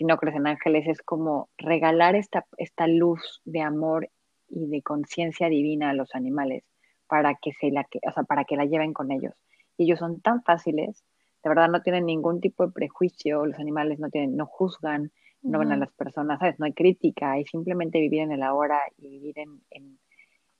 si 0.00 0.06
no 0.06 0.16
crees 0.16 0.34
en 0.34 0.46
ángeles, 0.46 0.86
es 0.88 1.02
como 1.02 1.50
regalar 1.58 2.16
esta, 2.16 2.46
esta 2.56 2.86
luz 2.86 3.42
de 3.44 3.60
amor 3.60 4.08
y 4.48 4.66
de 4.66 4.80
conciencia 4.80 5.50
divina 5.50 5.90
a 5.90 5.92
los 5.92 6.14
animales 6.14 6.64
para 7.06 7.34
que, 7.34 7.52
se 7.52 7.70
la, 7.70 7.82
o 7.82 8.12
sea, 8.12 8.22
para 8.22 8.46
que 8.46 8.56
la 8.56 8.64
lleven 8.64 8.94
con 8.94 9.12
ellos. 9.12 9.34
Y 9.76 9.84
ellos 9.84 9.98
son 9.98 10.22
tan 10.22 10.42
fáciles, 10.42 11.04
de 11.44 11.50
verdad 11.50 11.68
no 11.68 11.82
tienen 11.82 12.06
ningún 12.06 12.40
tipo 12.40 12.64
de 12.64 12.72
prejuicio, 12.72 13.44
los 13.44 13.58
animales 13.58 13.98
no, 13.98 14.08
tienen, 14.08 14.38
no 14.38 14.46
juzgan, 14.46 15.12
no 15.42 15.58
ven 15.58 15.70
a 15.70 15.76
las 15.76 15.92
personas, 15.92 16.38
¿sabes? 16.38 16.58
No 16.58 16.64
hay 16.64 16.72
crítica, 16.72 17.32
hay 17.32 17.44
simplemente 17.44 18.00
vivir 18.00 18.20
en 18.20 18.32
el 18.32 18.42
ahora 18.42 18.80
y 18.96 19.06
vivir 19.06 19.38
en, 19.38 19.60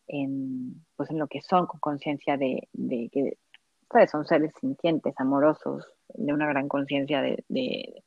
en, 0.07 0.85
pues 0.97 1.11
en 1.11 1.19
lo 1.19 1.29
que 1.29 1.41
son 1.41 1.67
con 1.67 1.81
conciencia 1.81 2.37
de, 2.37 2.69
de 2.75 3.09
que 3.11 3.39
son 4.07 4.27
seres 4.27 4.53
sintientes, 4.61 5.15
amorosos, 5.17 5.87
de 6.09 6.31
una 6.31 6.47
gran 6.47 6.69
conciencia 6.69 7.23
de, 7.23 7.43
de, 7.49 8.05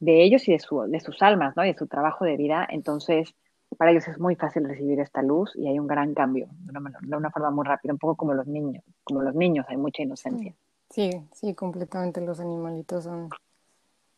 ellos 0.00 0.48
y 0.48 0.52
de, 0.52 0.58
su, 0.58 0.80
de 0.82 1.00
sus 1.00 1.22
almas, 1.22 1.56
¿no? 1.56 1.64
Y 1.64 1.72
de 1.72 1.78
su 1.78 1.86
trabajo 1.86 2.24
de 2.24 2.36
vida. 2.36 2.66
Entonces, 2.70 3.34
para 3.76 3.90
ellos 3.90 4.08
es 4.08 4.18
muy 4.18 4.36
fácil 4.36 4.64
recibir 4.64 5.00
esta 5.00 5.22
luz 5.22 5.52
y 5.54 5.68
hay 5.68 5.78
un 5.78 5.86
gran 5.86 6.14
cambio, 6.14 6.48
de 6.50 6.78
una, 6.78 6.92
de 7.00 7.16
una 7.16 7.30
forma 7.30 7.50
muy 7.50 7.66
rápida, 7.66 7.92
un 7.92 7.98
poco 7.98 8.16
como 8.16 8.34
los 8.34 8.46
niños, 8.46 8.82
como 9.04 9.22
los 9.22 9.34
niños, 9.34 9.66
hay 9.68 9.76
mucha 9.76 10.02
inocencia. 10.02 10.54
Sí, 10.90 11.10
sí, 11.32 11.54
completamente 11.54 12.20
los 12.20 12.40
animalitos 12.40 13.04
son 13.04 13.28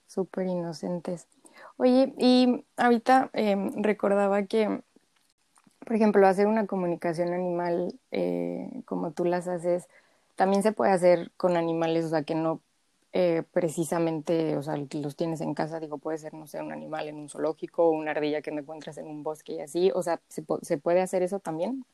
súper 0.07 0.47
inocentes. 0.47 1.27
Oye, 1.77 2.15
y 2.19 2.65
ahorita 2.77 3.31
em, 3.33 3.83
recordaba 3.83 4.45
que, 4.45 4.81
por 5.81 5.97
ejemplo, 5.97 6.27
hacer 6.27 6.47
una 6.47 6.67
comunicación 6.67 7.33
animal 7.33 7.99
eh, 8.13 8.69
como 8.85 9.11
tú 9.11 9.25
las 9.25 9.49
haces, 9.49 9.89
también 10.37 10.63
se 10.63 10.73
puede 10.73 10.93
hacer 10.93 11.33
con 11.37 11.57
animales, 11.57 12.05
o 12.05 12.09
sea, 12.09 12.23
que 12.23 12.35
no 12.35 12.61
eh, 13.13 13.43
precisamente, 13.53 14.57
o 14.57 14.63
sea, 14.63 14.77
los 14.77 15.17
tienes 15.17 15.41
en 15.41 15.55
casa, 15.55 15.81
digo, 15.81 15.99
puede 15.99 16.19
ser, 16.19 16.33
no 16.33 16.47
sé, 16.47 16.63
un 16.63 16.71
animal 16.71 17.09
en 17.09 17.17
un 17.17 17.29
zoológico 17.29 17.87
o 17.87 17.91
una 17.91 18.13
ardilla 18.13 18.41
que 18.41 18.51
encuentras 18.51 18.99
en 18.99 19.07
un 19.07 19.25
bosque 19.25 19.55
y 19.55 19.61
así, 19.61 19.91
o 19.95 20.03
sea, 20.03 20.21
¿se, 20.29 20.45
¿se 20.63 20.79
puede 20.79 21.01
hacer 21.01 21.23
eso 21.23 21.41
también? 21.41 21.85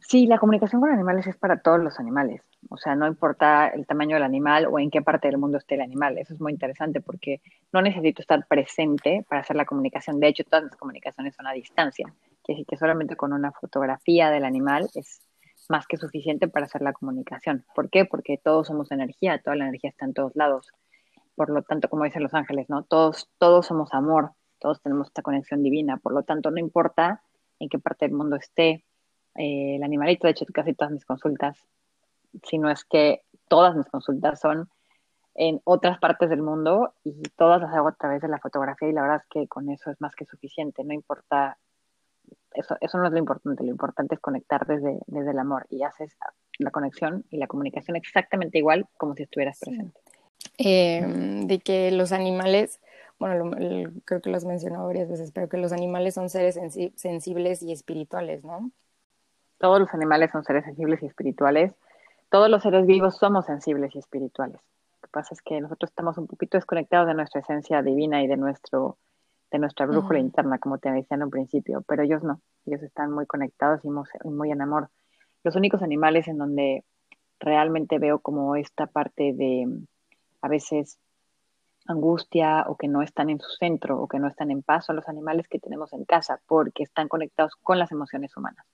Sí, 0.00 0.26
la 0.26 0.38
comunicación 0.38 0.80
con 0.80 0.90
animales 0.90 1.26
es 1.26 1.36
para 1.36 1.60
todos 1.60 1.80
los 1.80 1.98
animales, 1.98 2.40
o 2.70 2.78
sea, 2.78 2.94
no 2.94 3.06
importa 3.06 3.68
el 3.68 3.86
tamaño 3.86 4.14
del 4.16 4.22
animal 4.22 4.66
o 4.66 4.78
en 4.78 4.90
qué 4.90 5.02
parte 5.02 5.28
del 5.28 5.38
mundo 5.38 5.58
esté 5.58 5.74
el 5.74 5.82
animal, 5.82 6.16
eso 6.16 6.32
es 6.32 6.40
muy 6.40 6.52
interesante 6.52 7.00
porque 7.02 7.42
no 7.72 7.82
necesito 7.82 8.22
estar 8.22 8.46
presente 8.46 9.26
para 9.28 9.42
hacer 9.42 9.56
la 9.56 9.66
comunicación, 9.66 10.20
de 10.20 10.28
hecho, 10.28 10.44
todas 10.44 10.64
las 10.64 10.76
comunicaciones 10.76 11.34
son 11.34 11.48
a 11.48 11.52
distancia, 11.52 12.14
que 12.44 12.52
decir 12.52 12.66
que 12.66 12.76
solamente 12.78 13.16
con 13.16 13.34
una 13.34 13.52
fotografía 13.52 14.30
del 14.30 14.44
animal 14.44 14.88
es 14.94 15.20
más 15.68 15.86
que 15.86 15.96
suficiente 15.96 16.48
para 16.48 16.66
hacer 16.66 16.82
la 16.82 16.92
comunicación. 16.92 17.64
¿Por 17.74 17.90
qué? 17.90 18.04
Porque 18.04 18.40
todos 18.42 18.66
somos 18.66 18.90
energía, 18.90 19.40
toda 19.42 19.56
la 19.56 19.64
energía 19.64 19.90
está 19.90 20.06
en 20.06 20.14
todos 20.14 20.34
lados. 20.34 20.72
Por 21.34 21.50
lo 21.50 21.62
tanto, 21.62 21.88
como 21.88 22.04
dicen 22.04 22.22
los 22.22 22.34
ángeles, 22.34 22.68
¿no? 22.68 22.82
Todos, 22.82 23.28
todos 23.38 23.66
somos 23.66 23.94
amor, 23.94 24.32
todos 24.58 24.80
tenemos 24.82 25.08
esta 25.08 25.22
conexión 25.22 25.62
divina. 25.62 25.98
Por 25.98 26.12
lo 26.12 26.22
tanto, 26.22 26.50
no 26.50 26.58
importa 26.58 27.22
en 27.60 27.68
qué 27.68 27.78
parte 27.78 28.06
del 28.06 28.14
mundo 28.14 28.36
esté 28.36 28.84
eh, 29.38 29.76
el 29.76 29.84
animalito, 29.84 30.26
de 30.26 30.32
hecho, 30.32 30.44
casi 30.52 30.74
todas 30.74 30.92
mis 30.92 31.04
consultas, 31.04 31.56
si 32.42 32.58
no 32.58 32.70
es 32.70 32.84
que 32.84 33.22
todas 33.48 33.76
mis 33.76 33.86
consultas 33.86 34.40
son 34.40 34.68
en 35.34 35.60
otras 35.62 35.98
partes 36.00 36.28
del 36.28 36.42
mundo 36.42 36.94
y 37.04 37.22
todas 37.36 37.60
las 37.60 37.72
hago 37.72 37.88
a 37.88 37.94
través 37.94 38.20
de 38.20 38.28
la 38.28 38.40
fotografía 38.40 38.88
y 38.88 38.92
la 38.92 39.02
verdad 39.02 39.18
es 39.18 39.26
que 39.30 39.46
con 39.46 39.70
eso 39.70 39.90
es 39.92 40.00
más 40.00 40.14
que 40.16 40.24
suficiente, 40.24 40.82
no 40.82 40.92
importa 40.92 41.56
eso, 42.58 42.76
eso 42.80 42.98
no 42.98 43.06
es 43.06 43.12
lo 43.12 43.18
importante, 43.18 43.62
lo 43.62 43.70
importante 43.70 44.14
es 44.14 44.20
conectar 44.20 44.66
desde, 44.66 44.98
desde 45.06 45.30
el 45.30 45.38
amor 45.38 45.66
y 45.70 45.82
haces 45.82 46.16
la 46.58 46.70
conexión 46.70 47.24
y 47.30 47.38
la 47.38 47.46
comunicación 47.46 47.96
exactamente 47.96 48.58
igual 48.58 48.86
como 48.96 49.14
si 49.14 49.22
estuvieras 49.22 49.58
presente. 49.60 50.00
Eh, 50.58 51.02
de 51.46 51.58
que 51.60 51.90
los 51.92 52.12
animales, 52.12 52.80
bueno, 53.18 53.50
creo 54.04 54.20
que 54.20 54.30
lo 54.30 54.36
has 54.36 54.44
mencionado 54.44 54.86
varias 54.86 55.08
veces, 55.08 55.30
pero 55.32 55.48
que 55.48 55.56
los 55.56 55.72
animales 55.72 56.14
son 56.14 56.30
seres 56.30 56.58
sensibles 56.96 57.62
y 57.62 57.72
espirituales, 57.72 58.44
¿no? 58.44 58.70
Todos 59.58 59.80
los 59.80 59.92
animales 59.94 60.30
son 60.30 60.44
seres 60.44 60.64
sensibles 60.64 61.02
y 61.02 61.06
espirituales. 61.06 61.74
Todos 62.30 62.48
los 62.48 62.62
seres 62.62 62.86
vivos 62.86 63.16
somos 63.16 63.46
sensibles 63.46 63.94
y 63.94 63.98
espirituales. 63.98 64.60
Lo 65.00 65.08
que 65.08 65.08
pasa 65.12 65.34
es 65.34 65.42
que 65.42 65.60
nosotros 65.60 65.90
estamos 65.90 66.18
un 66.18 66.26
poquito 66.26 66.58
desconectados 66.58 67.06
de 67.08 67.14
nuestra 67.14 67.40
esencia 67.40 67.82
divina 67.82 68.22
y 68.22 68.26
de 68.26 68.36
nuestro 68.36 68.98
de 69.50 69.58
nuestra 69.58 69.86
brújula 69.86 70.18
interna, 70.18 70.58
como 70.58 70.78
te 70.78 70.90
decía 70.90 71.16
en 71.16 71.24
un 71.24 71.30
principio, 71.30 71.82
pero 71.86 72.02
ellos 72.02 72.22
no, 72.22 72.40
ellos 72.66 72.82
están 72.82 73.12
muy 73.12 73.26
conectados 73.26 73.80
y 73.84 73.88
muy, 73.88 74.50
en 74.50 74.60
amor. 74.60 74.90
Los 75.42 75.56
únicos 75.56 75.82
animales 75.82 76.28
en 76.28 76.38
donde 76.38 76.84
realmente 77.40 77.98
veo 77.98 78.18
como 78.18 78.56
esta 78.56 78.86
parte 78.86 79.32
de 79.32 79.66
a 80.42 80.48
veces 80.48 80.98
angustia 81.86 82.64
o 82.68 82.76
que 82.76 82.88
no 82.88 83.00
están 83.02 83.30
en 83.30 83.40
su 83.40 83.50
centro 83.50 84.00
o 84.00 84.08
que 84.08 84.18
no 84.18 84.28
están 84.28 84.50
en 84.50 84.62
paz 84.62 84.86
son 84.86 84.96
los 84.96 85.08
animales 85.08 85.48
que 85.48 85.58
tenemos 85.58 85.92
en 85.94 86.04
casa 86.04 86.40
porque 86.46 86.82
están 86.82 87.08
conectados 87.08 87.54
con 87.62 87.78
las 87.78 87.90
emociones 87.92 88.36
humanas. 88.36 88.66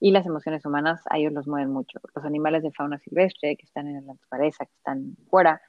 Y 0.00 0.10
las 0.10 0.26
emociones 0.26 0.64
humanas 0.64 1.02
a 1.10 1.18
ellos 1.18 1.32
los 1.32 1.46
mueven 1.46 1.70
mucho. 1.70 2.00
Los 2.14 2.24
animales 2.24 2.62
de 2.62 2.72
fauna 2.72 2.98
silvestre 2.98 3.56
que 3.56 3.66
están 3.66 3.86
en 3.88 4.06
la 4.06 4.14
naturaleza, 4.14 4.64
que 4.64 4.74
están 4.74 5.16
fuera, 5.28 5.60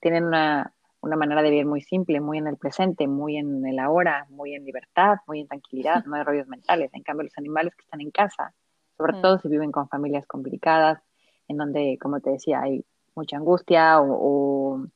tienen 0.00 0.24
una 0.24 0.72
una 1.02 1.16
manera 1.16 1.42
de 1.42 1.50
vivir 1.50 1.66
muy 1.66 1.80
simple, 1.80 2.20
muy 2.20 2.38
en 2.38 2.46
el 2.46 2.56
presente, 2.56 3.08
muy 3.08 3.36
en 3.36 3.64
el 3.66 3.78
ahora, 3.78 4.26
muy 4.28 4.54
en 4.54 4.64
libertad, 4.64 5.18
muy 5.26 5.40
en 5.40 5.48
tranquilidad, 5.48 6.04
no 6.06 6.16
hay 6.16 6.22
rollos 6.22 6.48
mentales. 6.48 6.90
En 6.92 7.02
cambio, 7.02 7.24
los 7.24 7.38
animales 7.38 7.74
que 7.74 7.82
están 7.82 8.00
en 8.00 8.10
casa, 8.10 8.52
sobre 8.96 9.14
mm. 9.14 9.22
todo 9.22 9.38
si 9.38 9.48
viven 9.48 9.72
con 9.72 9.88
familias 9.88 10.26
complicadas, 10.26 11.02
en 11.48 11.56
donde, 11.56 11.98
como 12.00 12.20
te 12.20 12.30
decía, 12.30 12.60
hay 12.62 12.84
mucha 13.14 13.36
angustia 13.36 14.00
o, 14.00 14.86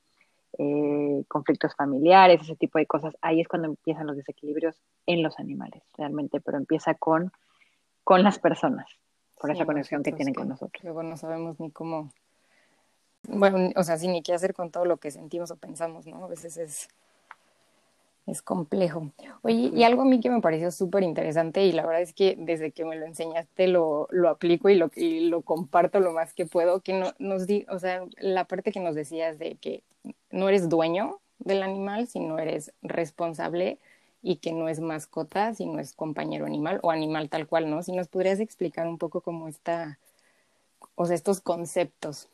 eh, 0.59 1.25
conflictos 1.27 1.75
familiares, 1.75 2.41
ese 2.43 2.55
tipo 2.55 2.79
de 2.79 2.87
cosas, 2.87 3.17
ahí 3.21 3.41
es 3.41 3.49
cuando 3.49 3.67
empiezan 3.69 4.07
los 4.07 4.17
desequilibrios 4.17 4.77
en 5.07 5.23
los 5.23 5.39
animales, 5.41 5.83
realmente, 5.99 6.41
pero 6.41 6.59
empieza 6.59 6.95
con, 6.95 7.33
con 8.05 8.23
las 8.23 8.39
personas, 8.39 8.87
por 9.41 9.51
esa 9.51 9.67
conexión 9.67 10.05
que 10.05 10.13
tienen 10.13 10.33
con 10.33 10.49
nosotros. 10.49 10.85
Luego 10.85 11.03
no 11.03 11.17
sabemos 11.17 11.59
ni 11.59 11.73
cómo 11.73 12.11
bueno, 13.29 13.71
o 13.77 13.83
sea, 13.83 13.99
sin 13.99 14.13
ni 14.13 14.23
qué 14.23 14.35
hacer 14.35 14.55
con 14.55 14.71
todo 14.71 14.85
lo 14.85 14.97
que 14.99 15.11
sentimos 15.11 15.51
o 15.51 15.57
pensamos, 15.57 16.07
¿no? 16.07 16.25
A 16.25 16.29
veces 16.29 16.57
es, 16.57 16.89
es 18.27 18.43
complejo. 18.43 19.11
Oye, 19.43 19.71
y 19.75 19.83
algo 19.85 20.03
a 20.03 20.05
mí 20.05 20.21
que 20.21 20.31
me 20.31 20.41
pareció 20.41 20.71
súper 20.71 21.03
interesante 21.03 21.65
y 21.65 21.73
la 21.73 21.85
verdad 21.87 22.03
es 22.03 22.13
que 22.13 22.37
desde 22.39 22.71
que 22.73 22.85
me 22.85 22.97
lo 22.97 23.07
enseñaste 23.07 23.69
lo, 23.69 24.09
lo 24.11 24.29
aplico 24.29 24.69
y 24.69 24.77
lo, 24.77 24.91
y 24.95 25.29
lo 25.29 25.43
comparto 25.43 26.01
lo 26.01 26.13
más 26.13 26.33
que 26.35 26.47
puedo, 26.47 26.81
que 26.81 26.95
no, 26.95 27.13
nos 27.19 27.47
di, 27.47 27.67
o 27.69 27.79
sea, 27.79 28.05
la 28.19 28.45
parte 28.45 28.73
que 28.73 28.81
nos 28.81 28.95
decías 28.95 29.39
de 29.39 29.57
que 29.57 29.83
no 30.31 30.49
eres 30.49 30.69
dueño 30.69 31.21
del 31.39 31.63
animal, 31.63 32.07
sino 32.07 32.39
eres 32.39 32.73
responsable 32.83 33.79
y 34.23 34.37
que 34.37 34.53
no 34.53 34.69
es 34.69 34.81
mascota, 34.81 35.55
sino 35.55 35.79
es 35.79 35.93
compañero 35.93 36.47
animal 36.47 36.81
o 36.83 36.91
animal 36.91 37.29
tal 37.29 37.47
cual, 37.47 37.71
¿no? 37.71 37.83
Si 37.83 37.93
nos 37.93 38.09
podrías 38.09 38.41
explicar 38.41 38.87
un 38.87 38.97
poco 38.97 39.21
cómo 39.21 39.49
está, 39.49 39.99
o 40.95 41.05
sea, 41.05 41.15
estos 41.15 41.41
conceptos. 41.43 42.29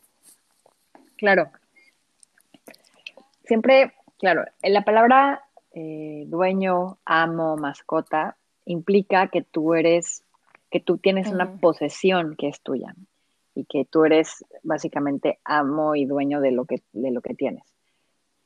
Claro. 1.20 1.50
Siempre, 3.44 3.92
claro, 4.18 4.46
en 4.62 4.72
la 4.72 4.86
palabra 4.86 5.44
eh, 5.74 6.24
dueño, 6.26 6.96
amo, 7.04 7.58
mascota, 7.58 8.38
implica 8.64 9.28
que 9.28 9.42
tú 9.42 9.74
eres, 9.74 10.24
que 10.70 10.80
tú 10.80 10.96
tienes 10.96 11.28
una 11.28 11.58
posesión 11.60 12.36
que 12.36 12.48
es 12.48 12.62
tuya 12.62 12.94
y 13.54 13.66
que 13.66 13.84
tú 13.84 14.06
eres 14.06 14.46
básicamente 14.62 15.40
amo 15.44 15.94
y 15.94 16.06
dueño 16.06 16.40
de 16.40 16.52
lo 16.52 16.64
que, 16.64 16.82
de 16.92 17.10
lo 17.10 17.20
que 17.20 17.34
tienes. 17.34 17.64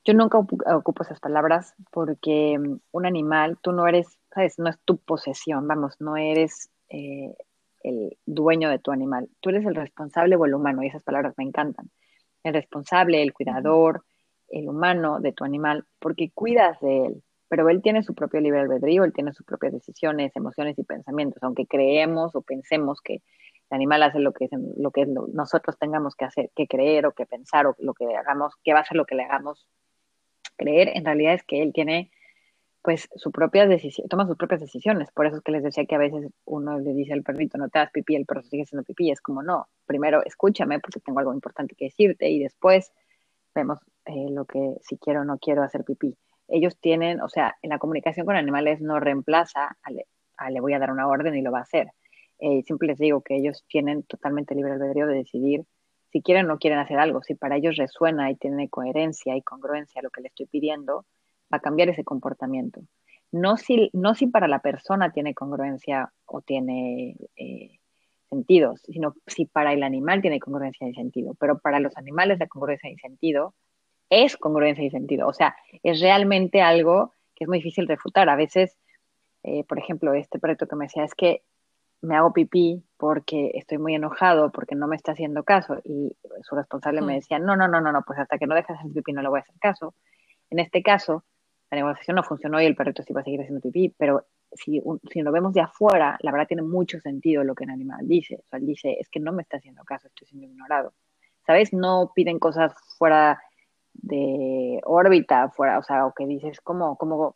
Yo 0.03 0.13
nunca 0.13 0.37
ocupo 0.37 1.03
esas 1.03 1.21
palabras 1.21 1.75
porque 1.91 2.59
mm, 2.59 2.79
un 2.91 3.05
animal, 3.05 3.57
tú 3.61 3.71
no 3.71 3.87
eres, 3.87 4.19
sabes, 4.33 4.59
no 4.59 4.69
es 4.69 4.77
tu 4.83 4.97
posesión, 4.97 5.65
vamos, 5.65 5.95
no 6.01 6.17
eres 6.17 6.69
eh, 6.89 7.37
el 7.83 8.17
dueño 8.25 8.69
de 8.69 8.79
tu 8.79 8.91
animal, 8.91 9.29
tú 9.39 9.51
eres 9.51 9.65
el 9.65 9.75
responsable 9.75 10.35
o 10.35 10.45
el 10.45 10.55
humano 10.55 10.83
y 10.83 10.87
esas 10.87 11.03
palabras 11.03 11.35
me 11.37 11.45
encantan 11.45 11.89
el 12.45 12.53
responsable, 12.53 13.21
el 13.21 13.33
cuidador, 13.33 14.03
el 14.49 14.69
humano 14.69 15.19
de 15.19 15.33
tu 15.33 15.43
animal, 15.43 15.85
porque 15.99 16.31
cuidas 16.33 16.79
de 16.79 17.07
él, 17.07 17.23
pero 17.47 17.69
él 17.69 17.81
tiene 17.81 18.03
su 18.03 18.13
propio 18.13 18.39
libre 18.39 18.61
albedrío, 18.61 19.03
él 19.03 19.13
tiene 19.13 19.33
sus 19.33 19.45
propias 19.45 19.73
decisiones, 19.73 20.35
emociones 20.35 20.77
y 20.77 20.83
pensamientos, 20.83 21.41
aunque 21.43 21.65
creemos 21.65 22.35
o 22.35 22.41
pensemos 22.41 23.01
que 23.01 23.15
el 23.15 23.21
animal 23.75 24.03
hace 24.03 24.19
lo 24.19 24.31
que, 24.33 24.47
lo 24.77 24.91
que 24.91 25.05
nosotros 25.05 25.77
tengamos 25.79 26.15
que 26.15 26.25
hacer, 26.25 26.51
que 26.55 26.67
creer 26.67 27.07
o 27.07 27.13
que 27.13 27.25
pensar 27.25 27.65
o 27.65 27.75
lo 27.79 27.93
que 27.93 28.05
hagamos, 28.15 28.53
que 28.63 28.73
va 28.73 28.81
a 28.81 28.85
ser 28.85 28.97
lo 28.97 29.05
que 29.05 29.15
le 29.15 29.23
hagamos 29.23 29.67
creer, 30.55 30.91
en 30.95 31.05
realidad 31.05 31.33
es 31.33 31.43
que 31.43 31.61
él 31.61 31.73
tiene 31.73 32.11
pues 32.85 33.09
su 33.15 33.31
propia 33.31 33.65
decisión, 33.65 34.07
toma 34.07 34.27
sus 34.27 34.37
propias 34.37 34.61
decisiones. 34.61 35.09
Por 35.11 35.25
eso 35.25 35.37
es 35.37 35.41
que 35.41 35.51
les 35.51 35.63
decía 35.63 35.87
que 35.87 35.95
a 35.95 35.97
veces 35.97 36.31
uno 36.45 36.79
le 36.79 36.93
dice 36.93 37.13
al 37.13 37.23
perrito, 37.23 37.57
no 37.57 37.67
te 37.67 37.79
das 37.79 37.89
pipí, 37.89 38.15
el 38.15 38.27
perro 38.27 38.43
sigue 38.43 38.61
haciendo 38.61 38.83
pipí. 38.83 39.09
Es 39.09 39.21
como, 39.21 39.41
no, 39.41 39.65
primero 39.87 40.23
escúchame 40.23 40.79
porque 40.79 40.99
tengo 40.99 41.17
algo 41.17 41.33
importante 41.33 41.73
que 41.73 41.85
decirte 41.85 42.29
y 42.29 42.43
después 42.43 42.93
vemos 43.55 43.79
eh, 44.05 44.27
lo 44.29 44.45
que 44.45 44.75
si 44.83 44.99
quiero 44.99 45.21
o 45.21 45.23
no 45.23 45.39
quiero 45.39 45.63
hacer 45.63 45.83
pipí. 45.83 46.15
Ellos 46.47 46.77
tienen, 46.79 47.21
o 47.21 47.27
sea, 47.27 47.55
en 47.63 47.71
la 47.71 47.79
comunicación 47.79 48.23
con 48.27 48.35
animales 48.35 48.81
no 48.81 48.99
reemplaza 48.99 49.75
a 49.81 50.49
le, 50.51 50.59
voy 50.59 50.73
a 50.73 50.79
dar 50.79 50.91
una 50.91 51.07
orden 51.07 51.33
y 51.33 51.41
lo 51.41 51.51
va 51.51 51.59
a 51.59 51.63
hacer. 51.63 51.87
Eh, 52.37 52.61
siempre 52.67 52.87
les 52.87 52.99
digo 52.99 53.21
que 53.21 53.35
ellos 53.35 53.65
tienen 53.67 54.03
totalmente 54.03 54.53
libre 54.53 54.73
albedrío 54.73 55.07
de 55.07 55.15
decidir 55.15 55.65
si 56.11 56.21
quieren 56.21 56.45
o 56.45 56.49
no 56.49 56.59
quieren 56.59 56.77
hacer 56.77 56.99
algo. 56.99 57.23
Si 57.23 57.33
para 57.33 57.57
ellos 57.57 57.77
resuena 57.77 58.29
y 58.29 58.35
tiene 58.35 58.69
coherencia 58.69 59.35
y 59.35 59.41
congruencia 59.41 60.03
lo 60.03 60.11
que 60.11 60.21
le 60.21 60.27
estoy 60.27 60.45
pidiendo, 60.45 61.03
va 61.53 61.57
a 61.57 61.61
cambiar 61.61 61.89
ese 61.89 62.03
comportamiento. 62.03 62.81
No 63.31 63.57
si, 63.57 63.89
no 63.93 64.15
si 64.15 64.27
para 64.27 64.47
la 64.47 64.59
persona 64.59 65.11
tiene 65.11 65.33
congruencia 65.33 66.11
o 66.25 66.41
tiene 66.41 67.15
eh, 67.35 67.79
sentido, 68.29 68.75
sino 68.77 69.15
si 69.27 69.45
para 69.45 69.73
el 69.73 69.83
animal 69.83 70.21
tiene 70.21 70.39
congruencia 70.39 70.87
y 70.87 70.93
sentido. 70.93 71.33
Pero 71.39 71.59
para 71.59 71.79
los 71.79 71.97
animales 71.97 72.39
la 72.39 72.47
congruencia 72.47 72.89
y 72.89 72.97
sentido 72.97 73.53
es 74.09 74.37
congruencia 74.37 74.83
y 74.83 74.89
sentido. 74.89 75.27
O 75.27 75.33
sea, 75.33 75.55
es 75.83 75.99
realmente 75.99 76.61
algo 76.61 77.11
que 77.35 77.45
es 77.45 77.47
muy 77.47 77.57
difícil 77.57 77.87
refutar. 77.87 78.29
A 78.29 78.35
veces, 78.35 78.77
eh, 79.43 79.63
por 79.65 79.79
ejemplo, 79.79 80.13
este 80.13 80.39
proyecto 80.39 80.67
que 80.67 80.75
me 80.75 80.85
decía 80.85 81.03
es 81.03 81.15
que 81.15 81.43
me 82.01 82.15
hago 82.15 82.33
pipí 82.33 82.83
porque 82.97 83.51
estoy 83.55 83.77
muy 83.77 83.95
enojado, 83.95 84.51
porque 84.51 84.75
no 84.75 84.87
me 84.87 84.95
está 84.95 85.13
haciendo 85.13 85.43
caso. 85.43 85.77
Y 85.83 86.15
su 86.43 86.55
responsable 86.55 87.01
me 87.01 87.13
mm. 87.13 87.15
decía, 87.15 87.39
no, 87.39 87.55
no, 87.55 87.67
no, 87.67 87.81
no, 87.81 87.91
no, 87.91 88.03
pues 88.05 88.19
hasta 88.19 88.37
que 88.37 88.47
no 88.47 88.55
dejes 88.55 88.77
hacer 88.77 88.91
pipí 88.91 89.11
no 89.11 89.21
le 89.21 89.29
voy 89.29 89.39
a 89.39 89.41
hacer 89.41 89.55
caso. 89.59 89.93
En 90.49 90.59
este 90.59 90.83
caso, 90.83 91.23
la 91.71 91.77
negociación 91.77 92.15
no 92.15 92.23
funcionó 92.23 92.61
y 92.61 92.65
el 92.65 92.75
perrito 92.75 93.03
sí 93.03 93.13
va 93.13 93.21
a 93.21 93.23
seguir 93.23 93.41
haciendo 93.41 93.61
pipí, 93.61 93.93
pero 93.97 94.25
si, 94.51 94.81
si 95.11 95.21
lo 95.21 95.31
vemos 95.31 95.53
de 95.53 95.61
afuera, 95.61 96.17
la 96.21 96.31
verdad 96.31 96.47
tiene 96.47 96.63
mucho 96.63 96.99
sentido 96.99 97.43
lo 97.43 97.55
que 97.55 97.65
el 97.65 97.71
animal 97.71 98.07
dice. 98.07 98.35
O 98.35 98.47
sea, 98.47 98.59
él 98.59 98.65
dice, 98.65 98.97
es 98.99 99.09
que 99.09 99.19
no 99.19 99.33
me 99.33 99.41
está 99.41 99.57
haciendo 99.57 99.83
caso, 99.83 100.07
estoy 100.07 100.27
siendo 100.27 100.47
ignorado. 100.47 100.93
¿Sabes? 101.45 101.73
No 101.73 102.11
piden 102.15 102.39
cosas 102.39 102.73
fuera 102.97 103.41
de 103.93 104.79
órbita, 104.83 105.49
fuera, 105.49 105.79
o 105.79 105.83
sea, 105.83 106.05
o 106.05 106.13
que 106.13 106.25
dices, 106.25 106.59
¿cómo, 106.61 106.97
cómo, 106.97 107.35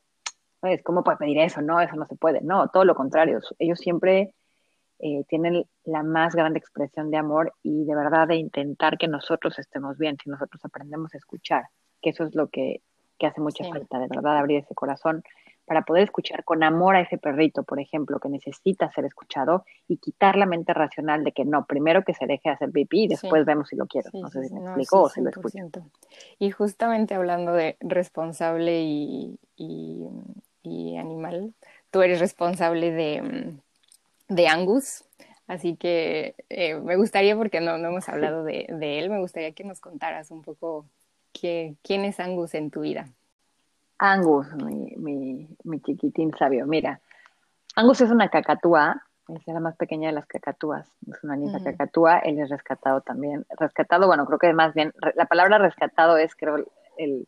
¿sabes? 0.61 0.81
¿cómo 0.83 1.03
puede 1.03 1.17
pedir 1.17 1.39
eso? 1.39 1.61
No, 1.61 1.79
eso 1.81 1.95
no 1.95 2.05
se 2.07 2.15
puede. 2.15 2.41
No, 2.41 2.69
todo 2.69 2.85
lo 2.85 2.95
contrario. 2.95 3.39
Ellos 3.59 3.79
siempre 3.79 4.33
eh, 4.99 5.23
tienen 5.27 5.65
la 5.85 6.03
más 6.03 6.35
grande 6.35 6.59
expresión 6.59 7.11
de 7.11 7.17
amor 7.17 7.53
y 7.63 7.85
de 7.85 7.95
verdad 7.95 8.27
de 8.27 8.35
intentar 8.35 8.97
que 8.97 9.07
nosotros 9.07 9.57
estemos 9.59 9.97
bien, 9.97 10.17
si 10.21 10.29
nosotros 10.29 10.63
aprendemos 10.65 11.13
a 11.13 11.17
escuchar, 11.17 11.65
que 12.01 12.09
eso 12.11 12.25
es 12.25 12.35
lo 12.35 12.49
que 12.49 12.81
que 13.19 13.27
hace 13.27 13.41
mucha 13.41 13.63
falta, 13.65 13.99
de 13.99 14.07
verdad, 14.07 14.37
abrir 14.37 14.57
ese 14.59 14.73
corazón 14.73 15.23
para 15.69 15.83
poder 15.83 16.05
escuchar 16.05 16.43
con 16.43 16.63
amor 16.63 16.95
a 16.95 17.01
ese 17.01 17.19
perrito, 17.19 17.61
por 17.61 17.79
ejemplo, 17.79 18.19
que 18.19 18.27
necesita 18.27 18.91
ser 18.91 19.05
escuchado 19.05 19.65
y 19.87 19.97
quitar 19.97 20.35
la 20.35 20.47
mente 20.47 20.73
racional 20.73 21.23
de 21.23 21.31
que 21.31 21.45
no, 21.45 21.67
primero 21.67 22.03
que 22.03 22.15
se 22.15 22.25
deje 22.25 22.49
hacer 22.49 22.71
pipí 22.71 23.03
y 23.03 23.07
después 23.09 23.45
vemos 23.45 23.69
si 23.69 23.75
lo 23.75 23.85
quiero. 23.85 24.09
no 24.13 24.29
sé 24.29 24.45
si 24.45 24.53
me 24.55 24.61
explico 24.61 25.03
o 25.03 25.09
si 25.09 25.21
lo 25.21 25.29
escucho. 25.29 25.59
Y 26.39 26.49
justamente 26.49 27.13
hablando 27.13 27.53
de 27.53 27.77
responsable 27.81 28.81
y, 28.81 29.37
animal, 30.97 31.53
tú 31.91 32.01
eres 32.01 32.19
responsable 32.19 32.91
de, 34.27 34.47
Angus, 34.47 35.05
Así 35.45 35.75
que 35.75 36.35
eh, 36.49 36.75
me 36.75 36.95
gustaría, 36.95 37.35
porque 37.35 37.59
no, 37.59 37.77
no 37.79 37.89
hemos 37.89 38.07
hablado 38.07 38.43
de, 38.43 38.67
de, 38.69 38.99
él, 38.99 39.09
me 39.09 39.19
gustaría 39.19 39.51
que 39.51 39.63
nos 39.63 39.79
contaras 39.79 40.29
un 40.29 40.43
poco 40.43 40.85
¿quién 41.31 42.05
es 42.05 42.19
Angus 42.19 42.53
en 42.53 42.71
tu 42.71 42.81
vida? 42.81 43.07
Angus, 43.97 44.47
mi, 44.55 44.95
mi, 45.63 45.81
chiquitín 45.81 46.33
sabio. 46.37 46.65
Mira, 46.65 47.01
Angus 47.75 48.01
es 48.01 48.11
una 48.11 48.29
cacatúa, 48.29 49.03
es 49.27 49.45
la 49.45 49.59
más 49.59 49.75
pequeña 49.75 50.07
de 50.07 50.13
las 50.13 50.25
cacatúas, 50.25 50.89
es 51.07 51.23
una 51.23 51.35
niña 51.35 51.61
cacatúa, 51.63 52.19
él 52.19 52.39
es 52.39 52.49
rescatado 52.49 53.01
también. 53.01 53.45
Rescatado, 53.57 54.07
bueno, 54.07 54.25
creo 54.25 54.39
que 54.39 54.53
más 54.53 54.73
bien, 54.73 54.93
la 55.15 55.25
palabra 55.25 55.57
rescatado 55.57 56.17
es, 56.17 56.33
creo, 56.35 56.65
el, 56.97 57.27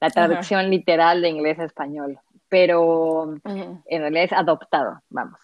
la 0.00 0.10
traducción 0.10 0.70
literal 0.70 1.20
de 1.20 1.28
inglés 1.28 1.58
a 1.58 1.64
español, 1.64 2.18
pero 2.48 3.34
en 3.44 4.00
realidad 4.00 4.24
es 4.24 4.32
adoptado, 4.32 5.00
vamos. 5.10 5.40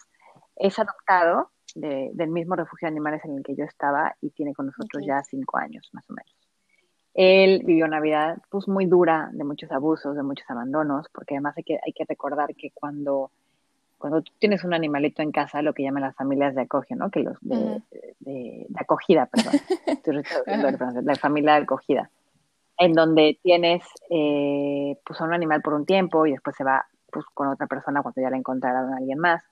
Es 0.57 0.79
adoptado 0.79 1.51
del 1.75 2.29
mismo 2.29 2.55
refugio 2.55 2.87
de 2.87 2.93
animales 2.93 3.25
en 3.25 3.37
el 3.39 3.43
que 3.43 3.57
yo 3.57 3.65
estaba 3.65 4.15
y 4.21 4.31
tiene 4.31 4.55
con 4.55 4.67
nosotros 4.67 5.03
ya 5.05 5.23
cinco 5.25 5.59
años, 5.59 5.91
más 5.93 6.09
o 6.09 6.15
menos. 6.15 6.44
Él 7.15 7.63
vivió 7.65 7.87
una 7.87 8.01
vida 8.01 8.37
pues 8.51 8.67
muy 8.67 8.87
dura, 8.87 9.31
de 9.33 9.45
muchos 9.45 9.71
abusos, 9.71 10.17
de 10.17 10.25
muchos 10.25 10.51
abandonos, 10.51 11.07
porque 11.13 11.35
además 11.35 11.55
hay 11.57 11.63
que, 11.63 11.79
hay 11.85 11.93
que 11.93 12.05
recordar 12.09 12.55
que 12.57 12.73
cuando, 12.75 13.31
cuando 13.99 14.23
tú 14.23 14.33
tienes 14.41 14.65
un 14.65 14.75
animalito 14.75 15.23
en 15.23 15.31
casa, 15.31 15.63
lo 15.63 15.75
que 15.75 15.85
llaman 15.85 16.03
las 16.03 16.17
familias 16.17 16.57
de 16.57 16.63
acogida, 16.63 16.97
¿no? 16.97 17.11
Que 17.11 17.21
los 17.21 17.39
de, 17.41 17.83
de, 18.19 18.67
acogida, 18.75 19.31
perdón, 20.45 21.05
la 21.05 21.15
familia 21.15 21.53
de 21.55 21.63
acogida, 21.63 22.11
en 22.79 22.93
donde 22.95 23.39
tienes 23.41 23.85
eh, 24.11 24.99
pues 25.07 25.21
a 25.21 25.25
un 25.25 25.35
animal 25.35 25.63
por 25.63 25.75
un 25.75 25.87
tiempo 25.87 26.27
y 26.27 26.33
después 26.33 26.57
se 26.57 26.65
va 26.65 26.85
pues 27.13 27.25
con 27.33 27.47
otra 27.47 27.69
persona 27.69 28.03
cuando 28.03 28.21
ya 28.23 28.31
la 28.31 28.37
encontraron 28.37 28.93
a 28.93 28.97
alguien 28.97 29.21
más. 29.21 29.45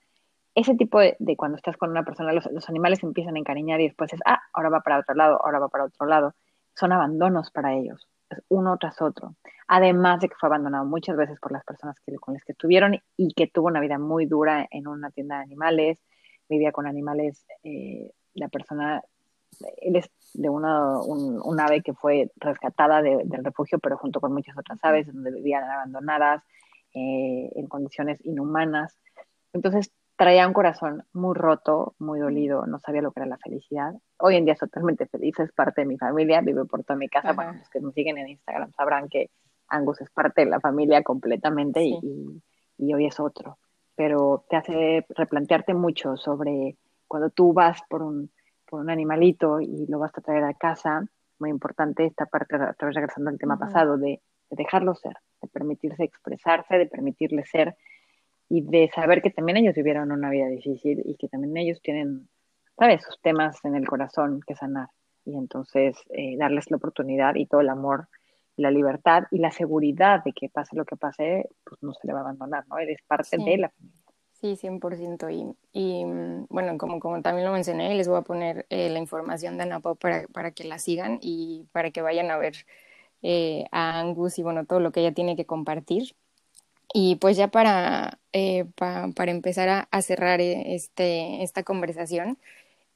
Ese 0.57 0.75
tipo 0.75 0.99
de, 0.99 1.17
de, 1.21 1.37
cuando 1.37 1.57
estás 1.57 1.77
con 1.77 1.91
una 1.91 2.05
persona, 2.05 2.33
los, 2.33 2.51
los 2.51 2.69
animales 2.69 3.05
empiezan 3.05 3.37
a 3.37 3.39
encariñar 3.39 3.81
y 3.81 3.85
después 3.85 4.13
es, 4.13 4.21
ah, 4.27 4.41
ahora 4.53 4.69
va 4.69 4.81
para 4.81 4.99
otro 4.99 5.15
lado, 5.15 5.41
ahora 5.43 5.61
va 5.61 5.69
para 5.69 5.85
otro 5.85 6.07
lado 6.07 6.35
son 6.75 6.93
abandonos 6.93 7.51
para 7.51 7.75
ellos, 7.75 8.09
uno 8.49 8.77
tras 8.79 9.01
otro. 9.03 9.37
Además 9.69 10.21
de 10.21 10.29
que 10.29 10.35
fue 10.39 10.49
abandonado 10.49 10.85
muchas 10.85 11.17
veces 11.17 11.39
por 11.41 11.53
las 11.53 11.65
personas 11.65 11.97
que, 12.01 12.15
con 12.17 12.35
las 12.35 12.45
que 12.45 12.53
estuvieron 12.53 12.99
y 13.17 13.35
que 13.35 13.47
tuvo 13.47 13.69
una 13.69 13.81
vida 13.81 13.99
muy 13.99 14.27
dura 14.27 14.67
en 14.71 14.87
una 14.87 15.11
tienda 15.11 15.37
de 15.37 15.43
animales, 15.45 15.99
vivía 16.49 16.73
con 16.73 16.87
animales, 16.87 17.47
eh, 17.63 18.11
la 18.35 18.49
persona, 18.49 19.03
él 19.79 19.97
es 19.97 20.11
de 20.35 20.49
una, 20.49 21.01
un, 21.01 21.61
ave 21.61 21.83
que 21.83 21.95
fue 21.95 22.31
rescatada 22.37 23.03
del 23.03 23.45
refugio, 23.45 23.79
pero 23.79 23.99
junto 23.99 24.21
con 24.21 24.33
muchas 24.33 24.57
otras 24.57 24.79
aves, 24.83 25.07
donde 25.07 25.31
vivían 25.31 25.65
abandonadas, 25.65 26.43
eh, 26.95 27.51
en 27.55 27.67
condiciones 27.69 28.19
inhumanas. 28.25 28.99
Entonces, 29.53 29.91
traía 30.23 30.47
un 30.47 30.53
corazón 30.53 31.03
muy 31.13 31.35
roto, 31.35 31.97
muy 31.99 32.21
dolido, 32.21 32.65
no 32.67 32.79
sabía 32.79 33.03
lo 33.03 33.11
que 33.11 33.19
era 33.19 33.27
la 33.27 33.39
felicidad. 33.39 33.93
Hoy 34.19 34.37
en 34.37 34.45
día 34.45 34.55
es 34.55 34.61
totalmente 34.61 35.07
feliz, 35.07 35.37
es 35.41 35.51
parte 35.51 35.81
de 35.81 35.89
mi 35.89 35.99
familia, 35.99 36.41
vive 36.41 36.65
por 36.65 36.85
toda 36.85 36.97
mi 36.97 37.09
casa. 37.09 37.33
Bueno, 37.33 37.55
los 37.55 37.69
que 37.69 37.81
me 37.81 37.91
siguen 37.91 38.19
en 38.19 38.29
Instagram 38.29 38.71
sabrán 38.71 39.09
que 39.09 39.31
Angus 39.67 40.01
es 40.01 40.11
parte 40.11 40.45
de 40.45 40.51
la 40.51 40.61
familia 40.61 41.03
completamente 41.03 41.83
y, 41.83 42.95
hoy 42.95 43.07
es 43.07 43.19
otro. 43.19 43.59
Pero 43.97 44.45
te 44.49 44.55
hace 44.55 45.05
replantearte 45.09 45.75
mucho 45.75 46.17
sobre 46.17 46.77
cuando 47.09 47.31
tú 47.31 47.53
vas 47.53 47.81
por 47.89 48.05
un, 48.05 48.31
por 48.71 48.79
un 48.79 48.91
animalito 48.91 49.61
y 49.61 49.87
lo 49.89 49.99
vas 49.99 50.17
a 50.17 50.21
traer 50.21 50.45
a 50.45 50.55
casa, 50.55 51.05
muy 51.41 51.51
importante 51.51 52.07
esta 52.07 52.27
parte, 52.27 52.55
otra 52.55 52.87
vez 52.87 52.95
regresando 52.95 53.29
al 53.29 53.39
tema 53.39 53.59
pasado, 53.59 53.99
de 53.99 54.21
dejarlo 54.51 54.95
ser, 54.95 55.17
de 55.41 55.49
permitirse 55.49 56.05
expresarse, 56.05 56.79
de 56.79 56.87
permitirle 56.87 57.45
ser 57.45 57.77
y 58.55 58.61
de 58.61 58.91
saber 58.95 59.23
que 59.23 59.31
también 59.31 59.57
ellos 59.57 59.75
vivieron 59.75 60.13
una 60.13 60.29
vida 60.29 60.47
difícil 60.47 61.01
y 61.07 61.17
que 61.17 61.27
también 61.27 61.57
ellos 61.57 61.81
tienen, 61.81 62.29
¿sabes?, 62.79 63.03
sus 63.03 63.19
temas 63.23 63.57
en 63.65 63.75
el 63.75 63.89
corazón 63.89 64.41
que 64.47 64.55
sanar. 64.55 64.89
Y 65.25 65.39
entonces 65.39 65.97
eh, 66.11 66.37
darles 66.37 66.71
la 66.71 66.77
oportunidad 66.77 67.35
y 67.37 67.47
todo 67.47 67.63
el 67.63 67.71
amor, 67.71 68.09
la 68.57 68.71
libertad 68.71 69.23
y 69.31 69.39
la 69.39 69.53
seguridad 69.53 70.23
de 70.23 70.35
que 70.35 70.51
pase 70.51 70.77
lo 70.77 70.85
que 70.85 70.97
pase, 70.97 71.49
pues 71.65 71.83
no 71.83 71.95
se 71.95 72.07
le 72.07 72.13
va 72.13 72.19
a 72.19 72.23
abandonar, 72.25 72.65
¿no? 72.69 72.77
Eres 72.77 72.99
parte 73.07 73.39
de 73.39 73.57
la 73.57 73.71
familia. 73.71 74.03
Sí, 74.33 74.57
100%. 74.57 75.31
Y, 75.31 75.57
y 75.73 76.05
bueno, 76.51 76.77
como, 76.77 77.01
como 77.01 77.23
también 77.23 77.47
lo 77.47 77.55
mencioné, 77.55 77.95
les 77.95 78.07
voy 78.07 78.19
a 78.19 78.23
poner 78.23 78.67
eh, 78.69 78.91
la 78.91 78.99
información 78.99 79.57
de 79.57 79.63
Anapo 79.63 79.95
para, 79.95 80.27
para 80.27 80.51
que 80.51 80.65
la 80.65 80.79
sigan 80.79 81.19
y 81.23 81.69
para 81.73 81.91
que 81.91 82.03
vayan 82.03 82.31
a 82.31 82.37
ver 82.37 82.53
eh, 83.23 83.65
a 83.71 83.99
Angus 83.99 84.39
y 84.39 84.43
bueno, 84.43 84.67
todo 84.67 84.79
lo 84.79 84.93
que 84.93 85.01
ella 85.01 85.15
tiene 85.15 85.37
que 85.37 85.47
compartir. 85.47 86.15
Y 86.93 87.17
pues 87.17 87.37
ya 87.37 87.49
para, 87.49 88.19
eh, 88.33 88.67
para 88.77 89.31
empezar 89.31 89.87
a, 89.91 90.03
cerrar 90.03 90.41
eh, 90.41 90.75
este, 90.75 91.43
esta 91.43 91.63
conversación, 91.63 92.39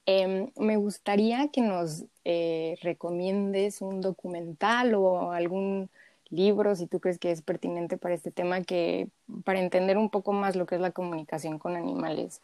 em, 0.07 0.51
me 0.57 0.77
gustaría 0.77 1.49
que 1.49 1.63
nos 1.63 2.05
eh, 2.25 2.77
recomiendes 2.83 3.81
un 3.81 4.01
documental 4.03 4.95
o 4.95 5.33
algún 5.33 5.89
libro, 6.31 6.75
si 6.75 6.87
tú 6.87 7.01
crees 7.01 7.19
que 7.19 7.31
es 7.31 7.43
pertinente 7.43 7.97
para 7.97 8.15
este 8.15 8.31
tema, 8.31 8.63
que 8.63 9.09
para 9.45 9.61
entender 9.61 9.97
un 9.97 10.11
poco 10.11 10.33
más 10.33 10.57
lo 10.57 10.67
que 10.67 10.75
es 10.75 10.81
la 10.81 10.91
comunicación 10.91 11.59
con 11.59 11.77
animales. 11.77 12.43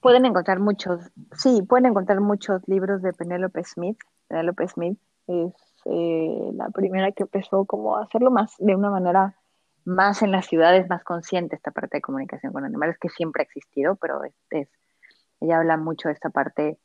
Pueden 0.00 0.24
encontrar 0.26 0.60
muchos, 0.60 1.10
sí, 1.36 1.62
pueden 1.62 1.86
encontrar 1.86 2.20
muchos 2.20 2.66
libros 2.66 3.02
de 3.02 3.12
Penélope 3.12 3.64
Smith. 3.64 3.98
Penélope 4.28 4.66
Smith 4.68 4.98
es 5.26 5.52
eh, 5.86 6.50
la 6.54 6.70
primera 6.70 7.12
que 7.12 7.24
empezó 7.24 7.64
como 7.64 7.96
a 7.96 8.02
hacerlo 8.02 8.30
más 8.30 8.54
de 8.58 8.74
una 8.74 8.90
manera 8.90 9.34
más 9.84 10.22
en 10.22 10.30
las 10.30 10.46
ciudades, 10.46 10.88
más 10.88 11.04
consciente 11.04 11.56
esta 11.56 11.70
parte 11.70 11.98
de 11.98 12.02
comunicación 12.02 12.52
con 12.52 12.64
animales 12.64 12.98
que 12.98 13.08
siempre 13.08 13.42
ha 13.42 13.44
existido, 13.44 13.96
pero 13.96 14.22
es, 14.24 14.68
ella 15.40 15.58
habla 15.58 15.76
mucho 15.76 16.08
de 16.08 16.14
esta 16.14 16.30
parte 16.30 16.78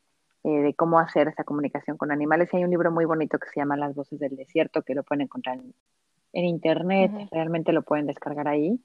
eh, 0.43 0.61
de 0.61 0.73
cómo 0.73 0.99
hacer 0.99 1.27
esta 1.27 1.43
comunicación 1.43 1.97
con 1.97 2.11
animales. 2.11 2.49
Y 2.51 2.57
hay 2.57 2.63
un 2.63 2.69
libro 2.69 2.91
muy 2.91 3.05
bonito 3.05 3.37
que 3.39 3.49
se 3.49 3.59
llama 3.59 3.77
Las 3.77 3.95
voces 3.95 4.19
del 4.19 4.35
desierto, 4.35 4.83
que 4.83 4.95
lo 4.95 5.03
pueden 5.03 5.21
encontrar 5.21 5.57
en, 5.57 6.45
internet, 6.45 7.11
realmente 7.31 7.71
lo 7.71 7.81
pueden 7.81 8.07
descargar 8.07 8.47
ahí. 8.47 8.79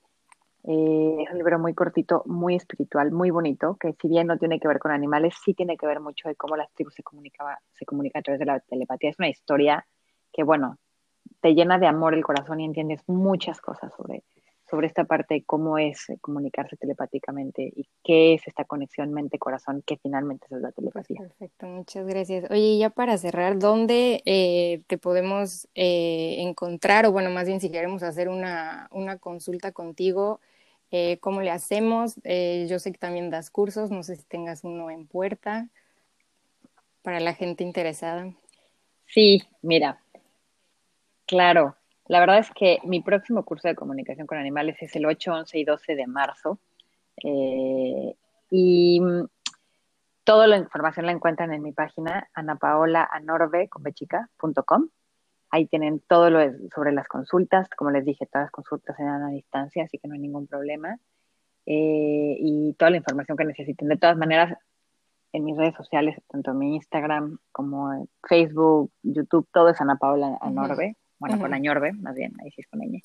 Eh, 0.65 1.17
es 1.25 1.31
un 1.31 1.39
libro 1.39 1.59
muy 1.59 1.75
cortito, 1.75 2.23
muy 2.27 2.55
espiritual, 2.55 3.11
muy 3.11 3.31
bonito, 3.31 3.77
que 3.81 3.95
si 4.01 4.09
bien 4.09 4.27
no 4.27 4.39
tiene 4.39 4.61
que 4.61 4.69
ver 4.69 4.79
con 4.79 4.93
animales, 4.93 5.35
sí 5.45 5.55
tiene 5.55 5.77
que 5.77 5.87
ver 5.87 6.01
mucho 6.01 6.29
de 6.29 6.37
cómo 6.37 6.57
las 6.57 6.73
tribus 6.75 6.95
se, 6.95 7.03
comunicaba, 7.03 7.59
se 7.75 7.85
comunican 7.85 8.21
a 8.21 8.23
través 8.23 8.39
de 8.39 8.47
la 8.47 8.61
telepatía. 8.61 9.11
Es 9.11 9.19
una 9.19 9.29
historia 9.29 9.87
que, 10.33 10.45
bueno, 10.45 10.79
te 11.41 11.55
llena 11.55 11.79
de 11.79 11.87
amor 11.87 12.15
el 12.15 12.25
corazón 12.25 12.61
y 12.61 12.65
entiendes 12.65 13.03
muchas 13.07 13.61
cosas 13.61 13.93
sobre, 13.97 14.23
sobre 14.71 14.87
esta 14.87 15.05
parte 15.05 15.35
de 15.35 15.45
cómo 15.45 15.79
es 15.79 16.07
comunicarse 16.21 16.77
telepáticamente 16.77 17.63
y 17.63 17.89
qué 18.05 18.35
es 18.35 18.47
esta 18.47 18.65
conexión 18.65 19.13
mente-corazón 19.13 19.83
que 19.85 19.97
finalmente 19.97 20.47
es 20.51 20.61
la 20.61 20.71
telepatía. 20.71 21.21
Perfecto, 21.21 21.67
muchas 21.67 22.07
gracias. 22.07 22.51
Oye, 22.51 22.79
ya 22.79 22.91
para 22.91 23.19
cerrar, 23.19 23.59
¿dónde 23.59 24.23
eh, 24.27 24.83
te 24.87 24.97
podemos 24.97 25.69
eh, 25.75 26.37
encontrar? 26.39 27.07
O 27.07 27.13
bueno, 27.13 27.31
más 27.31 27.47
bien 27.47 27.61
si 27.61 27.71
queremos 27.71 28.03
hacer 28.03 28.29
una, 28.29 28.89
una 28.93 29.19
consulta 29.19 29.73
contigo, 29.73 30.41
eh, 30.93 31.19
¿cómo 31.21 31.41
le 31.41 31.51
hacemos? 31.51 32.17
yo 32.17 32.79
sé 32.79 32.93
que 32.93 32.99
también 32.99 33.31
das 33.31 33.51
cursos, 33.51 33.91
no 33.91 34.03
sé 34.03 34.17
si 34.17 34.25
tengas 34.25 34.65
uno 34.65 34.91
en 34.91 35.07
puerta 35.07 35.69
para 37.03 37.21
la 37.21 37.35
gente 37.35 37.65
interesada. 37.65 38.33
Sí, 39.07 39.43
mira, 39.63 40.01
Claro, 41.31 41.77
la 42.07 42.19
verdad 42.19 42.39
es 42.39 42.51
que 42.51 42.81
mi 42.83 43.03
próximo 43.03 43.45
curso 43.45 43.69
de 43.69 43.77
comunicación 43.77 44.27
con 44.27 44.37
animales 44.37 44.77
es 44.81 44.97
el 44.97 45.07
8, 45.07 45.33
11 45.33 45.59
y 45.61 45.65
12 45.65 45.95
de 45.95 46.09
marzo. 46.09 46.59
Eh, 47.23 48.17
y 48.51 49.01
mm, 49.01 49.29
toda 50.25 50.49
la 50.49 50.57
información 50.57 51.07
la 51.07 51.13
encuentran 51.13 51.53
en 51.53 51.63
mi 51.63 51.71
página 51.71 52.29
anapaolaanorve.com. 52.35 54.89
Ahí 55.51 55.67
tienen 55.67 56.01
todo 56.01 56.31
lo 56.31 56.41
sobre 56.75 56.91
las 56.91 57.07
consultas. 57.07 57.69
Como 57.77 57.93
les 57.93 58.05
dije, 58.05 58.27
todas 58.27 58.47
las 58.47 58.53
consultas 58.53 58.97
se 58.97 59.05
dan 59.05 59.23
a 59.23 59.31
distancia, 59.31 59.85
así 59.85 59.99
que 59.99 60.09
no 60.09 60.15
hay 60.15 60.21
ningún 60.21 60.49
problema. 60.49 60.99
Eh, 61.65 62.37
y 62.41 62.73
toda 62.73 62.91
la 62.91 62.97
información 62.97 63.39
que 63.39 63.45
necesiten. 63.45 63.87
De 63.87 63.97
todas 63.97 64.17
maneras, 64.17 64.59
en 65.33 65.45
mis 65.45 65.57
redes 65.57 65.77
sociales, 65.77 66.21
tanto 66.27 66.55
mi 66.55 66.75
Instagram 66.75 67.39
como 67.53 68.09
Facebook, 68.29 68.91
YouTube, 69.05 69.47
todo 69.53 69.69
es 69.69 69.81
Ana 69.81 69.95
Paola 69.95 70.37
Anorbe 70.41 70.97
bueno, 71.21 71.39
con 71.39 71.55
Añorbe, 71.55 71.93
más 71.93 72.17
bien, 72.17 72.33
ahí 72.43 72.51
sí 72.51 72.63
es 72.63 72.67
con 72.67 72.83
ella. 72.83 72.99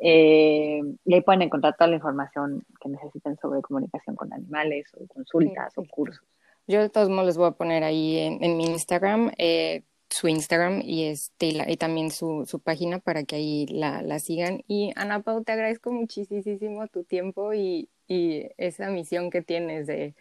Eh, 0.00 0.82
y 1.04 1.14
ahí 1.14 1.20
pueden 1.20 1.42
encontrar 1.42 1.76
toda 1.76 1.88
la 1.88 1.96
información 1.96 2.64
que 2.80 2.88
necesiten 2.88 3.36
sobre 3.36 3.62
comunicación 3.62 4.16
con 4.16 4.32
animales, 4.32 4.86
o 4.94 5.06
consultas, 5.06 5.78
o 5.78 5.84
cursos. 5.84 6.24
Yo 6.66 6.80
de 6.80 6.88
todos 6.88 7.10
modos 7.10 7.26
les 7.26 7.36
voy 7.36 7.48
a 7.48 7.52
poner 7.52 7.84
ahí 7.84 8.18
en, 8.18 8.56
mi 8.56 8.64
Instagram, 8.64 9.30
eh, 9.38 9.82
su 10.08 10.28
Instagram 10.28 10.80
y, 10.82 11.04
este, 11.04 11.52
y, 11.68 11.76
también 11.76 12.10
su, 12.10 12.46
su, 12.46 12.58
página 12.58 12.98
para 12.98 13.24
que 13.24 13.36
ahí 13.36 13.66
la, 13.66 14.02
la, 14.02 14.18
sigan. 14.18 14.62
Y 14.66 14.92
Ana 14.96 15.20
Pau, 15.20 15.44
te 15.44 15.52
agradezco 15.52 15.92
muchísimo 15.92 16.86
tu 16.88 17.04
tiempo 17.04 17.52
y, 17.52 17.88
y 18.08 18.46
esa 18.56 18.88
misión 18.90 19.30
que 19.30 19.42
tienes 19.42 19.86
de, 19.86 20.14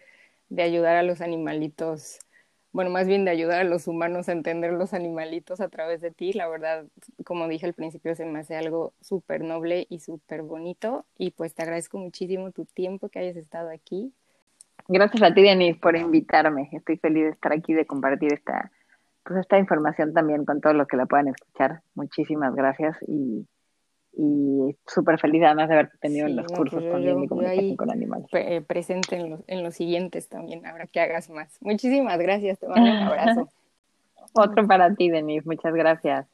de 0.50 0.64
ayudar 0.64 0.98
a 0.98 1.04
los 1.04 1.22
animalitos 1.22 2.20
bueno, 2.74 2.90
más 2.90 3.06
bien 3.06 3.24
de 3.24 3.32
ayudar 3.32 3.60
a 3.60 3.64
los 3.64 3.88
humanos 3.88 4.28
a 4.28 4.32
entender 4.32 4.74
los 4.74 4.96
animalitos 4.96 5.62
a 5.62 5.70
través 5.70 6.02
de 6.02 6.10
ti. 6.10 6.34
La 6.34 6.48
verdad, 6.48 6.86
como 7.24 7.48
dije 7.48 7.68
al 7.68 7.74
principio, 7.74 8.16
se 8.16 8.26
me 8.26 8.40
hace 8.40 8.56
algo 8.56 8.94
súper 9.00 9.44
noble 9.44 9.86
y 9.90 10.00
súper 10.00 10.42
bonito. 10.42 11.06
Y 11.16 11.32
pues 11.32 11.54
te 11.54 11.62
agradezco 11.62 12.00
muchísimo 12.00 12.52
tu 12.52 12.66
tiempo 12.66 13.10
que 13.10 13.20
hayas 13.20 13.38
estado 13.38 13.70
aquí. 13.70 14.12
Gracias 14.88 15.22
a 15.22 15.34
ti, 15.34 15.44
Denise, 15.44 15.80
por 15.80 15.96
invitarme. 15.96 16.70
Estoy 16.72 16.98
feliz 16.98 17.26
de 17.26 17.30
estar 17.30 17.54
aquí, 17.54 17.74
de 17.74 17.86
compartir 17.86 18.34
esta, 18.34 18.72
pues 19.24 19.40
esta 19.40 19.60
información 19.60 20.12
también 20.12 20.44
con 20.44 20.60
todos 20.60 20.76
los 20.76 20.88
que 20.88 20.98
la 20.98 21.06
puedan 21.06 21.28
escuchar. 21.28 21.84
Muchísimas 21.94 22.56
gracias 22.56 22.98
y 23.08 23.46
y 24.16 24.76
súper 24.86 25.20
feliz 25.20 25.42
además 25.44 25.70
de 25.70 25.74
haber 25.74 25.92
tenido 26.00 26.28
los 26.28 26.46
cursos 26.48 26.82
pues 26.82 26.92
también 26.92 27.22
de 27.22 27.28
comunicación 27.28 27.76
con 27.76 27.92
animales. 27.92 28.28
Presente 28.68 29.16
en 29.16 29.30
los, 29.32 29.42
en 29.48 29.64
los 29.64 29.76
siguientes 29.76 30.30
también, 30.30 30.66
ahora 30.66 30.88
que 30.88 31.00
hagas 31.00 31.30
más. 31.30 31.58
Muchísimas 31.62 32.18
gracias, 32.20 32.60
te 32.60 32.68
mando 32.68 32.92
un 32.92 32.98
abrazo. 32.98 33.50
Otro 34.34 34.68
para 34.68 34.94
ti, 34.96 35.10
Denise, 35.10 35.48
muchas 35.48 35.74
gracias. 35.74 36.28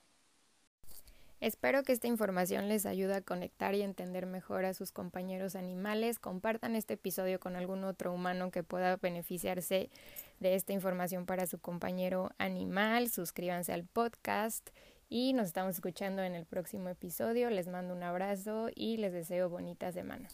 Espero 1.41 1.83
que 1.83 1.93
esta 1.93 2.07
información 2.07 2.67
les 2.67 2.85
ayude 2.85 3.15
a 3.15 3.21
conectar 3.21 3.73
y 3.73 3.81
entender 3.81 4.25
mejor 4.25 4.65
a 4.65 4.73
sus 4.73 4.91
compañeros 4.91 5.55
animales. 5.55 6.19
Compartan 6.19 6.75
este 6.75 6.95
episodio 6.95 7.39
con 7.39 7.55
algún 7.55 7.85
otro 7.85 8.11
humano 8.13 8.51
que 8.51 8.61
pueda 8.61 8.97
beneficiarse 8.97 9.89
de 10.41 10.55
esta 10.55 10.73
información 10.73 11.25
para 11.25 11.47
su 11.47 11.57
compañero 11.57 12.31
animal. 12.39 13.07
Suscríbanse 13.07 13.71
al 13.71 13.85
podcast 13.85 14.69
y 15.09 15.33
nos 15.33 15.47
estamos 15.47 15.75
escuchando 15.75 16.21
en 16.21 16.35
el 16.35 16.45
próximo 16.45 16.89
episodio. 16.89 17.49
Les 17.49 17.67
mando 17.67 17.93
un 17.93 18.03
abrazo 18.03 18.69
y 18.75 18.97
les 18.97 19.11
deseo 19.11 19.49
bonita 19.49 19.91
semana. 19.91 20.29